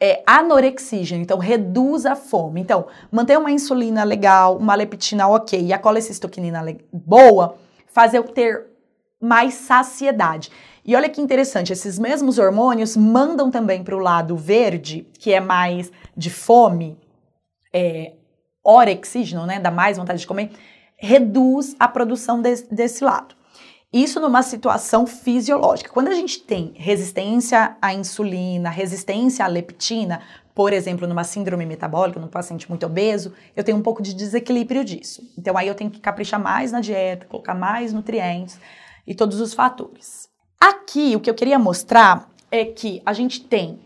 é 0.00 0.22
anorexígeno, 0.26 1.22
então 1.22 1.38
reduz 1.38 2.04
a 2.04 2.14
fome. 2.14 2.60
Então, 2.60 2.86
manter 3.10 3.38
uma 3.38 3.50
insulina 3.50 4.04
legal, 4.04 4.58
uma 4.58 4.74
leptina 4.74 5.26
ok 5.28 5.58
e 5.58 5.72
a 5.72 5.78
colecistoquinina 5.78 6.62
boa, 6.92 7.56
faz 7.86 8.12
eu 8.12 8.24
ter 8.24 8.66
mais 9.20 9.54
saciedade. 9.54 10.50
E 10.84 10.94
olha 10.94 11.08
que 11.08 11.20
interessante, 11.20 11.72
esses 11.72 11.98
mesmos 11.98 12.38
hormônios 12.38 12.94
mandam 12.94 13.50
também 13.50 13.82
para 13.82 13.96
o 13.96 14.00
lado 14.00 14.36
verde, 14.36 15.06
que 15.18 15.32
é 15.32 15.40
mais 15.40 15.90
de 16.14 16.28
fome, 16.28 16.98
é, 17.72 18.12
orexígeno, 18.62 19.46
né? 19.46 19.58
Dá 19.58 19.70
mais 19.70 19.96
vontade 19.96 20.20
de 20.20 20.26
comer, 20.26 20.50
reduz 20.96 21.74
a 21.78 21.88
produção 21.88 22.42
de, 22.42 22.54
desse 22.70 23.02
lado. 23.02 23.34
Isso 23.90 24.20
numa 24.20 24.42
situação 24.42 25.06
fisiológica. 25.06 25.90
Quando 25.90 26.08
a 26.08 26.14
gente 26.14 26.40
tem 26.40 26.72
resistência 26.74 27.76
à 27.80 27.94
insulina, 27.94 28.68
resistência 28.68 29.44
à 29.44 29.48
leptina, 29.48 30.20
por 30.54 30.72
exemplo, 30.72 31.06
numa 31.06 31.24
síndrome 31.24 31.64
metabólica, 31.64 32.20
num 32.20 32.28
paciente 32.28 32.68
muito 32.68 32.84
obeso, 32.84 33.32
eu 33.56 33.64
tenho 33.64 33.78
um 33.78 33.82
pouco 33.82 34.02
de 34.02 34.12
desequilíbrio 34.12 34.84
disso. 34.84 35.22
Então 35.38 35.56
aí 35.56 35.68
eu 35.68 35.74
tenho 35.74 35.90
que 35.90 36.00
caprichar 36.00 36.40
mais 36.40 36.72
na 36.72 36.80
dieta, 36.80 37.26
colocar 37.26 37.54
mais 37.54 37.92
nutrientes 37.92 38.58
e 39.06 39.14
todos 39.14 39.40
os 39.40 39.54
fatores. 39.54 40.33
Aqui, 40.66 41.14
o 41.14 41.20
que 41.20 41.28
eu 41.28 41.34
queria 41.34 41.58
mostrar 41.58 42.26
é 42.50 42.64
que 42.64 43.02
a 43.04 43.12
gente 43.12 43.38
tem 43.38 43.80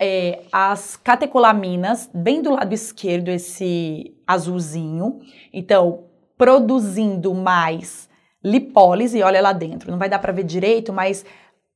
é, 0.00 0.42
as 0.50 0.96
catecolaminas 0.96 2.10
bem 2.12 2.42
do 2.42 2.50
lado 2.50 2.72
esquerdo, 2.72 3.28
esse 3.28 4.12
azulzinho. 4.26 5.20
Então, 5.52 6.06
produzindo 6.36 7.32
mais 7.32 8.08
lipólise, 8.42 9.22
olha 9.22 9.40
lá 9.40 9.52
dentro, 9.52 9.92
não 9.92 9.98
vai 9.98 10.08
dar 10.08 10.18
para 10.18 10.32
ver 10.32 10.42
direito, 10.42 10.92
mas 10.92 11.24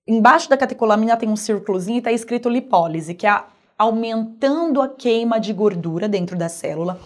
embaixo 0.09 0.51
da 0.51 0.57
catecolamina 0.57 1.17
tem 1.17 1.29
um 1.29 1.37
círculozinho 1.37 1.95
e 1.95 1.99
está 1.99 2.11
escrito 2.11 2.49
lipólise, 2.49 3.15
que 3.15 3.29
é 3.29 3.45
aumentando 3.79 4.83
a 4.83 4.89
queima 4.89 5.39
de 5.39 5.53
gordura 5.53 6.09
dentro 6.09 6.37
da 6.37 6.49
célula. 6.49 6.99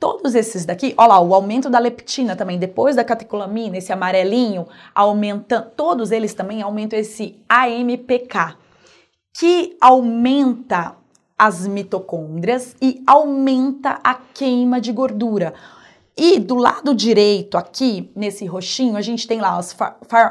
Todos 0.00 0.34
esses 0.34 0.64
daqui, 0.64 0.94
olha 0.96 1.08
lá, 1.08 1.20
o 1.20 1.34
aumento 1.34 1.68
da 1.68 1.78
leptina 1.78 2.34
também, 2.34 2.58
depois 2.58 2.96
da 2.96 3.04
catecolamina, 3.04 3.76
esse 3.76 3.92
amarelinho, 3.92 4.66
aumenta, 4.94 5.60
todos 5.60 6.10
eles 6.10 6.32
também 6.32 6.62
aumentam 6.62 6.98
esse 6.98 7.36
AMPK, 7.46 8.56
que 9.34 9.76
aumenta 9.78 10.96
as 11.38 11.66
mitocôndrias 11.66 12.74
e 12.80 13.02
aumenta 13.06 14.00
a 14.02 14.14
queima 14.14 14.80
de 14.80 14.90
gordura. 14.90 15.52
E 16.16 16.38
do 16.38 16.54
lado 16.54 16.94
direito, 16.94 17.56
aqui, 17.56 18.10
nesse 18.16 18.44
roxinho, 18.46 18.96
a 18.96 19.00
gente 19.02 19.28
tem 19.28 19.40
lá 19.40 19.58
os 19.58 19.76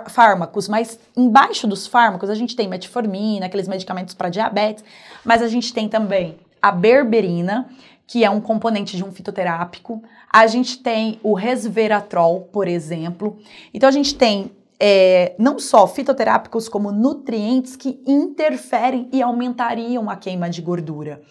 fármacos, 0.07 0.67
mas 0.67 0.99
embaixo 1.15 1.67
dos 1.67 1.87
fármacos 1.87 2.29
a 2.29 2.35
gente 2.35 2.55
tem 2.55 2.67
metformina, 2.67 3.45
aqueles 3.45 3.67
medicamentos 3.67 4.13
para 4.13 4.29
diabetes, 4.29 4.83
mas 5.23 5.41
a 5.41 5.47
gente 5.47 5.73
tem 5.73 5.87
também 5.87 6.37
a 6.61 6.71
berberina, 6.71 7.69
que 8.09 8.23
é 8.23 8.29
um 8.29 8.41
componente 8.41 8.97
de 8.97 9.03
um 9.03 9.11
fitoterápico. 9.11 10.01
A 10.33 10.47
gente 10.47 10.79
tem 10.79 11.19
o 11.21 11.35
resveratrol, 11.35 12.41
por 12.51 12.67
exemplo. 12.67 13.37
Então 13.71 13.87
a 13.87 13.91
gente 13.91 14.15
tem 14.15 14.51
é, 14.79 15.35
não 15.37 15.59
só 15.59 15.85
fitoterápicos, 15.85 16.67
como 16.67 16.91
nutrientes 16.91 17.75
que 17.75 18.01
interferem 18.07 19.07
e 19.13 19.21
aumentariam 19.21 20.09
a 20.09 20.15
queima 20.15 20.49
de 20.49 20.59
gordura. 20.59 21.21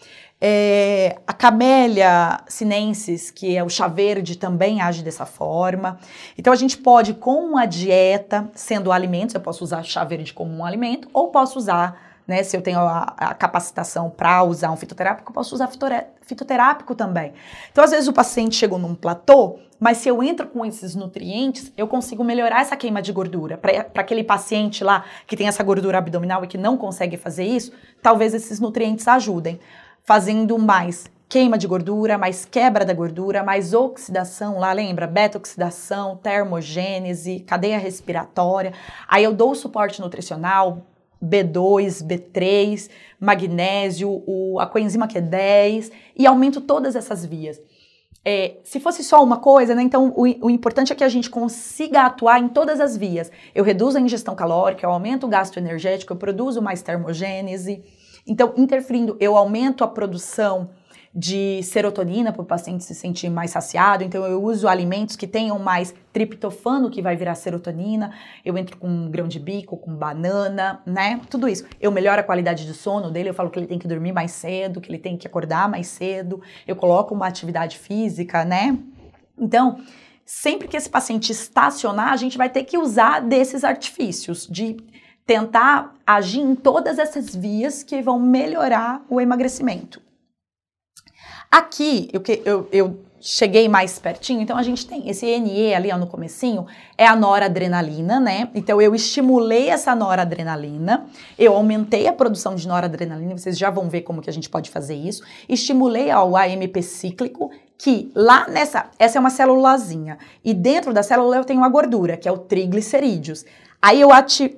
É, 0.41 1.19
a 1.27 1.33
camélia 1.33 2.45
sinensis, 2.47 3.29
que 3.29 3.57
é 3.57 3.65
o 3.65 3.69
chá 3.69 3.89
verde, 3.89 4.39
também 4.39 4.81
age 4.81 5.03
dessa 5.03 5.27
forma. 5.27 5.99
Então 6.39 6.53
a 6.53 6.57
gente 6.57 6.79
pode, 6.79 7.13
com 7.15 7.45
uma 7.45 7.67
dieta, 7.67 8.49
sendo 8.55 8.93
alimentos, 8.93 9.35
eu 9.35 9.41
posso 9.41 9.65
usar 9.65 9.83
chá 9.83 10.05
verde 10.05 10.33
como 10.33 10.55
um 10.55 10.65
alimento, 10.65 11.09
ou 11.13 11.33
posso 11.33 11.59
usar, 11.59 12.08
né, 12.29 12.43
se 12.43 12.55
eu 12.55 12.61
tenho 12.61 12.79
a, 12.81 13.15
a 13.17 13.35
capacitação 13.35 14.11
para 14.11 14.45
usar 14.45 14.71
um 14.71 14.77
fitoterápico, 14.77 15.31
eu 15.31 15.35
posso 15.35 15.55
usar 15.55 15.71
fitoterápico 16.21 16.95
também. 16.95 17.33
Então, 17.73 17.83
às 17.83 17.91
vezes, 17.91 18.07
o 18.07 18.13
paciente 18.13 18.55
chegou 18.55 18.79
num 18.79 18.95
platô, 18.95 19.59
mas 19.81 19.97
se 19.97 20.11
eu 20.11 20.23
entro 20.23 20.47
com 20.47 20.67
esses 20.67 20.95
nutrientes, 20.95 21.73
eu 21.75 21.89
consigo 21.89 22.23
melhorar 22.23 22.61
essa 22.61 22.77
queima 22.77 23.01
de 23.01 23.13
gordura. 23.13 23.57
Para 23.57 24.03
aquele 24.03 24.23
paciente 24.23 24.85
lá 24.85 25.07
que 25.27 25.39
tem 25.39 25.49
essa 25.49 25.63
gordura 25.63 25.97
abdominal 25.97 26.45
e 26.45 26.47
que 26.47 26.59
não 26.59 26.77
consegue 26.77 27.17
fazer 27.17 27.45
isso, 27.45 27.73
talvez 28.03 28.35
esses 28.35 28.61
nutrientes 28.61 29.09
ajudem 29.09 29.59
fazendo 30.05 30.59
mais 30.59 31.11
queima 31.29 31.57
de 31.57 31.67
gordura, 31.67 32.19
mais 32.19 32.45
quebra 32.45 32.85
da 32.85 32.93
gordura, 32.93 33.43
mais 33.43 33.73
oxidação 33.73 34.59
lá, 34.59 34.73
lembra? 34.73 35.07
Beta-oxidação, 35.07 36.17
termogênese, 36.17 37.41
cadeia 37.41 37.79
respiratória. 37.79 38.73
Aí 39.07 39.25
eu 39.25 39.35
dou 39.35 39.55
suporte 39.55 40.01
nutricional, 40.01 40.83
B2, 41.23 42.07
B3, 42.07 42.89
magnésio, 43.21 44.23
o, 44.27 44.59
a 44.61 44.67
coenzima 44.67 45.09
Q10 45.09 45.91
e 46.17 46.27
aumento 46.27 46.61
todas 46.61 46.95
essas 46.97 47.25
vias. 47.25 47.61
É, 48.25 48.57
se 48.65 48.79
fosse 48.81 49.03
só 49.03 49.23
uma 49.23 49.39
coisa, 49.39 49.75
né, 49.75 49.83
então 49.83 50.13
o, 50.17 50.47
o, 50.47 50.51
importante 50.51 50.93
é 50.93 50.97
que 50.97 51.05
a 51.05 51.09
gente 51.09 51.31
consiga 51.31 52.03
atuar 52.03 52.41
em 52.41 52.49
todas 52.49 52.81
as 52.81 52.97
vias. 52.97 53.31
Eu 53.55 53.65
reduzo 53.65 53.97
a 53.97 54.01
ingestão 54.01 54.35
calórica, 54.35 54.85
eu 54.85 54.91
aumento 54.91 55.25
o 55.25 55.29
gasto 55.29 55.57
energético, 55.57 56.13
eu 56.13 56.17
produzo 56.17 56.61
mais 56.61 56.83
termogênese, 56.83 57.83
então, 58.29 58.53
interferindo, 58.59 59.17
eu 59.19 59.35
aumento 59.37 59.83
a 59.83 59.89
produção 59.89 60.69
de 61.19 61.61
serotonina 61.65 62.33
para 62.33 62.43
o 62.43 62.45
paciente 62.45 62.85
se 62.85 62.95
sentir 62.95 63.29
mais 63.29 63.51
saciado. 63.51 64.05
Então, 64.05 64.25
eu 64.25 64.41
uso 64.41 64.69
alimentos 64.69 65.17
que 65.17 65.27
tenham 65.27 65.59
mais 65.59 65.93
triptofano, 66.13 66.89
que 66.89 67.03
vai 67.03 67.17
virar 67.17 67.35
serotonina. 67.35 68.13
Eu 68.45 68.57
entro 68.57 68.77
com 68.77 69.11
grão 69.11 69.27
de 69.27 69.41
bico, 69.41 69.77
com 69.77 69.93
banana, 69.93 70.81
né? 70.87 71.21
Tudo 71.29 71.49
isso. 71.49 71.65
Eu 71.81 71.91
melhoro 71.91 72.21
a 72.21 72.23
qualidade 72.23 72.65
de 72.65 72.73
sono 72.73 73.11
dele. 73.11 73.31
Eu 73.31 73.35
falo 73.35 73.51
que 73.51 73.59
ele 73.59 73.67
tem 73.67 73.81
que 73.81 73.89
dormir 73.89 74.13
mais 74.13 74.31
cedo, 74.31 74.81
que 74.81 74.89
ele 74.89 74.99
tem 74.99 75.17
que 75.17 75.27
acordar 75.27 75.69
mais 75.69 75.89
cedo. 75.89 76.41
Eu 76.65 76.77
coloco 76.77 77.13
uma 77.13 77.27
atividade 77.27 77.79
física, 77.79 78.45
né? 78.45 78.79
Então, 79.37 79.81
sempre 80.25 80.69
que 80.69 80.77
esse 80.77 80.89
paciente 80.89 81.33
estacionar, 81.33 82.13
a 82.13 82.17
gente 82.17 82.39
vai 82.39 82.49
ter 82.49 82.63
que 82.63 82.79
usar 82.79 83.19
desses 83.19 83.65
artifícios 83.65 84.47
de 84.47 84.77
tentar 85.27 85.97
agir 86.07 86.43
em 86.43 86.55
todas 86.55 86.97
essas 86.97 87.35
vias 87.35 87.83
que 87.83 88.01
vão 88.01 88.21
melhorar 88.21 89.03
o 89.11 89.21
emagrecimento. 89.21 90.07
Aqui, 91.51 92.11
eu, 92.13 92.23
eu, 92.45 92.69
eu 92.71 92.99
cheguei 93.21 93.69
mais 93.69 93.99
pertinho, 93.99 94.41
então 94.41 94.57
a 94.57 94.63
gente 94.63 94.87
tem 94.87 95.09
esse 95.09 95.27
NE 95.39 95.75
ali 95.75 95.91
ó, 95.91 95.99
no 95.99 96.07
comecinho, 96.07 96.67
é 96.97 97.07
a 97.07 97.17
noradrenalina, 97.17 98.21
né? 98.21 98.49
Então 98.55 98.81
eu 98.81 98.95
estimulei 98.95 99.69
essa 99.71 99.95
noradrenalina, 99.95 101.07
eu 101.39 101.55
aumentei 101.55 102.07
a 102.07 102.13
produção 102.13 102.55
de 102.55 102.69
noradrenalina, 102.69 103.37
vocês 103.37 103.59
já 103.59 103.71
vão 103.71 103.89
ver 103.89 104.03
como 104.03 104.21
que 104.21 104.31
a 104.31 104.33
gente 104.33 104.49
pode 104.49 104.71
fazer 104.71 104.95
isso. 104.95 105.23
Estimulei 105.49 106.13
ó, 106.13 106.25
o 106.25 106.37
AMP 106.37 106.83
cíclico, 106.83 107.51
que 107.77 108.11
lá 108.15 108.47
nessa, 108.49 108.87
essa 108.99 109.19
é 109.19 109.21
uma 109.21 109.31
célulazinha, 109.31 110.19
e 110.45 110.53
dentro 110.53 110.93
da 110.93 111.03
célula 111.03 111.37
eu 111.37 111.45
tenho 111.45 111.65
a 111.65 111.69
gordura, 111.69 112.17
que 112.17 112.29
é 112.29 112.33
o 112.33 112.39
triglicerídeos. 112.39 113.45
Aí 113.81 114.01
eu 114.01 114.09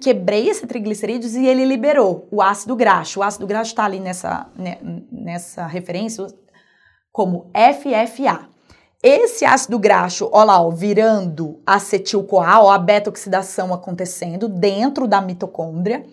quebrei 0.00 0.48
esse 0.48 0.66
triglicerídeos 0.66 1.34
e 1.34 1.46
ele 1.46 1.64
liberou 1.66 2.26
o 2.30 2.40
ácido 2.40 2.74
graxo. 2.74 3.20
O 3.20 3.22
ácido 3.22 3.46
graxo 3.46 3.72
está 3.72 3.84
ali 3.84 4.00
nessa, 4.00 4.46
né, 4.56 4.78
nessa 5.12 5.66
referência 5.66 6.26
como 7.12 7.50
FFA. 7.54 8.48
Esse 9.02 9.46
ácido 9.46 9.78
graxo, 9.78 10.28
olha 10.30 10.44
lá, 10.44 10.62
ó, 10.62 10.70
virando 10.70 11.58
acetil-CoA, 11.64 12.74
a 12.74 12.78
beta-oxidação 12.78 13.72
acontecendo 13.72 14.46
dentro 14.46 15.08
da 15.08 15.20
mitocôndria. 15.20 16.04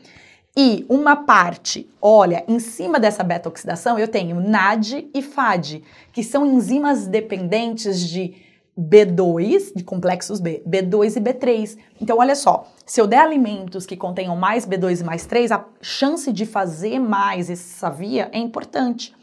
E 0.56 0.86
uma 0.90 1.16
parte, 1.18 1.88
olha, 2.02 2.44
em 2.48 2.60
cima 2.60 3.00
dessa 3.00 3.24
beta-oxidação 3.24 4.00
eu 4.00 4.08
tenho 4.08 4.40
NAD 4.40 5.08
e 5.14 5.22
FAD, 5.22 5.84
que 6.12 6.24
são 6.24 6.46
enzimas 6.46 7.08
dependentes 7.08 8.00
de 8.00 8.36
B2, 8.78 9.74
de 9.76 9.84
complexos 9.84 10.40
B, 10.40 10.64
B2 10.66 11.18
e 11.18 11.20
B3. 11.20 11.78
Então, 12.00 12.20
olha 12.20 12.36
só, 12.36 12.72
se 12.86 13.02
eu 13.02 13.06
der 13.06 13.20
alimentos 13.20 13.86
que 13.86 13.98
contenham 13.98 14.36
mais 14.36 14.66
B2 14.66 15.02
e 15.02 15.04
mais 15.04 15.26
3, 15.26 15.52
a 15.52 15.66
chance 15.82 16.32
de 16.32 16.46
fazer 16.46 17.00
mais 17.00 17.50
essa 17.50 17.90
via 17.90 18.30
é 18.32 18.38
importante. 18.38 19.14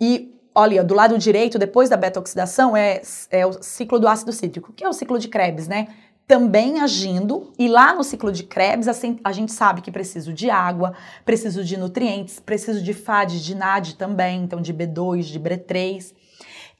E 0.00 0.35
olha, 0.56 0.82
do 0.82 0.94
lado 0.94 1.18
direito, 1.18 1.58
depois 1.58 1.90
da 1.90 1.98
beta-oxidação, 1.98 2.74
é, 2.74 3.02
é 3.30 3.46
o 3.46 3.62
ciclo 3.62 4.00
do 4.00 4.08
ácido 4.08 4.32
cítrico, 4.32 4.72
que 4.72 4.82
é 4.82 4.88
o 4.88 4.92
ciclo 4.92 5.18
de 5.18 5.28
Krebs, 5.28 5.68
né? 5.68 5.88
Também 6.26 6.80
agindo, 6.80 7.52
e 7.58 7.68
lá 7.68 7.94
no 7.94 8.02
ciclo 8.02 8.32
de 8.32 8.42
Krebs, 8.42 8.88
a 9.22 9.32
gente 9.32 9.52
sabe 9.52 9.82
que 9.82 9.92
preciso 9.92 10.32
de 10.32 10.48
água, 10.48 10.94
preciso 11.26 11.62
de 11.62 11.76
nutrientes, 11.76 12.40
preciso 12.40 12.82
de 12.82 12.94
FAD, 12.94 13.40
de 13.40 13.54
NAD 13.54 13.96
também, 13.96 14.42
então 14.42 14.60
de 14.60 14.72
B2, 14.72 15.24
de 15.24 15.38
B3. 15.38 16.14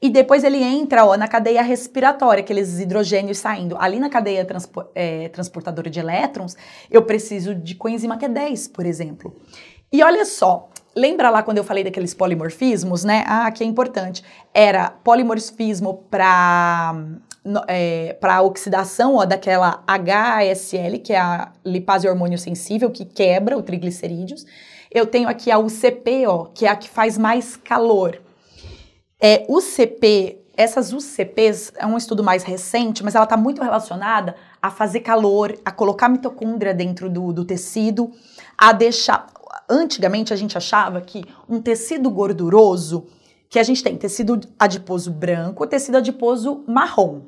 E 0.01 0.09
depois 0.09 0.43
ele 0.43 0.61
entra 0.61 1.05
ó, 1.05 1.15
na 1.15 1.27
cadeia 1.27 1.61
respiratória, 1.61 2.41
aqueles 2.41 2.79
hidrogênios 2.79 3.37
saindo. 3.37 3.77
Ali 3.79 3.99
na 3.99 4.09
cadeia 4.09 4.43
transpo, 4.43 4.85
é, 4.93 5.29
transportadora 5.29 5.89
de 5.89 5.99
elétrons, 5.99 6.57
eu 6.89 7.03
preciso 7.03 7.55
de 7.55 7.75
coenzima 7.75 8.17
Q10, 8.17 8.71
por 8.71 8.85
exemplo. 8.85 9.35
E 9.91 10.03
olha 10.03 10.25
só, 10.25 10.69
lembra 10.97 11.29
lá 11.29 11.43
quando 11.43 11.59
eu 11.59 11.63
falei 11.63 11.83
daqueles 11.83 12.13
polimorfismos, 12.13 13.03
né? 13.03 13.23
Ah, 13.27 13.49
que 13.51 13.63
é 13.63 13.67
importante. 13.67 14.23
Era 14.53 14.89
polimorfismo 14.89 16.05
para 16.09 16.95
é, 17.67 18.17
para 18.19 18.41
oxidação 18.41 19.15
ó, 19.15 19.25
daquela 19.25 19.83
HSL, 19.87 20.99
que 20.99 21.13
é 21.13 21.19
a 21.19 21.51
lipase 21.63 22.07
hormônio 22.07 22.37
sensível, 22.37 22.89
que 22.89 23.05
quebra 23.05 23.57
o 23.57 23.61
triglicerídeos. 23.61 24.45
Eu 24.91 25.05
tenho 25.05 25.29
aqui 25.29 25.51
a 25.51 25.59
UCP, 25.59 26.25
ó, 26.27 26.45
que 26.45 26.65
é 26.65 26.69
a 26.69 26.75
que 26.75 26.89
faz 26.89 27.17
mais 27.17 27.55
calor. 27.55 28.19
É, 29.19 29.45
UCP, 29.47 30.39
essas 30.55 30.91
UCPs 30.91 31.71
é 31.77 31.85
um 31.85 31.97
estudo 31.97 32.23
mais 32.23 32.43
recente, 32.43 33.03
mas 33.03 33.15
ela 33.15 33.23
está 33.23 33.37
muito 33.37 33.61
relacionada 33.61 34.35
a 34.61 34.71
fazer 34.71 35.01
calor, 35.01 35.57
a 35.63 35.71
colocar 35.71 36.09
mitocôndria 36.09 36.73
dentro 36.73 37.09
do, 37.09 37.31
do 37.31 37.45
tecido, 37.45 38.11
a 38.57 38.73
deixar. 38.73 39.27
Antigamente 39.69 40.33
a 40.33 40.35
gente 40.35 40.57
achava 40.57 41.01
que 41.01 41.23
um 41.49 41.61
tecido 41.61 42.09
gorduroso, 42.09 43.05
que 43.49 43.59
a 43.59 43.63
gente 43.63 43.83
tem 43.83 43.97
tecido 43.97 44.39
adiposo 44.57 45.11
branco, 45.11 45.67
tecido 45.67 45.97
adiposo 45.97 46.63
marrom. 46.67 47.21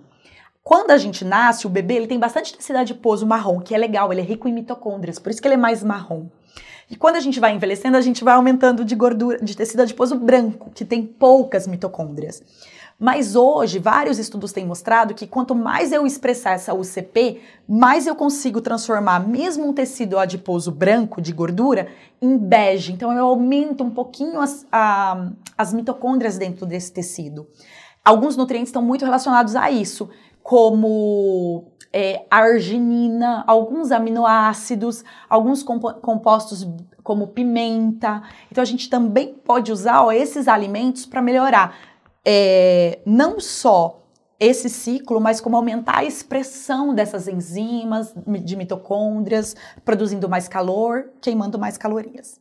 Quando 0.64 0.92
a 0.92 0.98
gente 0.98 1.26
nasce, 1.26 1.66
o 1.66 1.70
bebê 1.70 1.96
ele 1.96 2.08
tem 2.08 2.20
bastante 2.20 2.56
tecido 2.56 2.78
adiposo 2.78 3.26
marrom, 3.26 3.60
que 3.60 3.74
é 3.74 3.78
legal, 3.78 4.12
ele 4.12 4.22
é 4.22 4.24
rico 4.24 4.48
em 4.48 4.54
mitocôndrias, 4.54 5.18
por 5.18 5.32
isso 5.32 5.42
que 5.42 5.48
ele 5.48 5.56
é 5.56 5.58
mais 5.58 5.84
marrom. 5.84 6.28
E 6.90 6.96
quando 6.96 7.18
a 7.18 7.20
gente 7.20 7.40
vai 7.40 7.54
envelhecendo, 7.54 7.98
a 7.98 8.02
gente 8.02 8.24
vai 8.24 8.34
aumentando 8.34 8.84
de 8.84 8.96
gordura, 8.96 9.38
de 9.40 9.56
tecido 9.56 9.82
adiposo 9.82 10.16
branco, 10.16 10.72
que 10.74 10.84
tem 10.84 11.06
poucas 11.06 11.68
mitocôndrias. 11.68 12.42
Mas 13.00 13.34
hoje, 13.34 13.80
vários 13.80 14.20
estudos 14.20 14.52
têm 14.52 14.66
mostrado 14.66 15.14
que 15.14 15.26
quanto 15.26 15.56
mais 15.56 15.94
eu 15.94 16.06
expressar 16.06 16.52
essa 16.52 16.74
UCP, 16.74 17.40
mais 17.66 18.06
eu 18.06 18.14
consigo 18.14 18.60
transformar 18.60 19.26
mesmo 19.26 19.70
um 19.70 19.74
tecido 19.74 20.20
adiposo 20.20 20.70
branco 20.70 21.22
de 21.22 21.32
gordura 21.32 21.88
em 22.22 22.38
bege. 22.38 22.92
Então, 22.92 23.14
eu 23.14 23.26
aumento 23.26 23.86
um 23.86 23.90
pouquinho 23.90 24.42
as, 24.42 24.68
a, 24.70 25.30
as 25.58 25.74
mitocôndrias 25.74 26.38
dentro 26.38 26.66
desse 26.66 26.92
tecido. 26.92 27.48
Alguns 28.04 28.36
nutrientes 28.36 28.68
estão 28.68 28.82
muito 28.82 29.06
relacionados 29.06 29.56
a 29.56 29.72
isso, 29.72 30.10
como 30.44 31.72
é, 31.94 32.26
arginina, 32.30 33.46
alguns 33.48 33.92
aminoácidos, 33.92 35.06
alguns 35.30 35.64
compostos 35.64 36.68
como 37.04 37.28
pimenta. 37.28 38.22
Então 38.52 38.62
a 38.62 38.66
gente 38.66 38.90
também 38.90 39.34
pode 39.34 39.72
usar 39.72 40.04
ó, 40.04 40.12
esses 40.12 40.48
alimentos 40.48 41.06
para 41.06 41.22
melhorar 41.22 41.76
é, 42.26 43.00
não 43.06 43.40
só 43.40 44.00
esse 44.40 44.70
ciclo, 44.70 45.20
mas 45.20 45.42
como 45.42 45.58
aumentar 45.58 45.98
a 45.98 46.06
expressão 46.06 46.96
dessas 46.96 47.28
enzimas 47.28 48.14
de 48.44 48.56
mitocôndrias, 48.56 49.56
produzindo 49.84 50.30
mais 50.30 50.48
calor, 50.48 51.10
queimando 51.22 51.60
mais 51.60 51.78
calorias. 51.78 52.40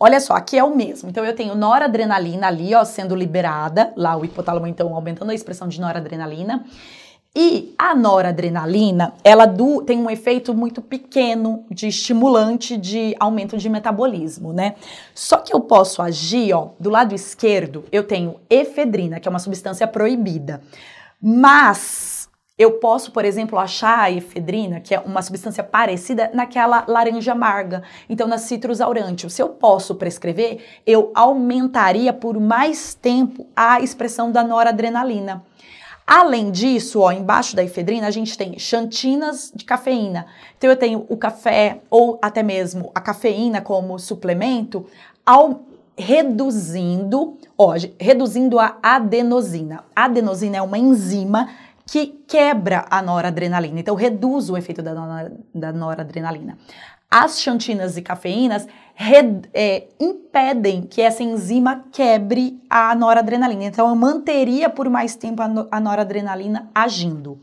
Olha 0.00 0.20
só, 0.20 0.34
aqui 0.34 0.58
é 0.58 0.64
o 0.64 0.74
mesmo. 0.74 1.08
Então 1.08 1.24
eu 1.24 1.34
tenho 1.34 1.54
noradrenalina 1.54 2.48
ali, 2.48 2.74
ó, 2.74 2.84
sendo 2.84 3.14
liberada, 3.14 3.92
lá 3.96 4.16
o 4.16 4.24
hipotálamo 4.24 4.66
então 4.66 4.94
aumentando 4.94 5.30
a 5.30 5.34
expressão 5.34 5.68
de 5.68 5.80
noradrenalina. 5.80 6.64
E 7.38 7.74
a 7.76 7.94
noradrenalina, 7.94 9.12
ela 9.22 9.44
do, 9.44 9.82
tem 9.82 9.98
um 9.98 10.08
efeito 10.08 10.54
muito 10.54 10.80
pequeno 10.80 11.66
de 11.70 11.86
estimulante 11.86 12.78
de 12.78 13.14
aumento 13.20 13.58
de 13.58 13.68
metabolismo, 13.68 14.54
né? 14.54 14.74
Só 15.14 15.36
que 15.36 15.54
eu 15.54 15.60
posso 15.60 16.00
agir, 16.00 16.54
ó, 16.54 16.70
do 16.80 16.88
lado 16.88 17.14
esquerdo, 17.14 17.84
eu 17.92 18.04
tenho 18.04 18.36
efedrina, 18.48 19.20
que 19.20 19.28
é 19.28 19.30
uma 19.30 19.38
substância 19.38 19.86
proibida. 19.86 20.62
Mas 21.20 22.26
eu 22.56 22.78
posso, 22.78 23.12
por 23.12 23.22
exemplo, 23.22 23.58
achar 23.58 23.98
a 23.98 24.10
efedrina, 24.10 24.80
que 24.80 24.94
é 24.94 25.00
uma 25.00 25.20
substância 25.20 25.62
parecida, 25.62 26.30
naquela 26.32 26.86
laranja 26.88 27.32
amarga. 27.32 27.82
Então, 28.08 28.26
na 28.26 28.38
citrus 28.38 28.80
aurantium. 28.80 29.28
Se 29.28 29.42
eu 29.42 29.50
posso 29.50 29.94
prescrever, 29.96 30.64
eu 30.86 31.12
aumentaria 31.14 32.14
por 32.14 32.40
mais 32.40 32.94
tempo 32.94 33.46
a 33.54 33.78
expressão 33.80 34.32
da 34.32 34.42
noradrenalina. 34.42 35.44
Além 36.06 36.52
disso, 36.52 37.00
ó, 37.00 37.10
embaixo 37.10 37.56
da 37.56 37.64
efedrina, 37.64 38.06
a 38.06 38.12
gente 38.12 38.38
tem 38.38 38.56
xantinas 38.58 39.50
de 39.52 39.64
cafeína. 39.64 40.26
Então, 40.56 40.70
eu 40.70 40.76
tenho 40.76 41.04
o 41.08 41.16
café 41.16 41.80
ou 41.90 42.16
até 42.22 42.44
mesmo 42.44 42.92
a 42.94 43.00
cafeína 43.00 43.60
como 43.60 43.98
suplemento, 43.98 44.86
ao, 45.24 45.62
reduzindo, 45.98 47.36
ó, 47.58 47.74
reduzindo 47.98 48.60
a 48.60 48.78
adenosina. 48.80 49.82
A 49.96 50.04
adenosina 50.04 50.58
é 50.58 50.62
uma 50.62 50.78
enzima 50.78 51.48
que 51.84 52.06
quebra 52.26 52.84
a 52.90 53.00
noradrenalina, 53.00 53.78
então 53.78 53.94
reduz 53.94 54.50
o 54.50 54.56
efeito 54.56 54.82
da, 54.82 54.92
da 55.54 55.72
noradrenalina. 55.72 56.58
As 57.10 57.40
xantinas 57.40 57.96
e 57.96 58.02
cafeínas 58.02 58.66
é, 59.54 59.88
impedem 60.00 60.82
que 60.82 61.00
essa 61.00 61.22
enzima 61.22 61.84
quebre 61.92 62.60
a 62.68 62.94
noradrenalina. 62.94 63.64
Então, 63.64 63.88
eu 63.88 63.94
manteria 63.94 64.68
por 64.68 64.88
mais 64.88 65.14
tempo 65.14 65.42
a, 65.42 65.48
no, 65.48 65.68
a 65.70 65.78
noradrenalina 65.78 66.70
agindo. 66.74 67.40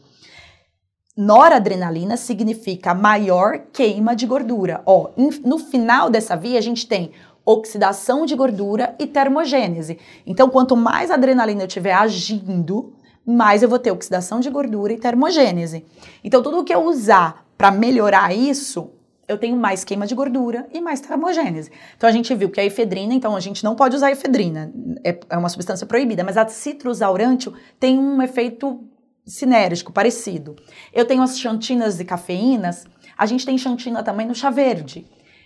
Noradrenalina 1.16 2.18
significa 2.18 2.94
maior 2.94 3.60
queima 3.72 4.16
de 4.16 4.26
gordura. 4.26 4.82
Ó, 4.86 5.12
no 5.46 5.60
final 5.60 6.10
dessa 6.10 6.36
via, 6.36 6.58
a 6.58 6.62
gente 6.62 6.88
tem 6.88 7.12
oxidação 7.46 8.26
de 8.26 8.36
gordura 8.36 8.96
e 8.98 9.06
termogênese. 9.06 10.00
Então, 10.26 10.50
quanto 10.50 10.76
mais 10.76 11.12
adrenalina 11.12 11.62
eu 11.62 11.68
estiver 11.68 11.94
agindo, 11.94 12.94
mais 13.26 13.62
eu 13.62 13.70
vou 13.70 13.80
ter 13.80 13.92
oxidação 13.92 14.40
de 14.40 14.50
gordura 14.50 14.94
e 14.94 14.98
termogênese. 14.98 15.86
Então, 16.24 16.42
tudo 16.42 16.64
que 16.64 16.74
eu 16.74 16.84
usar 16.84 17.46
para 17.58 17.70
melhorar 17.70 18.34
isso, 18.34 18.90
eu 19.34 19.38
tenho 19.38 19.58
mais 19.58 19.84
queima 19.84 20.08
de 20.08 20.16
gordura 20.16 20.68
e 20.72 20.80
mais 20.82 21.00
termogênese. 21.02 21.72
Então 21.98 22.10
a 22.10 22.12
gente 22.12 22.34
viu 22.34 22.50
que 22.50 22.60
a 22.60 22.66
efedrina, 22.66 23.14
então 23.14 23.36
a 23.36 23.40
gente 23.40 23.64
não 23.64 23.76
pode 23.76 23.96
usar 23.96 24.12
efedrina, 24.12 24.72
é, 25.04 25.20
é 25.30 25.38
uma 25.38 25.50
substância 25.50 25.86
proibida, 25.86 26.24
mas 26.24 26.38
a 26.38 26.48
citrus 26.48 27.02
aurantium 27.02 27.54
tem 27.80 27.98
um 27.98 28.22
efeito 28.22 28.84
sinérgico, 29.26 29.92
parecido. 29.92 30.56
Eu 30.94 31.06
tenho 31.06 31.22
as 31.22 31.40
xantinas 31.40 32.00
e 32.00 32.06
cafeínas, 32.06 32.86
a 33.18 33.26
gente 33.26 33.46
tem 33.46 33.58
xantina 33.58 34.04
também 34.04 34.28
no 34.28 34.36
chá 34.36 34.50
verde. 34.50 35.06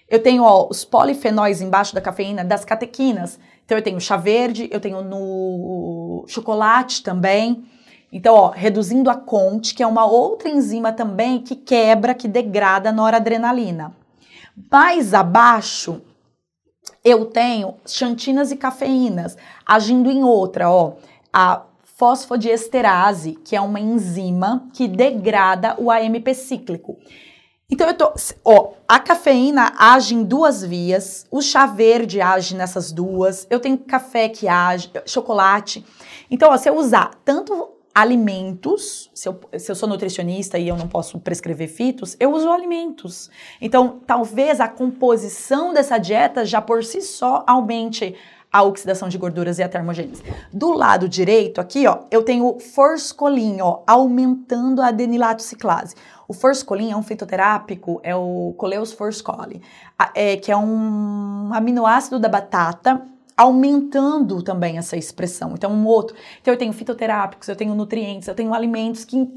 Eu 0.09 0.21
tenho 0.21 0.43
ó, 0.43 0.67
os 0.69 0.85
polifenóis 0.85 1.61
embaixo 1.61 1.93
da 1.93 2.01
cafeína 2.01 2.43
das 2.43 2.63
catequinas. 2.63 3.39
Então 3.65 3.77
eu 3.77 3.83
tenho 3.83 3.99
chá 3.99 4.15
verde, 4.15 4.69
eu 4.71 4.79
tenho 4.79 5.03
no 5.03 6.23
chocolate 6.27 7.03
também. 7.03 7.65
Então, 8.11 8.33
ó, 8.33 8.49
reduzindo 8.49 9.09
a 9.09 9.15
CONT, 9.15 9.73
que 9.75 9.83
é 9.83 9.87
uma 9.87 10.05
outra 10.05 10.49
enzima 10.49 10.93
também 10.93 11.39
que 11.39 11.55
quebra, 11.55 12.13
que 12.13 12.27
degrada 12.27 12.89
a 12.89 12.93
noradrenalina. 12.93 13.93
Mais 14.71 15.13
abaixo, 15.13 16.01
eu 17.03 17.25
tenho 17.25 17.75
xantinas 17.85 18.51
e 18.51 18.55
cafeínas 18.55 19.37
agindo 19.65 20.09
em 20.09 20.23
outra, 20.23 20.69
ó, 20.69 20.93
a 21.31 21.63
fosfodiesterase, 21.97 23.33
que 23.43 23.55
é 23.55 23.61
uma 23.61 23.79
enzima 23.79 24.67
que 24.73 24.87
degrada 24.87 25.75
o 25.77 25.91
AMP 25.91 26.33
cíclico. 26.33 26.97
Então 27.69 27.87
eu 27.87 27.93
tô, 27.93 28.13
ó, 28.45 28.73
a 28.87 28.99
cafeína 28.99 29.73
age 29.77 30.15
em 30.15 30.23
duas 30.23 30.63
vias, 30.63 31.25
o 31.29 31.41
chá 31.41 31.65
verde 31.65 32.21
age 32.21 32.55
nessas 32.55 32.93
duas, 32.93 33.45
eu 33.49 33.59
tenho 33.59 33.77
café 33.77 34.29
que 34.29 34.47
age, 34.47 34.89
chocolate. 35.05 35.85
Então, 36.31 36.51
ó, 36.51 36.57
se 36.57 36.69
eu 36.69 36.77
usar 36.77 37.11
tanto 37.25 37.76
alimentos, 37.97 39.09
se 39.11 39.27
eu, 39.27 39.39
se 39.57 39.71
eu 39.71 39.75
sou 39.75 39.89
nutricionista 39.89 40.59
e 40.59 40.67
eu 40.67 40.77
não 40.77 40.87
posso 40.87 41.17
prescrever 41.17 41.67
fitos, 41.67 42.15
eu 42.19 42.31
uso 42.31 42.51
alimentos. 42.51 43.31
Então, 43.59 43.99
talvez 44.05 44.59
a 44.59 44.67
composição 44.67 45.73
dessa 45.73 45.97
dieta 45.97 46.45
já 46.45 46.61
por 46.61 46.83
si 46.83 47.01
só 47.01 47.43
aumente 47.47 48.15
a 48.53 48.61
oxidação 48.61 49.09
de 49.09 49.17
gorduras 49.17 49.57
e 49.57 49.63
a 49.63 49.67
termogênese. 49.67 50.23
Do 50.53 50.73
lado 50.73 51.09
direito, 51.09 51.59
aqui, 51.59 51.87
ó, 51.87 52.01
eu 52.11 52.21
tenho 52.21 52.59
forscolin, 52.59 53.61
ó, 53.61 53.81
aumentando 53.87 54.79
a 54.83 54.89
adenilato 54.89 55.41
ciclase. 55.41 55.95
O 56.27 56.33
forscolin 56.33 56.91
é 56.91 56.95
um 56.95 57.01
fitoterápico, 57.01 57.99
é 58.03 58.15
o 58.15 58.53
Coleus 58.57 58.93
forscoli, 58.93 59.59
é, 60.13 60.37
que 60.37 60.51
é 60.51 60.55
um 60.55 61.49
aminoácido 61.51 62.19
da 62.19 62.29
batata 62.29 63.03
aumentando 63.37 64.41
também 64.41 64.79
essa 64.79 64.97
expressão. 64.97 65.53
Então, 65.53 65.71
um 65.71 65.85
outro. 65.85 66.17
Então, 66.41 66.53
eu 66.53 66.57
tenho 66.57 66.73
fitoterápicos, 66.73 67.47
eu 67.47 67.55
tenho 67.55 67.75
nutrientes, 67.75 68.27
eu 68.27 68.33
tenho 68.33 68.53
alimentos 68.53 69.05
que, 69.05 69.29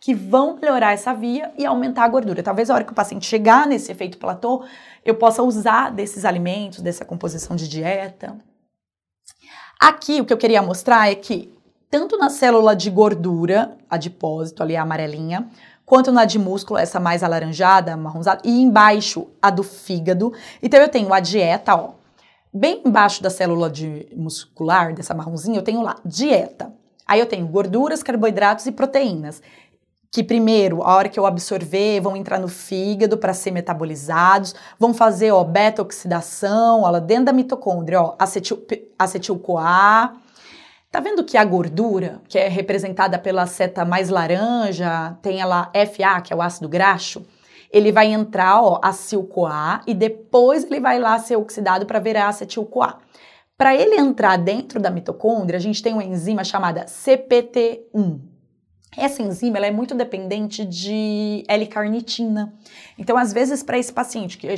que 0.00 0.14
vão 0.14 0.56
melhorar 0.56 0.92
essa 0.92 1.12
via 1.12 1.52
e 1.58 1.66
aumentar 1.66 2.04
a 2.04 2.08
gordura. 2.08 2.42
Talvez 2.42 2.70
a 2.70 2.74
hora 2.74 2.84
que 2.84 2.92
o 2.92 2.94
paciente 2.94 3.26
chegar 3.26 3.66
nesse 3.66 3.92
efeito 3.92 4.16
platô, 4.16 4.64
eu 5.04 5.14
possa 5.14 5.42
usar 5.42 5.90
desses 5.90 6.24
alimentos, 6.24 6.80
dessa 6.80 7.04
composição 7.04 7.54
de 7.54 7.68
dieta. 7.68 8.38
Aqui, 9.78 10.20
o 10.20 10.24
que 10.24 10.32
eu 10.32 10.38
queria 10.38 10.62
mostrar 10.62 11.10
é 11.10 11.14
que, 11.14 11.52
tanto 11.90 12.16
na 12.16 12.30
célula 12.30 12.74
de 12.74 12.90
gordura, 12.90 13.76
adipósito, 13.88 14.62
ali 14.62 14.76
a 14.76 14.82
amarelinha, 14.82 15.48
quanto 15.84 16.12
na 16.12 16.24
de 16.24 16.38
músculo, 16.38 16.78
essa 16.78 17.00
mais 17.00 17.22
alaranjada, 17.22 17.96
marronzada, 17.96 18.40
e 18.44 18.62
embaixo 18.62 19.26
a 19.42 19.50
do 19.50 19.62
fígado. 19.62 20.32
Então 20.62 20.80
eu 20.80 20.88
tenho 20.88 21.12
a 21.12 21.18
dieta, 21.18 21.74
ó, 21.74 21.99
Bem 22.52 22.82
embaixo 22.84 23.22
da 23.22 23.30
célula 23.30 23.70
de 23.70 24.08
muscular, 24.16 24.92
dessa 24.92 25.14
marronzinha, 25.14 25.58
eu 25.58 25.62
tenho 25.62 25.82
lá 25.82 25.96
dieta. 26.04 26.72
Aí 27.06 27.20
eu 27.20 27.26
tenho 27.26 27.46
gorduras, 27.46 28.02
carboidratos 28.02 28.66
e 28.66 28.72
proteínas. 28.72 29.40
Que 30.10 30.24
primeiro, 30.24 30.82
a 30.82 30.96
hora 30.96 31.08
que 31.08 31.18
eu 31.20 31.26
absorver, 31.26 32.00
vão 32.00 32.16
entrar 32.16 32.40
no 32.40 32.48
fígado 32.48 33.16
para 33.16 33.32
ser 33.32 33.52
metabolizados, 33.52 34.52
vão 34.80 34.92
fazer 34.92 35.30
ó, 35.30 35.44
beta-oxidação, 35.44 36.82
ó, 36.82 36.98
dentro 36.98 37.26
da 37.26 37.32
mitocôndria, 37.32 38.02
ó, 38.02 38.16
acetil, 38.18 38.66
acetil-CoA. 38.98 40.12
Tá 40.90 40.98
vendo 40.98 41.22
que 41.22 41.36
a 41.36 41.44
gordura, 41.44 42.20
que 42.28 42.36
é 42.36 42.48
representada 42.48 43.16
pela 43.16 43.46
seta 43.46 43.84
mais 43.84 44.08
laranja, 44.08 45.16
tem 45.22 45.40
ela 45.40 45.70
FA, 45.86 46.20
que 46.20 46.32
é 46.32 46.36
o 46.36 46.42
ácido 46.42 46.68
graxo, 46.68 47.24
ele 47.70 47.92
vai 47.92 48.12
entrar, 48.12 48.62
ó, 48.62 48.80
acil-CoA 48.82 49.82
e 49.86 49.94
depois 49.94 50.64
ele 50.64 50.80
vai 50.80 50.98
lá 50.98 51.18
ser 51.18 51.36
oxidado 51.36 51.86
para 51.86 52.00
virar 52.00 52.28
acetil-CoA. 52.28 52.98
Para 53.56 53.74
ele 53.74 53.96
entrar 53.96 54.36
dentro 54.38 54.80
da 54.80 54.90
mitocôndria, 54.90 55.58
a 55.58 55.60
gente 55.60 55.82
tem 55.82 55.92
uma 55.92 56.02
enzima 56.02 56.42
chamada 56.42 56.86
CPT1. 56.86 58.20
Essa 58.96 59.22
enzima 59.22 59.56
ela 59.56 59.66
é 59.66 59.70
muito 59.70 59.94
dependente 59.94 60.64
de 60.64 61.44
L-carnitina. 61.46 62.52
Então, 62.98 63.16
às 63.16 63.32
vezes, 63.32 63.62
para 63.62 63.78
esse 63.78 63.92
paciente 63.92 64.36
que 64.36 64.48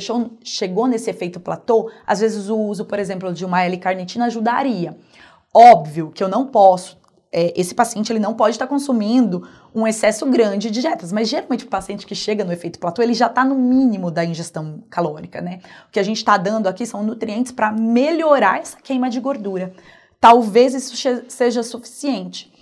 chegou 0.43 0.87
nesse 0.87 1.09
efeito 1.09 1.39
platô, 1.39 1.91
às 2.07 2.19
vezes 2.19 2.49
o 2.49 2.57
uso, 2.57 2.85
por 2.85 2.97
exemplo, 2.97 3.31
de 3.31 3.45
uma 3.45 3.61
L-carnitina 3.63 4.25
ajudaria. 4.25 4.97
Óbvio 5.53 6.09
que 6.11 6.23
eu 6.23 6.27
não 6.27 6.47
posso 6.47 6.97
é, 7.33 7.51
esse 7.59 7.73
paciente 7.73 8.13
ele 8.13 8.19
não 8.19 8.35
pode 8.35 8.55
estar 8.55 8.67
consumindo 8.67 9.47
um 9.75 9.87
excesso 9.87 10.25
grande 10.27 10.69
de 10.69 10.81
dietas, 10.81 11.11
mas 11.11 11.27
geralmente 11.27 11.65
o 11.65 11.67
paciente 11.67 12.05
que 12.05 12.13
chega 12.13 12.43
no 12.43 12.53
efeito 12.53 12.79
platô, 12.79 13.01
ele 13.01 13.13
já 13.13 13.27
está 13.27 13.43
no 13.43 13.55
mínimo 13.55 14.11
da 14.11 14.23
ingestão 14.23 14.83
calórica, 14.89 15.41
né? 15.41 15.59
O 15.87 15.91
que 15.91 15.99
a 15.99 16.03
gente 16.03 16.17
está 16.17 16.37
dando 16.37 16.67
aqui 16.67 16.85
são 16.85 17.03
nutrientes 17.03 17.51
para 17.51 17.71
melhorar 17.71 18.59
essa 18.59 18.77
queima 18.77 19.09
de 19.09 19.19
gordura. 19.19 19.73
Talvez 20.19 20.73
isso 20.73 20.95
seja 21.27 21.63
suficiente. 21.63 22.53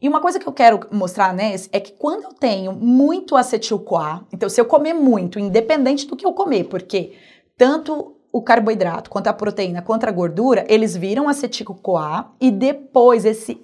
E 0.00 0.08
uma 0.08 0.20
coisa 0.20 0.38
que 0.38 0.46
eu 0.46 0.52
quero 0.52 0.80
mostrar, 0.90 1.32
né, 1.32 1.54
é 1.72 1.80
que 1.80 1.92
quando 1.92 2.24
eu 2.24 2.32
tenho 2.32 2.72
muito 2.72 3.36
acetil-CoA, 3.36 4.26
então 4.32 4.48
se 4.48 4.60
eu 4.60 4.64
comer 4.64 4.92
muito, 4.92 5.38
independente 5.38 6.06
do 6.06 6.16
que 6.16 6.26
eu 6.26 6.32
comer, 6.32 6.64
porque 6.64 7.12
tanto 7.56 8.16
o 8.32 8.42
carboidrato, 8.42 9.08
quanto 9.08 9.28
a 9.28 9.32
proteína, 9.32 9.80
quanto 9.80 10.04
a 10.04 10.10
gordura, 10.10 10.66
eles 10.68 10.96
viram 10.96 11.28
acetil-CoA 11.28 12.32
e 12.40 12.50
depois 12.50 13.24
esse 13.24 13.60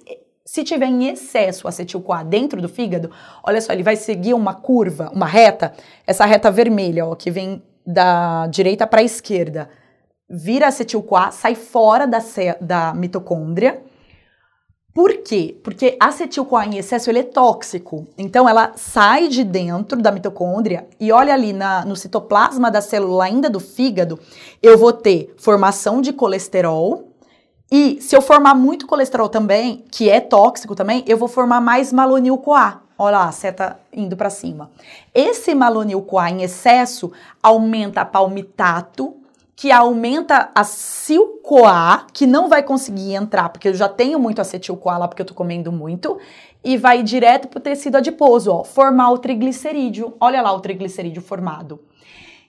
se 0.51 0.65
tiver 0.65 0.87
em 0.87 1.07
excesso 1.07 1.65
acetil-CoA 1.65 2.25
dentro 2.25 2.61
do 2.61 2.67
fígado, 2.67 3.09
olha 3.41 3.61
só, 3.61 3.71
ele 3.71 3.83
vai 3.83 3.95
seguir 3.95 4.33
uma 4.33 4.53
curva, 4.53 5.09
uma 5.15 5.25
reta, 5.25 5.71
essa 6.05 6.25
reta 6.25 6.51
vermelha, 6.51 7.05
ó, 7.05 7.15
que 7.15 7.31
vem 7.31 7.63
da 7.87 8.47
direita 8.47 8.85
para 8.85 8.99
a 8.99 9.03
esquerda, 9.03 9.69
vira 10.29 10.67
acetil-CoA, 10.67 11.31
sai 11.31 11.55
fora 11.55 12.05
da, 12.05 12.19
da 12.59 12.93
mitocôndria, 12.93 13.81
Por 14.93 15.23
quê? 15.23 15.57
Porque 15.63 15.95
acetil-CoA 15.97 16.65
em 16.65 16.77
excesso 16.79 17.09
ele 17.09 17.19
é 17.19 17.23
tóxico. 17.23 18.05
Então 18.17 18.49
ela 18.49 18.73
sai 18.75 19.29
de 19.29 19.45
dentro 19.45 20.01
da 20.01 20.11
mitocôndria 20.11 20.85
e 20.99 21.13
olha 21.13 21.33
ali 21.33 21.53
na, 21.53 21.85
no 21.85 21.95
citoplasma 21.95 22.69
da 22.69 22.81
célula 22.81 23.23
ainda 23.23 23.49
do 23.49 23.61
fígado, 23.61 24.19
eu 24.61 24.77
vou 24.77 24.91
ter 24.91 25.33
formação 25.37 26.01
de 26.01 26.11
colesterol. 26.11 27.10
E 27.71 28.01
se 28.01 28.13
eu 28.15 28.21
formar 28.21 28.53
muito 28.53 28.85
colesterol 28.85 29.29
também, 29.29 29.85
que 29.89 30.09
é 30.09 30.19
tóxico 30.19 30.75
também, 30.75 31.05
eu 31.07 31.17
vou 31.17 31.29
formar 31.29 31.61
mais 31.61 31.93
malonil-CoA. 31.93 32.81
Olha 32.97 33.17
lá, 33.17 33.29
a 33.29 33.31
seta 33.31 33.79
indo 33.93 34.17
para 34.17 34.29
cima. 34.29 34.69
Esse 35.15 35.55
malonil-CoA 35.55 36.29
em 36.29 36.41
excesso 36.43 37.11
aumenta 37.41 38.03
palmitato, 38.03 39.15
que 39.55 39.71
aumenta 39.71 40.51
a 40.53 40.63
CoA, 41.43 42.05
que 42.11 42.27
não 42.27 42.49
vai 42.49 42.61
conseguir 42.61 43.13
entrar, 43.13 43.49
porque 43.49 43.69
eu 43.69 43.73
já 43.73 43.87
tenho 43.87 44.19
muito 44.19 44.41
acetil-CoA 44.41 44.97
lá, 44.97 45.07
porque 45.07 45.21
eu 45.21 45.25
tô 45.25 45.33
comendo 45.33 45.71
muito, 45.71 46.19
e 46.63 46.77
vai 46.77 47.01
direto 47.01 47.47
pro 47.47 47.59
tecido 47.59 47.95
adiposo, 47.97 48.51
ó, 48.51 48.63
formar 48.63 49.11
o 49.11 49.17
triglicerídeo. 49.17 50.13
Olha 50.19 50.41
lá 50.41 50.51
o 50.51 50.59
triglicerídeo 50.59 51.21
formado. 51.21 51.79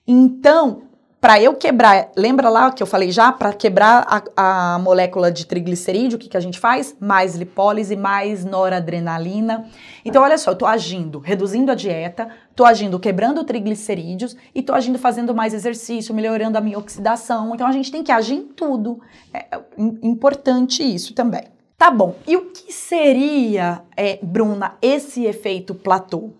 Então, 0.06 0.82
para 1.22 1.40
eu 1.40 1.54
quebrar, 1.54 2.10
lembra 2.16 2.48
lá 2.48 2.72
que 2.72 2.82
eu 2.82 2.86
falei 2.86 3.12
já, 3.12 3.30
para 3.30 3.52
quebrar 3.52 4.04
a, 4.36 4.74
a, 4.74 4.78
molécula 4.80 5.30
de 5.30 5.46
triglicerídeo, 5.46 6.16
o 6.16 6.18
que, 6.18 6.28
que 6.28 6.36
a 6.36 6.40
gente 6.40 6.58
faz? 6.58 6.96
Mais 6.98 7.36
lipólise, 7.36 7.94
mais 7.94 8.44
noradrenalina. 8.44 9.64
Então, 10.04 10.20
olha 10.20 10.36
só, 10.36 10.50
eu 10.50 10.56
tô 10.56 10.66
agindo, 10.66 11.20
reduzindo 11.20 11.70
a 11.70 11.76
dieta, 11.76 12.28
tô 12.56 12.64
agindo 12.64 12.98
quebrando 12.98 13.44
triglicerídeos 13.44 14.36
e 14.52 14.62
tô 14.62 14.74
agindo 14.74 14.98
fazendo 14.98 15.32
mais 15.32 15.54
exercício, 15.54 16.12
melhorando 16.12 16.58
a 16.58 16.60
minha 16.60 16.76
oxidação. 16.76 17.54
Então, 17.54 17.68
a 17.68 17.72
gente 17.72 17.92
tem 17.92 18.02
que 18.02 18.10
agir 18.10 18.34
em 18.34 18.48
tudo. 18.48 18.98
É, 19.32 19.46
é 19.54 19.60
importante 20.02 20.82
isso 20.82 21.14
também. 21.14 21.44
Tá 21.78 21.90
bom, 21.90 22.16
e 22.28 22.36
o 22.36 22.46
que 22.46 22.72
seria, 22.72 23.82
é, 23.96 24.18
Bruna, 24.22 24.74
esse 24.80 25.24
efeito 25.24 25.74
platô? 25.74 26.30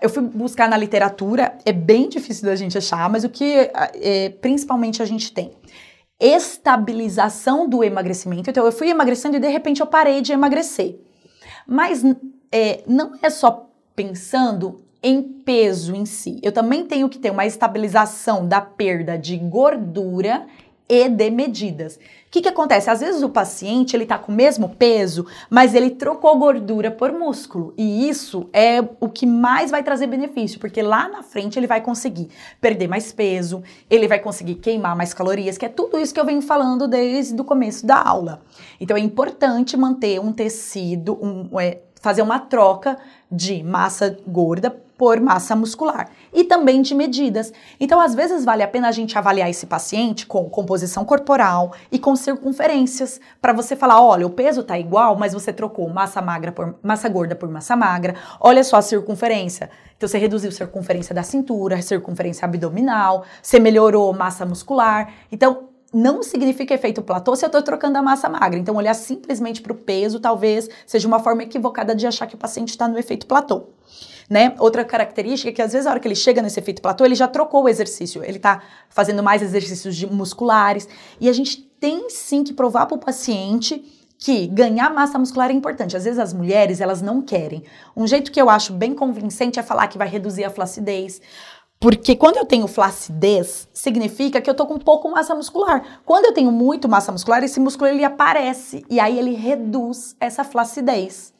Eu 0.00 0.08
fui 0.08 0.22
buscar 0.22 0.68
na 0.68 0.76
literatura, 0.76 1.58
é 1.64 1.72
bem 1.72 2.08
difícil 2.08 2.46
da 2.46 2.56
gente 2.56 2.76
achar, 2.78 3.08
mas 3.10 3.24
o 3.24 3.28
que 3.28 3.70
é, 3.74 4.30
principalmente 4.40 5.02
a 5.02 5.04
gente 5.04 5.32
tem? 5.32 5.52
Estabilização 6.18 7.68
do 7.68 7.82
emagrecimento. 7.84 8.50
Então, 8.50 8.64
eu 8.64 8.72
fui 8.72 8.88
emagrecendo 8.88 9.36
e 9.36 9.40
de 9.40 9.48
repente 9.48 9.80
eu 9.80 9.86
parei 9.86 10.20
de 10.20 10.32
emagrecer. 10.32 10.98
Mas 11.66 12.02
é, 12.52 12.82
não 12.86 13.12
é 13.22 13.30
só 13.30 13.70
pensando 13.94 14.82
em 15.02 15.22
peso 15.22 15.94
em 15.94 16.04
si. 16.04 16.38
Eu 16.42 16.52
também 16.52 16.84
tenho 16.84 17.08
que 17.08 17.18
ter 17.18 17.30
uma 17.30 17.46
estabilização 17.46 18.46
da 18.46 18.60
perda 18.60 19.16
de 19.16 19.36
gordura 19.36 20.46
e 20.90 21.08
de 21.08 21.30
medidas. 21.30 21.94
O 21.94 21.98
que, 22.32 22.42
que 22.42 22.48
acontece? 22.48 22.90
Às 22.90 23.00
vezes 23.00 23.22
o 23.22 23.28
paciente 23.28 23.96
ele 23.96 24.04
tá 24.04 24.18
com 24.18 24.32
o 24.32 24.34
mesmo 24.34 24.68
peso, 24.68 25.24
mas 25.48 25.74
ele 25.74 25.90
trocou 25.90 26.36
gordura 26.36 26.90
por 26.90 27.12
músculo. 27.12 27.72
E 27.78 28.08
isso 28.08 28.48
é 28.52 28.80
o 28.98 29.08
que 29.08 29.24
mais 29.24 29.70
vai 29.70 29.84
trazer 29.84 30.08
benefício, 30.08 30.58
porque 30.58 30.82
lá 30.82 31.08
na 31.08 31.22
frente 31.22 31.58
ele 31.58 31.68
vai 31.68 31.80
conseguir 31.80 32.28
perder 32.60 32.88
mais 32.88 33.12
peso, 33.12 33.62
ele 33.88 34.08
vai 34.08 34.18
conseguir 34.18 34.56
queimar 34.56 34.96
mais 34.96 35.14
calorias, 35.14 35.56
que 35.56 35.64
é 35.64 35.68
tudo 35.68 35.98
isso 35.98 36.12
que 36.12 36.20
eu 36.20 36.26
venho 36.26 36.42
falando 36.42 36.88
desde 36.88 37.40
o 37.40 37.44
começo 37.44 37.86
da 37.86 38.00
aula. 38.02 38.42
Então 38.80 38.96
é 38.96 39.00
importante 39.00 39.76
manter 39.76 40.20
um 40.20 40.32
tecido, 40.32 41.18
um, 41.22 41.60
é, 41.60 41.78
fazer 42.00 42.22
uma 42.22 42.40
troca 42.40 42.98
de 43.30 43.62
massa 43.62 44.18
gorda 44.26 44.76
por 45.00 45.18
massa 45.18 45.56
muscular 45.56 46.10
e 46.30 46.44
também 46.44 46.82
de 46.82 46.94
medidas. 46.94 47.50
Então, 47.80 47.98
às 47.98 48.14
vezes 48.14 48.44
vale 48.44 48.62
a 48.62 48.68
pena 48.68 48.86
a 48.86 48.92
gente 48.92 49.16
avaliar 49.16 49.48
esse 49.48 49.64
paciente 49.64 50.26
com 50.26 50.44
composição 50.50 51.06
corporal 51.06 51.72
e 51.90 51.98
com 51.98 52.14
circunferências 52.14 53.18
para 53.40 53.54
você 53.54 53.74
falar, 53.74 54.02
olha, 54.02 54.26
o 54.26 54.30
peso 54.30 54.62
tá 54.62 54.78
igual, 54.78 55.16
mas 55.16 55.32
você 55.32 55.54
trocou 55.54 55.88
massa 55.88 56.20
magra 56.20 56.52
por 56.52 56.74
massa 56.82 57.08
gorda 57.08 57.34
por 57.34 57.48
massa 57.48 57.74
magra. 57.74 58.14
Olha 58.38 58.62
só 58.62 58.76
a 58.76 58.82
circunferência. 58.82 59.70
Então 59.96 60.06
você 60.06 60.18
reduziu 60.18 60.50
a 60.50 60.52
circunferência 60.52 61.14
da 61.14 61.22
cintura, 61.22 61.76
a 61.76 61.82
circunferência 61.82 62.44
abdominal, 62.44 63.24
você 63.42 63.58
melhorou 63.58 64.12
massa 64.12 64.44
muscular. 64.44 65.14
Então, 65.32 65.70
não 65.94 66.22
significa 66.22 66.74
efeito 66.74 67.00
platô 67.00 67.34
se 67.34 67.42
eu 67.42 67.46
estou 67.46 67.62
trocando 67.62 67.96
a 67.96 68.02
massa 68.02 68.28
magra. 68.28 68.58
Então, 68.58 68.76
olhar 68.76 68.92
simplesmente 68.92 69.62
para 69.62 69.72
o 69.72 69.76
peso 69.76 70.20
talvez 70.20 70.68
seja 70.86 71.08
uma 71.08 71.20
forma 71.20 71.42
equivocada 71.44 71.94
de 71.94 72.06
achar 72.06 72.26
que 72.26 72.34
o 72.34 72.38
paciente 72.38 72.68
está 72.68 72.86
no 72.86 72.98
efeito 72.98 73.26
platô. 73.26 73.68
Né? 74.30 74.54
Outra 74.60 74.84
característica 74.84 75.50
é 75.50 75.52
que 75.52 75.60
às 75.60 75.72
vezes 75.72 75.88
a 75.88 75.90
hora 75.90 75.98
que 75.98 76.06
ele 76.06 76.14
chega 76.14 76.40
nesse 76.40 76.60
efeito 76.60 76.80
platô, 76.80 77.04
ele 77.04 77.16
já 77.16 77.26
trocou 77.26 77.64
o 77.64 77.68
exercício, 77.68 78.22
ele 78.22 78.36
está 78.36 78.62
fazendo 78.88 79.24
mais 79.24 79.42
exercícios 79.42 80.00
musculares 80.04 80.88
e 81.20 81.28
a 81.28 81.32
gente 81.32 81.56
tem 81.80 82.08
sim 82.08 82.44
que 82.44 82.52
provar 82.52 82.86
para 82.86 82.94
o 82.94 83.00
paciente 83.00 83.84
que 84.20 84.46
ganhar 84.46 84.90
massa 84.90 85.18
muscular 85.18 85.50
é 85.50 85.54
importante. 85.54 85.96
Às 85.96 86.04
vezes 86.04 86.18
as 86.18 86.32
mulheres, 86.32 86.80
elas 86.80 87.00
não 87.00 87.22
querem. 87.22 87.64
Um 87.96 88.06
jeito 88.06 88.30
que 88.30 88.40
eu 88.40 88.48
acho 88.50 88.72
bem 88.72 88.94
convincente 88.94 89.58
é 89.58 89.62
falar 89.62 89.88
que 89.88 89.98
vai 89.98 90.06
reduzir 90.06 90.44
a 90.44 90.50
flacidez. 90.50 91.20
Porque 91.80 92.14
quando 92.14 92.36
eu 92.36 92.44
tenho 92.44 92.66
flacidez, 92.66 93.66
significa 93.72 94.40
que 94.40 94.50
eu 94.50 94.54
tô 94.54 94.66
com 94.66 94.78
pouco 94.78 95.10
massa 95.10 95.34
muscular. 95.34 96.00
Quando 96.04 96.26
eu 96.26 96.34
tenho 96.34 96.52
muito 96.52 96.86
massa 96.86 97.10
muscular, 97.10 97.42
esse 97.42 97.58
músculo 97.58 97.88
ele 97.88 98.04
aparece 98.04 98.84
e 98.90 99.00
aí 99.00 99.18
ele 99.18 99.34
reduz 99.34 100.14
essa 100.20 100.44
flacidez. 100.44 101.32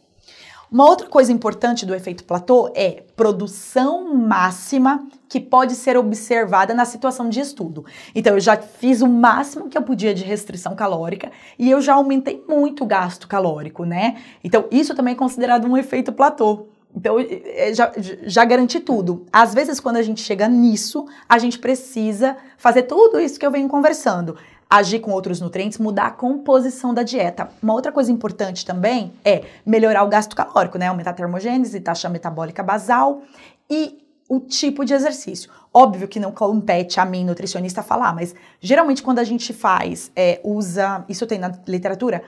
Uma 0.73 0.89
outra 0.89 1.09
coisa 1.09 1.33
importante 1.33 1.85
do 1.85 1.93
efeito 1.93 2.23
platô 2.23 2.71
é 2.77 3.03
produção 3.17 4.15
máxima 4.15 5.05
que 5.29 5.41
pode 5.41 5.75
ser 5.75 5.97
observada 5.97 6.73
na 6.73 6.85
situação 6.85 7.29
de 7.29 7.41
estudo. 7.41 7.85
Então, 8.15 8.35
eu 8.35 8.41
já 8.41 8.57
fiz 8.57 9.03
o 9.03 9.09
máximo 9.09 9.69
que 9.69 9.77
eu 9.77 9.83
podia 9.83 10.15
de 10.15 10.23
restrição 10.23 10.77
calórica 10.77 11.33
e 11.59 11.69
eu 11.69 11.81
já 11.81 11.95
aumentei 11.95 12.45
muito 12.49 12.85
o 12.85 12.87
gasto 12.87 13.27
calórico, 13.27 13.85
né? 13.85 14.19
Então, 14.45 14.67
isso 14.71 14.95
também 14.95 15.15
é 15.15 15.17
considerado 15.17 15.67
um 15.67 15.77
efeito 15.77 16.13
platô. 16.13 16.69
Então, 16.95 17.17
já, 17.73 17.93
já 18.23 18.45
garanti 18.45 18.81
tudo. 18.81 19.25
Às 19.33 19.55
vezes, 19.55 19.79
quando 19.79 19.97
a 19.97 20.03
gente 20.03 20.21
chega 20.21 20.49
nisso, 20.49 21.07
a 21.29 21.39
gente 21.39 21.59
precisa 21.59 22.37
fazer 22.59 22.83
tudo 22.83 23.21
isso 23.21 23.39
que 23.39 23.47
eu 23.47 23.51
venho 23.51 23.69
conversando 23.69 24.37
agir 24.71 25.01
com 25.01 25.11
outros 25.11 25.41
nutrientes, 25.41 25.79
mudar 25.79 26.07
a 26.07 26.11
composição 26.13 26.95
da 26.95 27.03
dieta. 27.03 27.51
Uma 27.61 27.75
outra 27.75 27.91
coisa 27.91 28.13
importante 28.13 28.65
também 28.65 29.13
é 29.25 29.43
melhorar 29.67 30.05
o 30.05 30.09
gasto 30.09 30.37
calórico, 30.37 30.79
né? 30.79 30.87
Aumentar 30.87 31.11
a 31.11 31.15
termogênese, 31.15 31.81
taxa 31.81 32.09
metabólica 32.09 32.63
basal 32.63 33.23
e 33.69 33.99
o 34.29 34.39
tipo 34.39 34.85
de 34.85 34.95
exercício. 34.95 35.51
Óbvio 35.75 36.07
que 36.07 36.21
não 36.21 36.31
compete 36.31 37.01
a 37.01 37.05
mim, 37.05 37.25
nutricionista, 37.25 37.83
falar, 37.83 38.15
mas 38.15 38.33
geralmente 38.61 39.03
quando 39.03 39.19
a 39.19 39.25
gente 39.25 39.53
faz, 39.53 40.13
é, 40.15 40.41
usa, 40.45 41.05
isso 41.09 41.27
tem 41.27 41.39
na 41.39 41.53
literatura, 41.67 42.23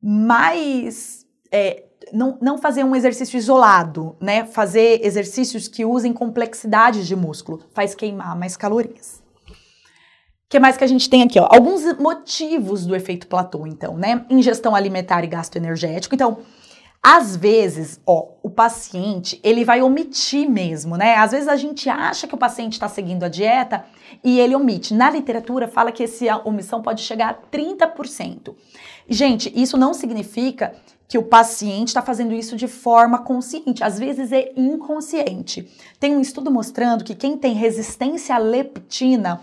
mais. 0.00 1.26
É, 1.52 1.84
não, 2.12 2.38
não 2.40 2.58
fazer 2.58 2.84
um 2.84 2.94
exercício 2.94 3.36
isolado, 3.36 4.16
né? 4.20 4.44
Fazer 4.44 5.04
exercícios 5.04 5.68
que 5.68 5.84
usem 5.84 6.12
complexidades 6.12 7.06
de 7.06 7.16
músculo, 7.16 7.60
faz 7.72 7.94
queimar 7.94 8.36
mais 8.36 8.56
calorias 8.56 9.24
que 10.54 10.60
mais 10.60 10.76
que 10.76 10.84
a 10.84 10.86
gente 10.86 11.10
tem 11.10 11.24
aqui? 11.24 11.36
Ó? 11.40 11.48
Alguns 11.50 11.98
motivos 11.98 12.86
do 12.86 12.94
efeito 12.94 13.26
platô, 13.26 13.66
então, 13.66 13.96
né? 13.96 14.24
Ingestão 14.30 14.72
alimentar 14.72 15.24
e 15.24 15.26
gasto 15.26 15.56
energético. 15.56 16.14
Então, 16.14 16.38
às 17.06 17.36
vezes, 17.36 18.00
ó, 18.06 18.28
o 18.42 18.48
paciente, 18.48 19.38
ele 19.42 19.62
vai 19.62 19.82
omitir 19.82 20.48
mesmo, 20.48 20.96
né? 20.96 21.16
Às 21.16 21.32
vezes 21.32 21.48
a 21.48 21.54
gente 21.54 21.86
acha 21.90 22.26
que 22.26 22.34
o 22.34 22.38
paciente 22.38 22.72
está 22.72 22.88
seguindo 22.88 23.24
a 23.24 23.28
dieta 23.28 23.84
e 24.24 24.40
ele 24.40 24.56
omite. 24.56 24.94
Na 24.94 25.10
literatura 25.10 25.68
fala 25.68 25.92
que 25.92 26.04
essa 26.04 26.40
omissão 26.46 26.80
pode 26.80 27.02
chegar 27.02 27.28
a 27.28 27.34
30%. 27.34 28.54
Gente, 29.06 29.52
isso 29.54 29.76
não 29.76 29.92
significa 29.92 30.74
que 31.06 31.18
o 31.18 31.22
paciente 31.22 31.88
está 31.88 32.00
fazendo 32.00 32.32
isso 32.32 32.56
de 32.56 32.66
forma 32.66 33.18
consciente, 33.18 33.84
às 33.84 33.98
vezes 33.98 34.32
é 34.32 34.54
inconsciente. 34.56 35.70
Tem 36.00 36.16
um 36.16 36.22
estudo 36.22 36.50
mostrando 36.50 37.04
que 37.04 37.14
quem 37.14 37.36
tem 37.36 37.52
resistência 37.52 38.34
à 38.34 38.38
leptina 38.38 39.42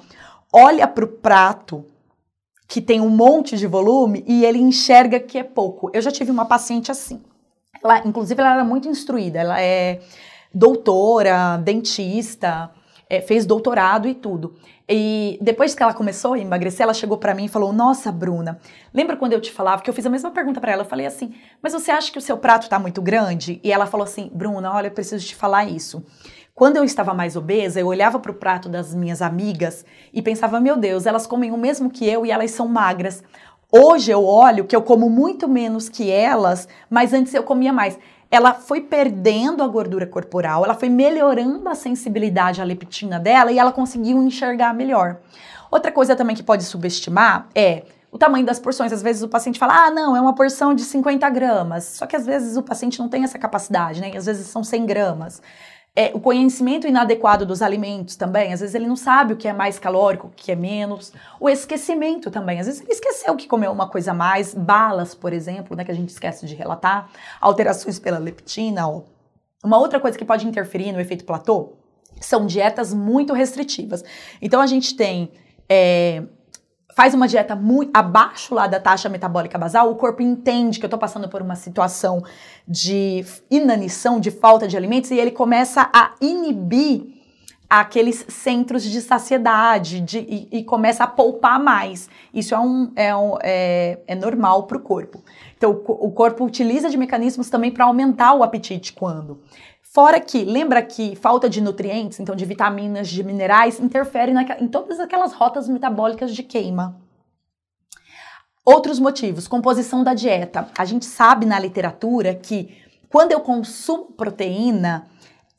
olha 0.51 0.87
para 0.87 1.05
o 1.05 1.07
prato 1.07 1.85
que 2.67 2.81
tem 2.81 2.99
um 2.99 3.09
monte 3.09 3.55
de 3.55 3.67
volume 3.67 4.23
e 4.27 4.45
ele 4.45 4.57
enxerga 4.57 5.19
que 5.19 5.37
é 5.37 5.43
pouco. 5.43 5.91
Eu 5.93 6.01
já 6.01 6.09
tive 6.09 6.31
uma 6.31 6.45
paciente 6.45 6.89
assim. 6.89 7.21
Ela, 7.83 8.05
inclusive, 8.05 8.39
ela 8.39 8.53
era 8.53 8.63
muito 8.63 8.87
instruída. 8.87 9.39
Ela 9.39 9.61
é 9.61 9.99
doutora, 10.53 11.57
dentista, 11.57 12.71
é, 13.09 13.21
fez 13.21 13.45
doutorado 13.45 14.07
e 14.07 14.13
tudo. 14.13 14.55
E 14.87 15.37
depois 15.41 15.73
que 15.73 15.81
ela 15.81 15.93
começou 15.93 16.33
a 16.33 16.39
emagrecer, 16.39 16.83
ela 16.83 16.93
chegou 16.93 17.17
para 17.17 17.33
mim 17.33 17.45
e 17.45 17.49
falou: 17.49 17.71
Nossa, 17.71 18.11
Bruna, 18.11 18.59
lembra 18.93 19.15
quando 19.15 19.33
eu 19.33 19.41
te 19.41 19.51
falava 19.51 19.81
que 19.81 19.89
eu 19.89 19.93
fiz 19.93 20.05
a 20.05 20.09
mesma 20.09 20.31
pergunta 20.31 20.59
para 20.59 20.71
ela? 20.73 20.81
Eu 20.81 20.87
falei 20.87 21.05
assim: 21.05 21.33
Mas 21.61 21.73
você 21.73 21.91
acha 21.91 22.11
que 22.11 22.17
o 22.17 22.21
seu 22.21 22.37
prato 22.37 22.69
tá 22.69 22.77
muito 22.77 23.01
grande? 23.01 23.59
E 23.63 23.71
ela 23.71 23.85
falou 23.85 24.03
assim: 24.03 24.29
Bruna, 24.33 24.73
olha, 24.73 24.87
eu 24.87 24.91
preciso 24.91 25.25
te 25.25 25.35
falar 25.35 25.65
isso. 25.65 26.05
Quando 26.53 26.77
eu 26.77 26.83
estava 26.83 27.13
mais 27.13 27.35
obesa, 27.35 27.79
eu 27.79 27.87
olhava 27.87 28.19
para 28.19 28.31
o 28.31 28.35
prato 28.35 28.67
das 28.67 28.93
minhas 28.93 29.21
amigas 29.21 29.85
e 30.13 30.21
pensava: 30.21 30.59
meu 30.59 30.77
Deus, 30.77 31.05
elas 31.05 31.25
comem 31.25 31.51
o 31.51 31.57
mesmo 31.57 31.89
que 31.89 32.07
eu 32.07 32.25
e 32.25 32.31
elas 32.31 32.51
são 32.51 32.67
magras. 32.67 33.23
Hoje 33.73 34.11
eu 34.11 34.25
olho 34.25 34.65
que 34.65 34.75
eu 34.75 34.81
como 34.81 35.09
muito 35.09 35.47
menos 35.47 35.87
que 35.87 36.11
elas, 36.11 36.67
mas 36.89 37.13
antes 37.13 37.33
eu 37.33 37.41
comia 37.41 37.71
mais. 37.71 37.97
Ela 38.29 38.53
foi 38.53 38.81
perdendo 38.81 39.63
a 39.63 39.67
gordura 39.67 40.05
corporal, 40.05 40.65
ela 40.65 40.73
foi 40.73 40.89
melhorando 40.89 41.69
a 41.69 41.75
sensibilidade 41.75 42.61
à 42.61 42.65
leptina 42.65 43.17
dela 43.17 43.49
e 43.49 43.57
ela 43.57 43.71
conseguiu 43.71 44.21
enxergar 44.21 44.73
melhor. 44.73 45.21
Outra 45.71 45.89
coisa 45.89 46.17
também 46.17 46.35
que 46.35 46.43
pode 46.43 46.65
subestimar 46.65 47.47
é 47.55 47.83
o 48.11 48.17
tamanho 48.17 48.45
das 48.45 48.59
porções. 48.59 48.91
Às 48.91 49.01
vezes 49.01 49.23
o 49.23 49.29
paciente 49.29 49.57
fala, 49.57 49.85
ah, 49.85 49.89
não, 49.89 50.17
é 50.17 50.19
uma 50.19 50.35
porção 50.35 50.75
de 50.75 50.83
50 50.83 51.29
gramas. 51.29 51.85
Só 51.85 52.05
que 52.05 52.15
às 52.17 52.25
vezes 52.25 52.57
o 52.57 52.63
paciente 52.63 52.99
não 52.99 53.07
tem 53.07 53.23
essa 53.23 53.39
capacidade, 53.39 54.01
né? 54.01 54.11
Às 54.17 54.25
vezes 54.25 54.47
são 54.47 54.65
100 54.65 54.85
gramas. 54.85 55.41
É, 55.93 56.11
o 56.13 56.21
conhecimento 56.21 56.87
inadequado 56.87 57.45
dos 57.45 57.61
alimentos 57.61 58.15
também, 58.15 58.53
às 58.53 58.61
vezes 58.61 58.73
ele 58.73 58.87
não 58.87 58.95
sabe 58.95 59.33
o 59.33 59.37
que 59.37 59.45
é 59.45 59.51
mais 59.51 59.77
calórico, 59.77 60.27
o 60.27 60.29
que 60.33 60.51
é 60.51 60.55
menos. 60.55 61.11
O 61.37 61.49
esquecimento 61.49 62.31
também, 62.31 62.61
às 62.61 62.65
vezes 62.65 62.81
ele 62.81 62.93
esqueceu 62.93 63.35
que 63.35 63.45
comeu 63.45 63.71
uma 63.73 63.89
coisa 63.89 64.11
a 64.11 64.13
mais, 64.13 64.53
balas, 64.53 65.13
por 65.13 65.33
exemplo, 65.33 65.75
né, 65.75 65.83
que 65.83 65.91
a 65.91 65.95
gente 65.95 66.07
esquece 66.07 66.45
de 66.45 66.55
relatar, 66.55 67.09
alterações 67.41 67.99
pela 67.99 68.17
leptina. 68.17 68.87
Ó. 68.87 69.01
Uma 69.63 69.77
outra 69.77 69.99
coisa 69.99 70.17
que 70.17 70.23
pode 70.23 70.47
interferir 70.47 70.93
no 70.93 70.99
efeito 70.99 71.25
platô 71.25 71.73
são 72.21 72.45
dietas 72.45 72.93
muito 72.93 73.33
restritivas. 73.33 74.01
Então 74.41 74.61
a 74.61 74.67
gente 74.67 74.95
tem 74.95 75.29
é, 75.67 76.23
faz 76.95 77.13
uma 77.13 77.27
dieta 77.27 77.55
muito 77.55 77.91
abaixo 77.93 78.55
lá 78.55 78.67
da 78.67 78.79
taxa 78.79 79.09
metabólica 79.09 79.57
basal, 79.57 79.91
o 79.91 79.95
corpo 79.95 80.21
entende 80.21 80.79
que 80.79 80.85
eu 80.85 80.87
estou 80.87 80.99
passando 80.99 81.27
por 81.29 81.41
uma 81.41 81.55
situação 81.55 82.23
de 82.67 83.25
inanição, 83.49 84.19
de 84.19 84.31
falta 84.31 84.67
de 84.67 84.77
alimentos, 84.77 85.11
e 85.11 85.17
ele 85.17 85.31
começa 85.31 85.89
a 85.93 86.11
inibir 86.21 87.21
aqueles 87.69 88.25
centros 88.27 88.83
de 88.83 88.99
saciedade 88.99 90.01
de, 90.01 90.19
e, 90.19 90.47
e, 90.51 90.63
começa 90.65 91.05
a 91.05 91.07
poupar 91.07 91.57
mais. 91.57 92.09
Isso 92.33 92.53
é, 92.53 92.59
um, 92.59 92.91
é, 92.97 93.15
um, 93.15 93.37
é, 93.41 93.99
é 94.07 94.13
normal 94.13 94.63
para 94.63 94.75
o 94.75 94.81
corpo. 94.81 95.23
Então, 95.55 95.71
o, 95.71 96.07
o 96.07 96.11
corpo 96.11 96.43
utiliza 96.43 96.89
de 96.89 96.97
mecanismos 96.97 97.49
também 97.49 97.71
para 97.71 97.85
aumentar 97.85 98.33
o 98.33 98.43
apetite 98.43 98.91
quando 98.91 99.39
Fora 99.93 100.21
que, 100.21 100.45
lembra 100.45 100.81
que 100.81 101.17
falta 101.17 101.49
de 101.49 101.59
nutrientes, 101.59 102.17
então 102.17 102.33
de 102.33 102.45
vitaminas, 102.45 103.09
de 103.09 103.21
minerais, 103.25 103.77
interfere 103.77 104.31
em 104.61 104.67
todas 104.69 105.01
aquelas 105.01 105.33
rotas 105.33 105.67
metabólicas 105.67 106.33
de 106.33 106.43
queima. 106.43 106.95
Outros 108.63 108.99
motivos, 108.99 109.49
composição 109.49 110.01
da 110.01 110.13
dieta. 110.13 110.69
A 110.77 110.85
gente 110.85 111.03
sabe 111.03 111.45
na 111.45 111.59
literatura 111.59 112.33
que 112.33 112.73
quando 113.09 113.33
eu 113.33 113.41
consumo 113.41 114.13
proteína, 114.13 115.09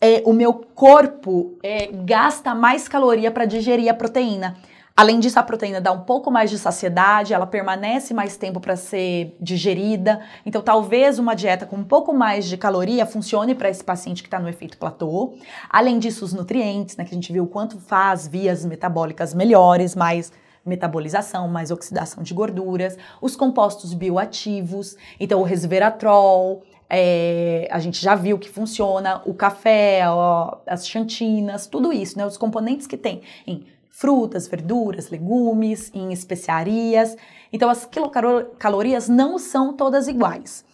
é, 0.01 0.23
o 0.25 0.33
meu 0.33 0.55
corpo 0.55 1.59
é, 1.63 1.89
gasta 1.89 2.55
mais 2.55 2.89
caloria 2.89 3.31
para 3.31 3.45
digerir 3.45 3.91
a 3.91 3.95
proteína. 3.95 4.57
Além 4.97 5.19
disso, 5.19 5.39
a 5.39 5.43
proteína 5.43 5.81
dá 5.81 5.91
um 5.91 6.01
pouco 6.01 6.31
mais 6.31 6.51
de 6.51 6.59
saciedade, 6.59 7.33
ela 7.33 7.47
permanece 7.47 8.13
mais 8.13 8.37
tempo 8.37 8.61
para 8.61 8.77
ser 8.77 9.37
digerida. 9.41 10.21
Então, 10.45 10.61
talvez 10.61 11.19
uma 11.19 11.35
dieta 11.35 11.65
com 11.65 11.77
um 11.77 11.85
pouco 11.85 12.13
mais 12.13 12.47
de 12.47 12.57
caloria 12.57 13.07
funcione 13.07 13.55
para 13.55 13.71
esse 13.71 13.83
paciente 13.83 14.23
que 14.23 14.29
está 14.29 14.39
no 14.39 14.49
efeito 14.49 14.77
platô. 14.77 15.35
Além 15.71 15.99
disso, 15.99 16.25
os 16.25 16.35
nutrientes, 16.35 16.97
né, 16.97 17.05
que 17.05 17.11
a 17.11 17.15
gente 17.15 17.33
viu 17.33 17.47
quanto 17.47 17.79
faz 17.79 18.29
vias 18.29 18.65
metabólicas 18.65 19.33
melhores, 19.33 19.95
mais 19.95 20.31
metabolização, 20.65 21.49
mais 21.49 21.71
oxidação 21.71 22.23
de 22.23 22.33
gorduras, 22.33 22.97
os 23.21 23.35
compostos 23.35 23.95
bioativos, 23.95 24.97
então 25.19 25.41
o 25.41 25.43
resveratrol, 25.43 26.63
é, 26.89 27.67
a 27.71 27.79
gente 27.79 28.01
já 28.01 28.15
viu 28.15 28.39
que 28.39 28.49
funciona, 28.49 29.23
o 29.25 29.35
café, 29.35 30.03
ó, 30.07 30.59
as 30.67 30.87
xantinas, 30.87 31.67
tudo 31.67 31.93
isso, 31.93 32.19
né? 32.19 32.27
Os 32.27 32.37
componentes 32.37 32.87
que 32.87 32.99
tem 32.99 33.23
em 33.47 33.65
frutas, 33.93 34.49
verduras, 34.49 35.11
legumes, 35.11 35.91
em 35.95 36.13
especiarias. 36.13 37.15
Então, 37.53 37.69
as 37.69 37.85
quilocalorias 37.85 39.09
não 39.09 39.39
são 39.39 39.77
todas 39.77 40.09
iguais. 40.09 40.65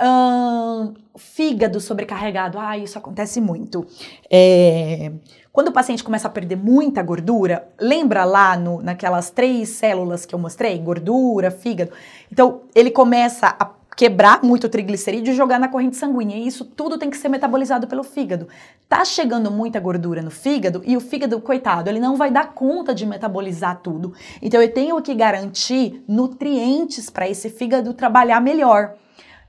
Hum, 0.00 0.94
fígado 1.16 1.78
sobrecarregado, 1.78 2.58
ah, 2.58 2.78
isso 2.78 2.96
acontece 2.96 3.40
muito. 3.40 3.86
É, 4.30 5.12
quando 5.52 5.68
o 5.68 5.72
paciente 5.72 6.02
começa 6.02 6.28
a 6.28 6.30
perder 6.30 6.56
muita 6.56 7.02
gordura, 7.02 7.68
lembra 7.78 8.24
lá 8.24 8.56
no, 8.56 8.80
naquelas 8.80 9.28
três 9.30 9.68
células 9.68 10.24
que 10.24 10.34
eu 10.34 10.38
mostrei? 10.38 10.78
Gordura, 10.78 11.50
fígado. 11.50 11.92
Então, 12.30 12.62
ele 12.74 12.90
começa 12.90 13.48
a 13.48 13.64
quebrar 13.96 14.42
muito 14.42 14.64
o 14.64 14.70
triglicerídeo 14.70 15.32
e 15.32 15.36
jogar 15.36 15.58
na 15.58 15.68
corrente 15.68 15.96
sanguínea. 15.96 16.36
E 16.36 16.46
isso 16.46 16.64
tudo 16.64 16.98
tem 16.98 17.10
que 17.10 17.16
ser 17.16 17.28
metabolizado 17.28 17.86
pelo 17.86 18.02
fígado. 18.02 18.48
Tá 18.88 19.04
chegando 19.04 19.50
muita 19.50 19.78
gordura 19.80 20.22
no 20.22 20.30
fígado 20.30 20.82
e 20.84 20.96
o 20.96 21.00
fígado, 21.00 21.40
coitado, 21.40 21.88
ele 21.88 22.00
não 22.00 22.16
vai 22.16 22.30
dar 22.30 22.52
conta 22.52 22.94
de 22.94 23.06
metabolizar 23.06 23.80
tudo. 23.82 24.12
Então 24.40 24.60
eu 24.60 24.72
tenho 24.72 25.00
que 25.02 25.14
garantir 25.14 26.02
nutrientes 26.08 27.10
para 27.10 27.28
esse 27.28 27.50
fígado 27.50 27.94
trabalhar 27.94 28.40
melhor. 28.40 28.94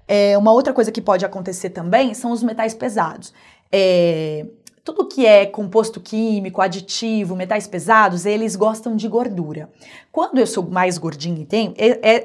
É, 0.08 0.38
uma 0.38 0.52
outra 0.52 0.74
coisa 0.74 0.92
que 0.92 1.02
pode 1.02 1.26
acontecer 1.26 1.70
também 1.70 2.14
são 2.14 2.32
os 2.32 2.44
metais 2.44 2.74
pesados. 2.74 3.34
É, 3.72 4.46
tudo 4.84 5.08
que 5.08 5.26
é 5.26 5.46
composto 5.46 6.02
químico, 6.02 6.62
aditivo, 6.62 7.38
metais 7.38 7.66
pesados, 7.66 8.26
eles 8.26 8.56
gostam 8.56 8.98
de 8.98 9.08
gordura. 9.08 9.70
Quando 10.12 10.40
eu 10.40 10.46
sou 10.46 10.70
mais 10.70 10.98
gordinha 10.98 11.42
e 11.42 11.46
tenho, 11.46 11.74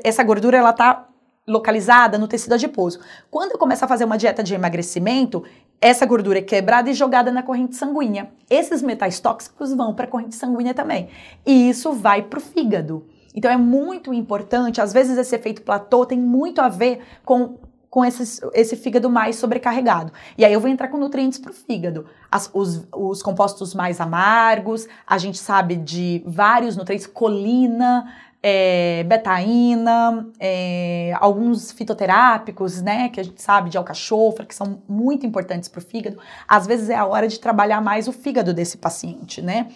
essa 0.03 0.25
gordura 0.25 0.59
ela 0.59 0.73
tá 0.73 1.08
localizada 1.49 2.19
no 2.19 2.29
tecido 2.29 2.55
adiposo. 2.55 3.01
Quando 3.31 3.53
eu 3.53 3.59
começo 3.59 3.85
a 3.85 3.89
fazer 3.89 4.05
uma 4.05 4.19
dieta 4.19 4.43
de 4.43 4.55
emagrecimento, 4.55 5.43
essa 5.81 6.07
gordura 6.07 6.39
é 6.39 6.43
quebrada 6.43 6.91
e 6.91 6.95
jogada 6.95 7.33
na 7.33 7.43
corrente 7.43 7.75
sanguínea. 7.75 8.31
Esses 8.51 8.83
metais 8.83 9.19
tóxicos 9.19 9.73
vão 9.73 9.95
para 9.95 10.05
a 10.05 10.09
corrente 10.09 10.35
sanguínea 10.35 10.75
também. 10.75 11.09
E 11.47 11.71
isso 11.71 11.93
vai 11.93 12.23
para 12.23 12.39
o 12.39 12.43
fígado. 12.43 13.07
Então 13.35 13.51
é 13.51 13.57
muito 13.57 14.13
importante, 14.13 14.81
às 14.81 14.93
vezes 14.93 15.17
esse 15.17 15.35
efeito 15.35 15.63
platô 15.63 16.05
tem 16.05 16.19
muito 16.19 16.61
a 16.61 16.69
ver 16.69 17.01
com 17.25 17.57
com 17.91 18.05
esse, 18.05 18.41
esse 18.53 18.77
fígado 18.77 19.09
mais 19.09 19.37
sobrecarregado. 19.37 20.13
E 20.37 20.45
aí 20.45 20.53
eu 20.53 20.61
vou 20.61 20.69
entrar 20.69 20.89
com 20.89 20.99
nutrientes 20.99 21.39
para 21.39 21.51
o 21.51 21.55
fígado. 21.55 22.07
As, 22.31 22.51
os, 22.53 22.87
os 22.93 23.23
compostos 23.23 23.75
mais 23.75 24.01
amargos, 24.01 24.87
a 25.07 25.17
gente 25.17 25.39
sabe 25.39 25.77
de 25.77 26.23
vários 26.27 26.77
nutrientes, 26.77 27.07
colina, 27.07 28.13
é, 28.51 29.05
betaína, 29.05 30.27
é, 30.41 31.13
alguns 31.21 31.71
fitoterápicos, 31.71 32.81
né, 32.81 33.11
que 33.11 33.21
a 33.21 33.23
gente 33.23 33.43
sabe 33.43 33.69
de 33.69 33.77
alcachofra, 33.77 34.47
que 34.47 34.55
são 34.55 34.83
muito 34.89 35.27
importantes 35.27 35.69
para 35.69 35.81
o 35.81 35.83
fígado. 35.83 36.19
Às 36.47 36.67
vezes 36.67 36.89
é 36.89 36.97
a 36.97 37.05
hora 37.05 37.29
de 37.29 37.39
trabalhar 37.39 37.83
mais 37.83 38.09
o 38.09 38.13
fígado 38.13 38.55
desse 38.55 38.79
paciente, 38.79 39.43
né. 39.43 39.69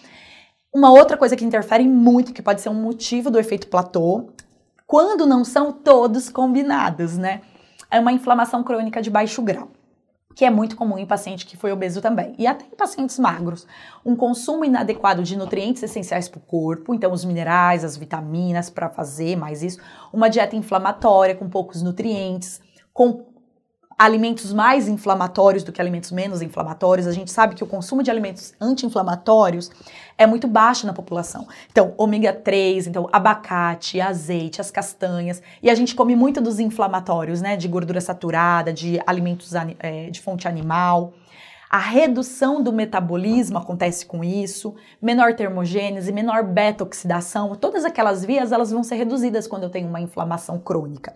Uma 0.73 0.91
outra 0.91 1.15
coisa 1.15 1.35
que 1.35 1.45
interfere 1.45 1.87
muito, 1.87 2.33
que 2.33 2.41
pode 2.41 2.61
ser 2.61 2.69
um 2.69 2.81
motivo 2.81 3.29
do 3.29 3.39
efeito 3.39 3.67
platô, 3.67 4.29
quando 4.87 5.27
não 5.27 5.45
são 5.45 5.71
todos 5.71 6.29
combinados, 6.29 7.15
né, 7.15 7.41
é 7.91 7.99
uma 7.99 8.11
inflamação 8.11 8.63
crônica 8.63 9.01
de 9.03 9.11
baixo 9.11 9.41
grau 9.43 9.69
que 10.35 10.45
é 10.45 10.49
muito 10.49 10.75
comum 10.75 10.97
em 10.97 11.05
paciente 11.05 11.45
que 11.45 11.57
foi 11.57 11.71
obeso 11.71 12.01
também, 12.01 12.33
e 12.37 12.47
até 12.47 12.65
em 12.65 12.75
pacientes 12.75 13.19
magros. 13.19 13.67
Um 14.05 14.15
consumo 14.15 14.65
inadequado 14.65 15.23
de 15.23 15.37
nutrientes 15.37 15.83
essenciais 15.83 16.27
para 16.27 16.39
o 16.39 16.41
corpo, 16.41 16.93
então 16.93 17.11
os 17.11 17.25
minerais, 17.25 17.83
as 17.83 17.97
vitaminas 17.97 18.69
para 18.69 18.89
fazer 18.89 19.35
mais 19.35 19.61
isso, 19.63 19.79
uma 20.11 20.29
dieta 20.29 20.55
inflamatória 20.55 21.35
com 21.35 21.49
poucos 21.49 21.81
nutrientes, 21.81 22.61
com 22.93 23.32
alimentos 23.97 24.51
mais 24.51 24.87
inflamatórios 24.87 25.63
do 25.63 25.71
que 25.71 25.81
alimentos 25.81 26.11
menos 26.11 26.41
inflamatórios. 26.41 27.07
A 27.07 27.11
gente 27.11 27.31
sabe 27.31 27.55
que 27.55 27.63
o 27.63 27.67
consumo 27.67 28.03
de 28.03 28.11
alimentos 28.11 28.53
anti-inflamatórios 28.59 29.71
é 30.17 30.25
muito 30.25 30.47
baixo 30.47 30.85
na 30.85 30.93
população. 30.93 31.47
Então, 31.71 31.93
ômega 31.97 32.33
3, 32.33 32.87
então 32.87 33.07
abacate, 33.11 33.99
azeite, 34.01 34.61
as 34.61 34.71
castanhas. 34.71 35.41
E 35.61 35.69
a 35.69 35.75
gente 35.75 35.95
come 35.95 36.15
muito 36.15 36.41
dos 36.41 36.59
inflamatórios, 36.59 37.41
né? 37.41 37.55
De 37.55 37.67
gordura 37.67 38.01
saturada, 38.01 38.73
de 38.73 38.99
alimentos 39.05 39.53
é, 39.79 40.09
de 40.09 40.21
fonte 40.21 40.47
animal. 40.47 41.13
A 41.73 41.79
redução 41.79 42.61
do 42.61 42.71
metabolismo 42.71 43.57
acontece 43.57 44.05
com 44.05 44.23
isso, 44.23 44.75
menor 45.01 45.33
termogênese, 45.33 46.11
menor 46.11 46.43
beta-oxidação, 46.43 47.55
todas 47.55 47.83
aquelas 47.83 48.23
vias 48.23 48.51
elas 48.51 48.69
vão 48.69 48.83
ser 48.83 48.93
reduzidas 48.93 49.47
quando 49.47 49.63
eu 49.63 49.71
tenho 49.71 49.89
uma 49.89 49.99
inflamação 49.99 50.59
crônica. 50.59 51.15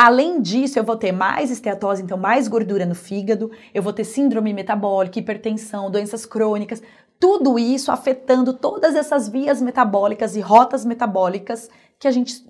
Além 0.00 0.40
disso, 0.40 0.78
eu 0.78 0.84
vou 0.84 0.94
ter 0.94 1.10
mais 1.10 1.50
esteatose, 1.50 2.04
então 2.04 2.16
mais 2.16 2.46
gordura 2.46 2.86
no 2.86 2.94
fígado, 2.94 3.50
eu 3.74 3.82
vou 3.82 3.92
ter 3.92 4.04
síndrome 4.04 4.52
metabólica, 4.52 5.18
hipertensão, 5.18 5.90
doenças 5.90 6.24
crônicas, 6.24 6.80
tudo 7.18 7.58
isso 7.58 7.90
afetando 7.90 8.52
todas 8.52 8.94
essas 8.94 9.28
vias 9.28 9.60
metabólicas 9.60 10.36
e 10.36 10.40
rotas 10.40 10.84
metabólicas 10.84 11.68
que 11.98 12.06
a 12.06 12.12
gente 12.12 12.46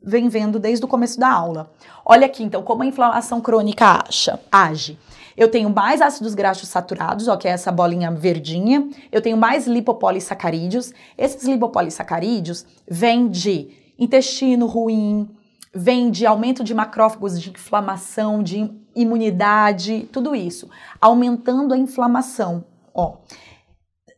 vem 0.00 0.28
vendo 0.28 0.60
desde 0.60 0.84
o 0.84 0.88
começo 0.88 1.18
da 1.18 1.28
aula. 1.28 1.72
Olha 2.06 2.26
aqui, 2.26 2.44
então, 2.44 2.62
como 2.62 2.84
a 2.84 2.86
inflamação 2.86 3.40
crônica 3.40 3.84
acha, 4.06 4.38
age. 4.52 4.96
Eu 5.36 5.50
tenho 5.50 5.68
mais 5.70 6.00
ácidos 6.00 6.32
graxos 6.32 6.68
saturados, 6.68 7.26
ó, 7.26 7.36
que 7.36 7.48
é 7.48 7.50
essa 7.50 7.72
bolinha 7.72 8.12
verdinha. 8.12 8.88
Eu 9.10 9.20
tenho 9.20 9.36
mais 9.36 9.66
lipopolissacarídeos. 9.66 10.92
Esses 11.18 11.42
lipopolissacarídeos 11.42 12.64
vêm 12.88 13.28
de 13.28 13.68
intestino 13.98 14.66
ruim, 14.66 15.28
vem 15.74 16.10
de 16.10 16.24
aumento 16.24 16.62
de 16.62 16.72
macrófagos, 16.72 17.40
de 17.40 17.50
inflamação, 17.50 18.42
de 18.42 18.70
imunidade, 18.94 20.08
tudo 20.12 20.34
isso, 20.34 20.70
aumentando 21.00 21.74
a 21.74 21.78
inflamação. 21.78 22.64
Ó, 22.94 23.16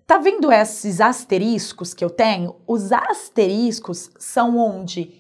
tá 0.07 0.19
vendo 0.19 0.53
esses 0.53 1.01
asteriscos 1.01 1.95
que 1.95 2.05
eu 2.05 2.11
tenho? 2.11 2.57
Os 2.67 2.93
asteriscos 2.93 4.11
são 4.19 4.59
onde 4.59 5.15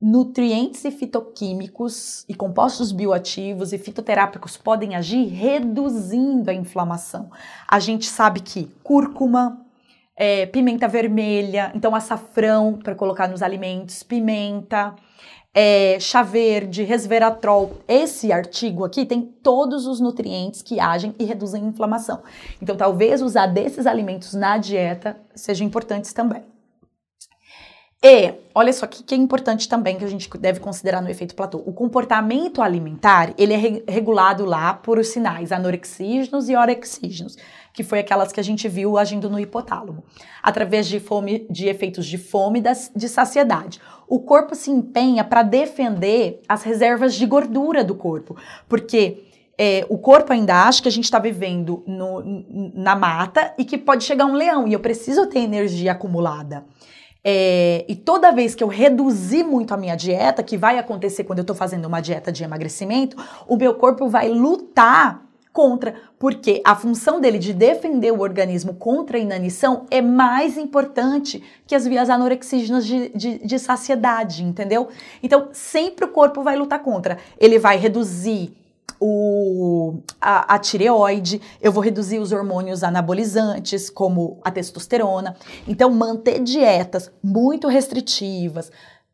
nutrientes 0.00 0.84
e 0.84 0.90
fitoquímicos 0.90 2.24
e 2.26 2.34
compostos 2.34 2.90
bioativos 2.90 3.72
e 3.72 3.78
fitoterápicos 3.78 4.56
podem 4.56 4.96
agir 4.96 5.26
reduzindo 5.26 6.50
a 6.50 6.54
inflamação. 6.54 7.30
A 7.68 7.78
gente 7.78 8.06
sabe 8.06 8.40
que 8.40 8.70
cúrcuma, 8.82 9.60
é, 10.16 10.46
pimenta 10.46 10.88
vermelha, 10.88 11.70
então 11.74 11.94
açafrão 11.94 12.78
para 12.82 12.94
colocar 12.94 13.28
nos 13.28 13.42
alimentos, 13.42 14.02
pimenta, 14.02 14.94
é, 15.54 15.98
chá 15.98 16.22
verde, 16.22 16.82
resveratrol. 16.82 17.78
Esse 17.88 18.32
artigo 18.32 18.84
aqui 18.84 19.04
tem 19.04 19.22
todos 19.22 19.86
os 19.86 20.00
nutrientes 20.00 20.62
que 20.62 20.78
agem 20.78 21.14
e 21.18 21.24
reduzem 21.24 21.64
a 21.64 21.68
inflamação. 21.68 22.22
Então, 22.60 22.76
talvez 22.76 23.20
usar 23.20 23.46
desses 23.46 23.86
alimentos 23.86 24.34
na 24.34 24.58
dieta 24.58 25.16
seja 25.34 25.64
importante 25.64 26.14
também. 26.14 26.44
E, 28.02 28.32
olha 28.54 28.72
só, 28.72 28.86
que, 28.86 29.02
que 29.02 29.14
é 29.14 29.18
importante 29.18 29.68
também 29.68 29.98
que 29.98 30.04
a 30.04 30.08
gente 30.08 30.26
deve 30.38 30.58
considerar 30.58 31.02
no 31.02 31.10
efeito 31.10 31.34
platô. 31.34 31.62
O 31.66 31.72
comportamento 31.72 32.62
alimentar, 32.62 33.34
ele 33.36 33.52
é 33.52 33.56
re 33.58 33.84
regulado 33.86 34.46
lá 34.46 34.72
por 34.72 34.98
os 34.98 35.08
sinais 35.08 35.52
anorexígenos 35.52 36.48
e 36.48 36.56
orexígenos, 36.56 37.36
que 37.72 37.82
foi 37.82 38.00
aquelas 38.00 38.32
que 38.32 38.40
a 38.40 38.44
gente 38.44 38.68
viu 38.68 38.98
agindo 38.98 39.30
no 39.30 39.38
hipotálamo, 39.38 40.02
através 40.42 40.86
de 40.86 41.00
fome, 41.00 41.46
de 41.50 41.68
efeitos 41.68 42.06
de 42.06 42.18
fome 42.18 42.60
e 42.60 42.98
de 42.98 43.08
saciedade. 43.08 43.80
O 44.08 44.20
corpo 44.20 44.54
se 44.54 44.70
empenha 44.70 45.22
para 45.22 45.42
defender 45.42 46.40
as 46.48 46.62
reservas 46.62 47.14
de 47.14 47.26
gordura 47.26 47.84
do 47.84 47.94
corpo, 47.94 48.36
porque 48.68 49.24
é, 49.56 49.84
o 49.88 49.98
corpo 49.98 50.32
ainda 50.32 50.66
acha 50.66 50.82
que 50.82 50.88
a 50.88 50.92
gente 50.92 51.04
está 51.04 51.18
vivendo 51.18 51.84
no, 51.86 52.22
na 52.74 52.96
mata 52.96 53.54
e 53.58 53.64
que 53.64 53.76
pode 53.76 54.04
chegar 54.04 54.24
um 54.24 54.32
leão 54.32 54.66
e 54.66 54.72
eu 54.72 54.80
preciso 54.80 55.26
ter 55.26 55.40
energia 55.40 55.92
acumulada. 55.92 56.64
É, 57.22 57.84
e 57.86 57.94
toda 57.94 58.32
vez 58.32 58.54
que 58.54 58.64
eu 58.64 58.68
reduzir 58.68 59.44
muito 59.44 59.74
a 59.74 59.76
minha 59.76 59.94
dieta, 59.94 60.42
que 60.42 60.56
vai 60.56 60.78
acontecer 60.78 61.24
quando 61.24 61.40
eu 61.40 61.42
estou 61.42 61.54
fazendo 61.54 61.84
uma 61.84 62.00
dieta 62.00 62.32
de 62.32 62.42
emagrecimento, 62.42 63.16
o 63.46 63.56
meu 63.56 63.74
corpo 63.74 64.08
vai 64.08 64.30
lutar 64.30 65.29
contra, 65.52 65.94
porque 66.18 66.62
a 66.64 66.76
função 66.76 67.20
dele 67.20 67.38
de 67.38 67.52
defender 67.52 68.12
o 68.12 68.20
organismo 68.20 68.74
contra 68.74 69.18
a 69.18 69.20
inanição 69.20 69.86
é 69.90 70.00
mais 70.00 70.56
importante 70.56 71.42
que 71.66 71.74
as 71.74 71.84
vias 71.84 72.08
anorexígenas 72.08 72.86
de, 72.86 73.08
de, 73.10 73.38
de 73.38 73.58
saciedade, 73.58 74.44
entendeu? 74.44 74.88
Então, 75.22 75.48
sempre 75.52 76.04
o 76.04 76.08
corpo 76.08 76.42
vai 76.42 76.56
lutar 76.56 76.80
contra. 76.80 77.18
Ele 77.38 77.58
vai 77.58 77.76
reduzir 77.76 78.56
o, 79.00 79.94
a, 80.20 80.54
a, 80.54 80.58
tireoide, 80.58 81.40
eu 81.60 81.72
vou 81.72 81.82
reduzir 81.82 82.18
os 82.18 82.32
hormônios 82.32 82.84
anabolizantes, 82.84 83.88
como 83.88 84.38
a 84.44 84.50
testosterona. 84.50 85.36
Então, 85.66 85.90
manter 85.90 86.40
dietas 86.40 87.10
muito 87.22 87.66
restritivas 87.66 88.70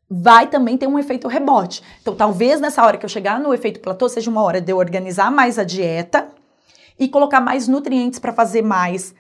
vai 0.09 0.46
também 0.46 0.76
ter 0.76 0.86
um 0.86 0.98
efeito 0.98 1.26
rebote. 1.28 1.82
Então, 2.00 2.14
talvez 2.14 2.61
nessa 2.61 2.84
hora 2.84 2.96
que 2.96 3.04
eu 3.04 3.09
chegar 3.09 3.40
no 3.40 3.52
efeito 3.52 3.80
platô, 3.80 4.09
seja 4.09 4.30
uma 4.30 4.42
hora 4.42 4.61
de 4.61 4.72
eu 4.72 4.78
organizar 4.78 5.30
mais 5.30 5.59
a 5.59 5.64
dieta 5.64 6.28
e 6.98 7.09
colocar 7.09 7.40
mais 7.40 7.68
nutrientes 7.68 8.18
para 8.18 8.32
fazer 8.32 8.62
mais 8.62 9.14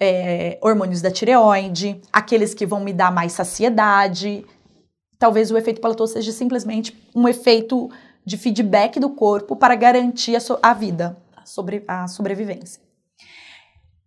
é, 0.00 0.58
hormônios 0.60 1.02
da 1.02 1.10
tireoide, 1.10 2.00
aqueles 2.12 2.54
que 2.54 2.66
vão 2.66 2.80
me 2.80 2.92
dar 2.92 3.12
mais 3.12 3.32
saciedade. 3.32 4.44
Talvez 5.18 5.50
o 5.50 5.56
efeito 5.56 5.80
platô 5.80 6.06
seja 6.06 6.32
simplesmente 6.32 6.96
um 7.14 7.28
efeito 7.28 7.90
de 8.24 8.36
feedback 8.36 8.98
do 9.00 9.10
corpo 9.10 9.56
para 9.56 9.74
garantir 9.74 10.36
a, 10.36 10.40
so 10.40 10.58
a 10.62 10.72
vida, 10.72 11.16
a, 11.36 11.44
sobre 11.44 11.84
a 11.86 12.06
sobrevivência. 12.06 12.80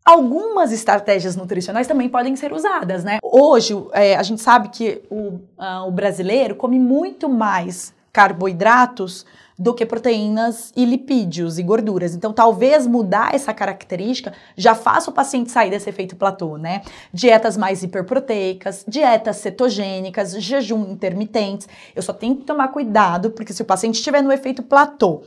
Algumas 0.05 0.71
estratégias 0.71 1.35
nutricionais 1.35 1.87
também 1.87 2.07
podem 2.07 2.35
ser 2.35 2.53
usadas, 2.53 3.03
né? 3.03 3.17
Hoje, 3.23 3.73
é, 3.91 4.15
a 4.15 4.21
gente 4.21 4.39
sabe 4.39 4.69
que 4.69 5.01
o, 5.09 5.39
uh, 5.57 5.87
o 5.87 5.91
brasileiro 5.91 6.55
come 6.55 6.77
muito 6.77 7.27
mais 7.27 7.91
carboidratos 8.13 9.25
do 9.57 9.73
que 9.73 9.83
proteínas 9.83 10.71
e 10.75 10.85
lipídios 10.85 11.57
e 11.57 11.63
gorduras. 11.63 12.13
Então, 12.13 12.31
talvez 12.31 12.85
mudar 12.85 13.33
essa 13.33 13.51
característica 13.51 14.31
já 14.55 14.75
faça 14.75 15.09
o 15.09 15.13
paciente 15.13 15.49
sair 15.49 15.71
desse 15.71 15.89
efeito 15.89 16.15
platô, 16.15 16.55
né? 16.55 16.83
Dietas 17.11 17.57
mais 17.57 17.81
hiperproteicas, 17.81 18.85
dietas 18.87 19.37
cetogênicas, 19.37 20.39
jejum 20.39 20.91
intermitentes. 20.91 21.67
Eu 21.95 22.03
só 22.03 22.13
tenho 22.13 22.35
que 22.35 22.43
tomar 22.43 22.67
cuidado, 22.67 23.31
porque 23.31 23.53
se 23.53 23.61
o 23.63 23.65
paciente 23.65 23.95
estiver 23.95 24.21
no 24.21 24.31
efeito 24.31 24.61
platô, 24.61 25.23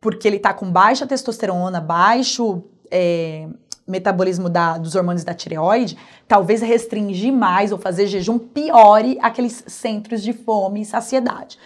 porque 0.00 0.28
ele 0.28 0.36
está 0.36 0.54
com 0.54 0.70
baixa 0.70 1.04
testosterona, 1.04 1.80
baixo 1.80 2.62
é, 2.90 3.48
metabolismo 3.86 4.48
da, 4.48 4.78
dos 4.78 4.94
hormônios 4.94 5.24
da 5.24 5.34
tireoide, 5.34 5.96
talvez 6.28 6.60
restringir 6.60 7.32
mais 7.32 7.72
ou 7.72 7.78
fazer 7.78 8.06
jejum 8.06 8.38
piore 8.38 9.18
aqueles 9.20 9.64
centros 9.66 10.22
de 10.22 10.32
fome 10.32 10.82
e 10.82 10.84
saciedade. 10.84 11.58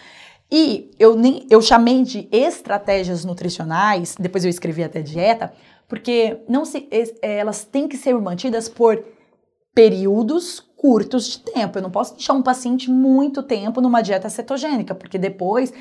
E 0.50 0.90
eu, 0.98 1.16
nem, 1.16 1.46
eu 1.50 1.60
chamei 1.60 2.02
de 2.02 2.28
estratégias 2.30 3.24
nutricionais, 3.24 4.14
depois 4.18 4.44
eu 4.44 4.50
escrevi 4.50 4.84
até 4.84 5.02
dieta, 5.02 5.52
porque 5.88 6.38
não 6.48 6.64
se, 6.64 6.88
elas 7.20 7.64
têm 7.64 7.88
que 7.88 7.96
ser 7.96 8.14
mantidas 8.14 8.68
por 8.68 9.04
períodos 9.74 10.64
curtos 10.84 11.30
de 11.30 11.38
tempo. 11.38 11.78
Eu 11.78 11.82
não 11.82 11.90
posso 11.90 12.12
deixar 12.12 12.34
um 12.34 12.42
paciente 12.42 12.90
muito 12.90 13.42
tempo 13.42 13.80
numa 13.80 14.02
dieta 14.02 14.28
cetogênica, 14.28 14.94
porque 14.94 15.16
depois 15.16 15.72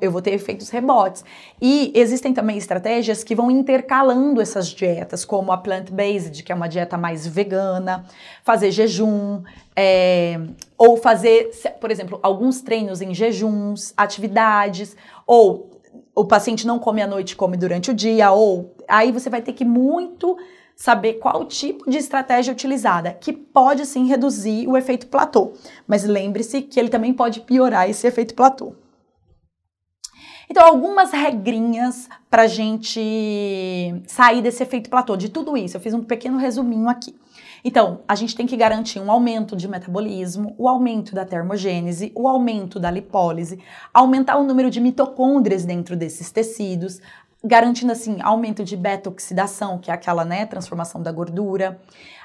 eu 0.00 0.10
vou, 0.10 0.20
ter 0.20 0.32
efeitos 0.32 0.68
rebotes. 0.68 1.24
E 1.62 1.92
existem 1.94 2.34
também 2.34 2.58
estratégias 2.58 3.22
que 3.22 3.36
vão 3.36 3.52
intercalando 3.52 4.40
essas 4.40 4.66
dietas, 4.66 5.24
como 5.24 5.52
a 5.52 5.56
plant-based, 5.58 6.42
que 6.42 6.50
é 6.50 6.54
uma 6.56 6.66
dieta 6.66 6.98
mais 6.98 7.24
vegana, 7.24 8.04
fazer 8.42 8.72
jejum, 8.72 9.44
é, 9.76 10.40
ou 10.76 10.96
fazer, 10.96 11.52
por 11.80 11.92
exemplo, 11.92 12.18
alguns 12.20 12.60
treinos 12.60 13.00
em 13.00 13.14
jejuns, 13.14 13.94
atividades, 13.96 14.96
ou 15.24 15.70
o 16.16 16.24
paciente 16.24 16.66
não 16.66 16.80
come 16.80 17.00
à 17.00 17.06
noite, 17.06 17.36
come 17.36 17.56
durante 17.56 17.92
o 17.92 17.94
dia, 17.94 18.32
ou 18.32 18.74
aí 18.88 19.12
você 19.12 19.30
vai 19.30 19.40
ter 19.40 19.52
que 19.52 19.64
muito 19.64 20.36
saber 20.78 21.14
qual 21.14 21.44
tipo 21.44 21.90
de 21.90 21.98
estratégia 21.98 22.52
utilizada, 22.52 23.12
que 23.12 23.32
pode 23.32 23.84
sim 23.84 24.06
reduzir 24.06 24.68
o 24.68 24.76
efeito 24.76 25.08
platô, 25.08 25.52
mas 25.88 26.04
lembre-se 26.04 26.62
que 26.62 26.78
ele 26.78 26.88
também 26.88 27.12
pode 27.12 27.40
piorar 27.40 27.90
esse 27.90 28.06
efeito 28.06 28.32
platô. 28.32 28.74
Então, 30.48 30.64
algumas 30.64 31.10
regrinhas 31.10 32.08
para 32.30 32.42
a 32.42 32.46
gente 32.46 34.02
sair 34.06 34.40
desse 34.40 34.62
efeito 34.62 34.88
platô, 34.88 35.16
de 35.16 35.28
tudo 35.28 35.56
isso. 35.56 35.76
Eu 35.76 35.80
fiz 35.80 35.92
um 35.92 36.02
pequeno 36.02 36.38
resuminho 36.38 36.88
aqui. 36.88 37.14
Então, 37.62 38.00
a 38.08 38.14
gente 38.14 38.34
tem 38.34 38.46
que 38.46 38.56
garantir 38.56 39.00
um 39.00 39.10
aumento 39.10 39.56
de 39.56 39.68
metabolismo, 39.68 40.54
o 40.56 40.68
aumento 40.68 41.14
da 41.14 41.26
termogênese, 41.26 42.12
o 42.14 42.28
aumento 42.28 42.78
da 42.78 42.90
lipólise, 42.90 43.58
aumentar 43.92 44.38
o 44.38 44.44
número 44.44 44.70
de 44.70 44.80
mitocôndrias 44.80 45.64
dentro 45.64 45.96
desses 45.96 46.30
tecidos, 46.30 47.00
garantindo 47.42 47.92
assim 47.92 48.18
aumento 48.20 48.64
de 48.64 48.76
beta-oxidação, 48.76 49.78
que 49.78 49.90
é 49.90 49.94
aquela 49.94 50.24
né, 50.24 50.44
transformação 50.46 51.02
da 51.02 51.12
gordura, 51.12 51.80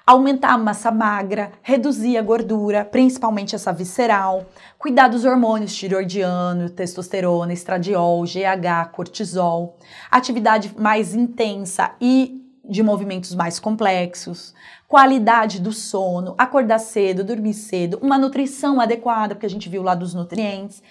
aumentar 0.06 0.54
a 0.54 0.58
massa 0.58 0.92
magra, 0.92 1.52
reduzir 1.62 2.18
a 2.18 2.22
gordura, 2.22 2.84
principalmente 2.84 3.56
essa 3.56 3.72
visceral, 3.72 4.46
cuidar 4.78 5.08
dos 5.08 5.24
hormônios 5.24 5.74
tiroidiano, 5.76 6.70
testosterona, 6.70 7.54
estradiol, 7.54 8.24
GH, 8.24 8.92
cortisol, 8.92 9.78
atividade 10.12 10.74
mais 10.78 11.14
intensa 11.14 11.92
e 12.02 12.42
de 12.68 12.82
movimentos 12.82 13.36
mais 13.36 13.60
complexos, 13.60 14.54
qualidade 14.88 15.60
do 15.60 15.74
sono, 15.74 16.34
acordar 16.38 16.80
cedo, 16.80 17.24
dormir 17.24 17.54
cedo, 17.54 18.00
uma 18.02 18.18
nutrição 18.18 18.80
adequada, 18.80 19.36
porque 19.36 19.46
a 19.46 19.50
gente 19.50 19.68
viu 19.70 19.84
lá 19.84 19.96
dos 19.96 20.14
nutrientes, 20.14 20.82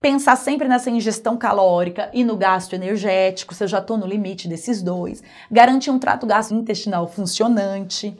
pensar 0.00 0.36
sempre 0.36 0.68
nessa 0.68 0.90
ingestão 0.90 1.36
calórica 1.36 2.08
e 2.12 2.22
no 2.22 2.36
gasto 2.36 2.74
energético, 2.74 3.54
se 3.54 3.64
eu 3.64 3.68
já 3.68 3.78
estou 3.78 3.98
no 3.98 4.06
limite 4.06 4.46
desses 4.46 4.80
dois, 4.80 5.22
garantir 5.50 5.90
um 5.90 5.98
trato 5.98 6.26
gastrointestinal 6.26 7.08
funcionante, 7.08 8.16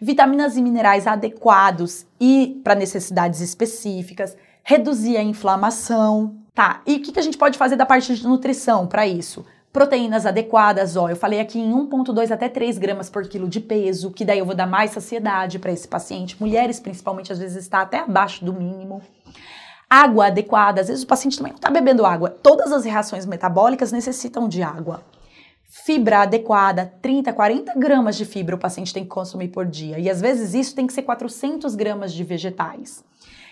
vitaminas 0.00 0.56
e 0.56 0.62
minerais 0.62 1.06
adequados 1.06 2.06
e 2.20 2.60
para 2.64 2.74
necessidades 2.74 3.40
específicas, 3.40 4.36
reduzir 4.62 5.16
a 5.16 5.22
inflamação, 5.22 6.34
tá? 6.54 6.82
E 6.86 6.96
o 6.96 7.02
que, 7.02 7.12
que 7.12 7.20
a 7.20 7.22
gente 7.22 7.38
pode 7.38 7.58
fazer 7.58 7.76
da 7.76 7.84
parte 7.84 8.14
de 8.14 8.26
nutrição 8.26 8.86
para 8.86 9.06
isso? 9.06 9.44
Proteínas 9.70 10.24
adequadas, 10.24 10.96
ó, 10.96 11.10
eu 11.10 11.16
falei 11.16 11.40
aqui 11.40 11.58
em 11.58 11.70
1,2 11.70 12.30
até 12.30 12.48
3 12.48 12.78
gramas 12.78 13.10
por 13.10 13.28
quilo 13.28 13.46
de 13.46 13.60
peso, 13.60 14.10
que 14.10 14.24
daí 14.24 14.38
eu 14.38 14.46
vou 14.46 14.54
dar 14.54 14.66
mais 14.66 14.92
saciedade 14.92 15.58
para 15.58 15.70
esse 15.70 15.86
paciente. 15.86 16.40
Mulheres, 16.40 16.80
principalmente, 16.80 17.30
às 17.30 17.38
vezes 17.38 17.58
está 17.58 17.82
até 17.82 17.98
abaixo 17.98 18.44
do 18.46 18.52
mínimo. 18.52 19.02
Água 19.90 20.26
adequada, 20.26 20.82
às 20.82 20.88
vezes 20.88 21.02
o 21.02 21.06
paciente 21.06 21.38
também 21.38 21.52
não 21.52 21.58
está 21.58 21.70
bebendo 21.70 22.04
água. 22.04 22.28
Todas 22.28 22.72
as 22.72 22.84
reações 22.84 23.24
metabólicas 23.24 23.90
necessitam 23.90 24.46
de 24.46 24.62
água. 24.62 25.02
Fibra 25.64 26.20
adequada, 26.20 26.92
30, 27.00 27.32
40 27.32 27.74
gramas 27.78 28.16
de 28.16 28.24
fibra 28.24 28.56
o 28.56 28.58
paciente 28.58 28.92
tem 28.92 29.02
que 29.02 29.08
consumir 29.08 29.48
por 29.48 29.64
dia. 29.64 29.98
E 29.98 30.10
às 30.10 30.20
vezes 30.20 30.54
isso 30.54 30.74
tem 30.74 30.86
que 30.86 30.92
ser 30.92 31.02
400 31.02 31.74
gramas 31.74 32.12
de 32.12 32.22
vegetais. 32.24 33.04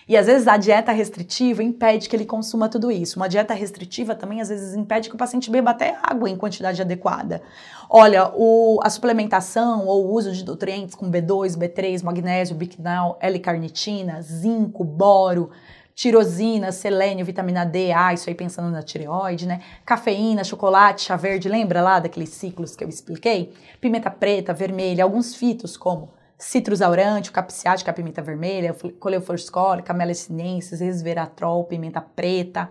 E 0.07 0.15
às 0.15 0.25
vezes 0.25 0.47
a 0.47 0.55
dieta 0.55 0.91
restritiva 0.91 1.61
impede 1.61 2.07
que 2.07 2.15
ele 2.15 2.25
consuma 2.25 2.69
tudo 2.69 2.89
isso. 2.89 3.17
Uma 3.17 3.27
dieta 3.27 3.53
restritiva 3.53 4.15
também 4.15 4.39
às 4.39 4.47
vezes 4.47 4.73
impede 4.73 5.09
que 5.09 5.15
o 5.15 5.17
paciente 5.17 5.51
beba 5.51 5.71
até 5.71 5.97
água 6.01 6.29
em 6.29 6.37
quantidade 6.37 6.81
adequada. 6.81 7.41
Olha, 7.89 8.31
o, 8.33 8.79
a 8.83 8.89
suplementação 8.89 9.85
ou 9.85 10.05
o 10.05 10.13
uso 10.13 10.31
de 10.31 10.45
nutrientes 10.45 10.95
com 10.95 11.11
B2, 11.11 11.57
B3, 11.57 12.03
magnésio, 12.03 12.55
biquinol, 12.55 13.17
L-carnitina, 13.19 14.21
zinco, 14.21 14.83
boro, 14.83 15.51
tirosina, 15.97 16.71
selênio, 16.71 17.25
vitamina 17.25 17.65
D, 17.65 17.91
ah, 17.91 18.13
isso 18.13 18.29
aí 18.29 18.35
pensando 18.35 18.69
na 18.69 18.83
tireoide, 18.83 19.47
né? 19.47 19.61
Cafeína, 19.83 20.43
chocolate, 20.43 21.01
chá 21.01 21.15
verde, 21.15 21.49
lembra 21.49 21.81
lá 21.81 21.99
daqueles 21.99 22.29
ciclos 22.29 22.75
que 22.75 22.83
eu 22.83 22.87
expliquei? 22.87 23.51
Pimenta 23.81 24.11
preta, 24.11 24.53
vermelha, 24.53 25.03
alguns 25.03 25.33
fitos 25.33 25.75
como 25.75 26.13
citrus 26.37 26.83
aurante, 26.83 27.31
o 27.31 27.33
capsiática, 27.33 27.89
a 27.89 27.93
pimenta 27.95 28.21
vermelha, 28.21 28.75
coleoforcólica, 28.99 29.87
camela 29.87 30.13
sinensis, 30.13 30.81
resveratrol, 30.81 31.63
pimenta 31.63 31.99
preta 31.99 32.69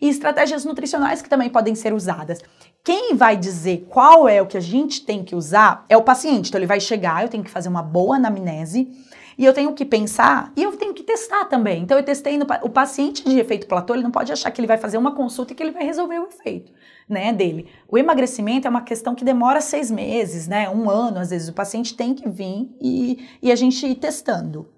e 0.00 0.08
estratégias 0.08 0.64
nutricionais 0.64 1.22
que 1.22 1.28
também 1.28 1.48
podem 1.48 1.76
ser 1.76 1.94
usadas. 1.94 2.40
Quem 2.82 3.14
vai 3.14 3.36
dizer 3.36 3.86
qual 3.88 4.28
é 4.28 4.42
o 4.42 4.46
que 4.46 4.56
a 4.56 4.60
gente 4.60 5.06
tem 5.06 5.22
que 5.22 5.36
usar 5.36 5.86
é 5.88 5.96
o 5.96 6.02
paciente. 6.02 6.48
Então 6.48 6.58
ele 6.58 6.66
vai 6.66 6.80
chegar, 6.80 7.22
eu 7.22 7.28
tenho 7.28 7.44
que 7.44 7.50
fazer 7.50 7.68
uma 7.68 7.84
boa 7.84 8.16
anamnese 8.16 8.90
e 9.36 9.44
eu 9.44 9.52
tenho 9.52 9.72
que 9.72 9.84
pensar 9.84 10.52
e 10.56 10.62
eu 10.62 10.72
tenho 10.76 10.94
que 10.94 11.02
testar 11.02 11.44
também. 11.46 11.82
Então 11.82 11.96
eu 11.96 12.04
testei 12.04 12.38
no 12.38 12.46
o 12.62 12.68
paciente 12.68 13.24
de 13.24 13.38
efeito 13.38 13.66
platô, 13.66 13.94
ele 13.94 14.02
não 14.02 14.10
pode 14.10 14.32
achar 14.32 14.50
que 14.50 14.60
ele 14.60 14.66
vai 14.66 14.78
fazer 14.78 14.98
uma 14.98 15.14
consulta 15.14 15.52
e 15.52 15.56
que 15.56 15.62
ele 15.62 15.72
vai 15.72 15.84
resolver 15.84 16.18
o 16.18 16.26
efeito, 16.26 16.72
né, 17.08 17.32
dele. 17.32 17.68
O 17.88 17.98
emagrecimento 17.98 18.66
é 18.66 18.70
uma 18.70 18.82
questão 18.82 19.14
que 19.14 19.24
demora 19.24 19.60
seis 19.60 19.90
meses, 19.90 20.46
né, 20.46 20.68
um 20.68 20.88
ano 20.88 21.18
às 21.18 21.30
vezes. 21.30 21.48
O 21.48 21.52
paciente 21.52 21.94
tem 21.94 22.14
que 22.14 22.28
vir 22.28 22.74
e, 22.80 23.28
e 23.42 23.52
a 23.52 23.56
gente 23.56 23.86
ir 23.86 23.96
testando. 23.96 24.68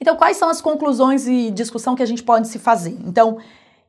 Então 0.00 0.16
quais 0.16 0.36
são 0.36 0.48
as 0.48 0.60
conclusões 0.60 1.26
e 1.26 1.50
discussão 1.50 1.94
que 1.94 2.02
a 2.02 2.06
gente 2.06 2.22
pode 2.22 2.48
se 2.48 2.58
fazer? 2.58 2.96
Então 3.04 3.38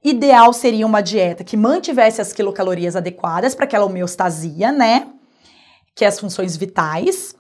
ideal 0.04 0.52
seria 0.52 0.86
uma 0.86 1.02
dieta 1.02 1.44
que 1.44 1.56
mantivesse 1.56 2.22
as 2.22 2.34
quilocalorias 2.34 2.96
adequadas 2.96 3.56
para 3.56 3.66
aquela 3.66 3.86
homeostasia, 3.86 4.72
né? 4.72 5.08
Que 5.96 6.04
é 6.04 6.08
as 6.08 6.20
funções 6.20 6.58
vitais. 6.58 7.36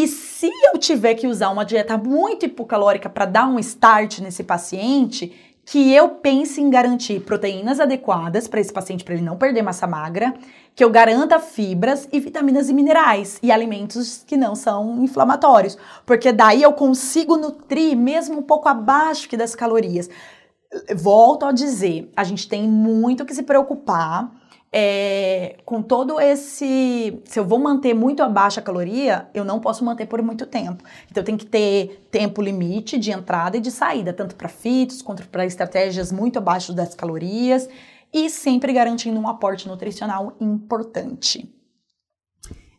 E 0.00 0.06
se 0.06 0.48
eu 0.72 0.78
tiver 0.78 1.14
que 1.14 1.26
usar 1.26 1.50
uma 1.50 1.64
dieta 1.64 1.98
muito 1.98 2.46
hipocalórica 2.46 3.08
para 3.08 3.24
dar 3.24 3.48
um 3.48 3.58
start 3.58 4.20
nesse 4.20 4.44
paciente, 4.44 5.34
que 5.64 5.92
eu 5.92 6.10
pense 6.10 6.60
em 6.60 6.70
garantir 6.70 7.18
proteínas 7.22 7.80
adequadas 7.80 8.46
para 8.46 8.60
esse 8.60 8.72
paciente, 8.72 9.02
para 9.02 9.14
ele 9.14 9.24
não 9.24 9.36
perder 9.36 9.60
massa 9.62 9.88
magra, 9.88 10.32
que 10.72 10.84
eu 10.84 10.88
garanta 10.88 11.40
fibras 11.40 12.08
e 12.12 12.20
vitaminas 12.20 12.68
e 12.68 12.74
minerais 12.74 13.40
e 13.42 13.50
alimentos 13.50 14.22
que 14.24 14.36
não 14.36 14.54
são 14.54 15.02
inflamatórios, 15.02 15.76
porque 16.06 16.30
daí 16.30 16.62
eu 16.62 16.72
consigo 16.72 17.36
nutrir 17.36 17.96
mesmo 17.96 18.38
um 18.38 18.42
pouco 18.42 18.68
abaixo 18.68 19.28
que 19.28 19.36
das 19.36 19.56
calorias. 19.56 20.08
Volto 20.94 21.44
a 21.44 21.50
dizer, 21.50 22.08
a 22.14 22.22
gente 22.22 22.48
tem 22.48 22.68
muito 22.68 23.26
que 23.26 23.34
se 23.34 23.42
preocupar 23.42 24.30
é, 24.72 25.56
com 25.64 25.82
todo 25.82 26.20
esse. 26.20 27.20
Se 27.24 27.38
eu 27.38 27.44
vou 27.44 27.58
manter 27.58 27.94
muito 27.94 28.22
abaixo 28.22 28.60
a 28.60 28.62
caloria, 28.62 29.28
eu 29.32 29.44
não 29.44 29.60
posso 29.60 29.84
manter 29.84 30.06
por 30.06 30.22
muito 30.22 30.46
tempo. 30.46 30.82
Então 31.10 31.22
tem 31.22 31.36
que 31.36 31.46
ter 31.46 32.06
tempo 32.10 32.42
limite 32.42 32.98
de 32.98 33.10
entrada 33.10 33.56
e 33.56 33.60
de 33.60 33.70
saída, 33.70 34.12
tanto 34.12 34.36
para 34.36 34.48
fitos 34.48 35.02
quanto 35.02 35.26
para 35.28 35.46
estratégias 35.46 36.12
muito 36.12 36.38
abaixo 36.38 36.72
das 36.72 36.94
calorias 36.94 37.68
e 38.12 38.30
sempre 38.30 38.72
garantindo 38.72 39.18
um 39.18 39.28
aporte 39.28 39.68
nutricional 39.68 40.34
importante. 40.40 41.54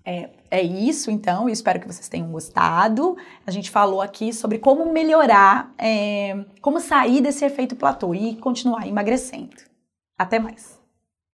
É, 0.06 0.30
é 0.50 0.62
isso, 0.64 1.12
então. 1.12 1.44
Eu 1.44 1.54
espero 1.54 1.80
que 1.80 1.86
vocês 1.86 2.10
tenham 2.10 2.32
gostado. 2.32 3.16
A 3.46 3.52
gente 3.52 3.70
falou 3.70 4.02
aqui 4.02 4.34
sobre 4.34 4.58
como 4.58 4.92
melhorar, 4.92 5.72
é, 5.78 6.46
como 6.62 6.80
sair 6.80 7.22
desse 7.22 7.46
efeito 7.46 7.76
platô 7.76 8.16
e 8.16 8.36
continuar 8.38 8.88
emagrecendo. 8.88 9.56
Até 10.18 10.40
mais! 10.40 10.79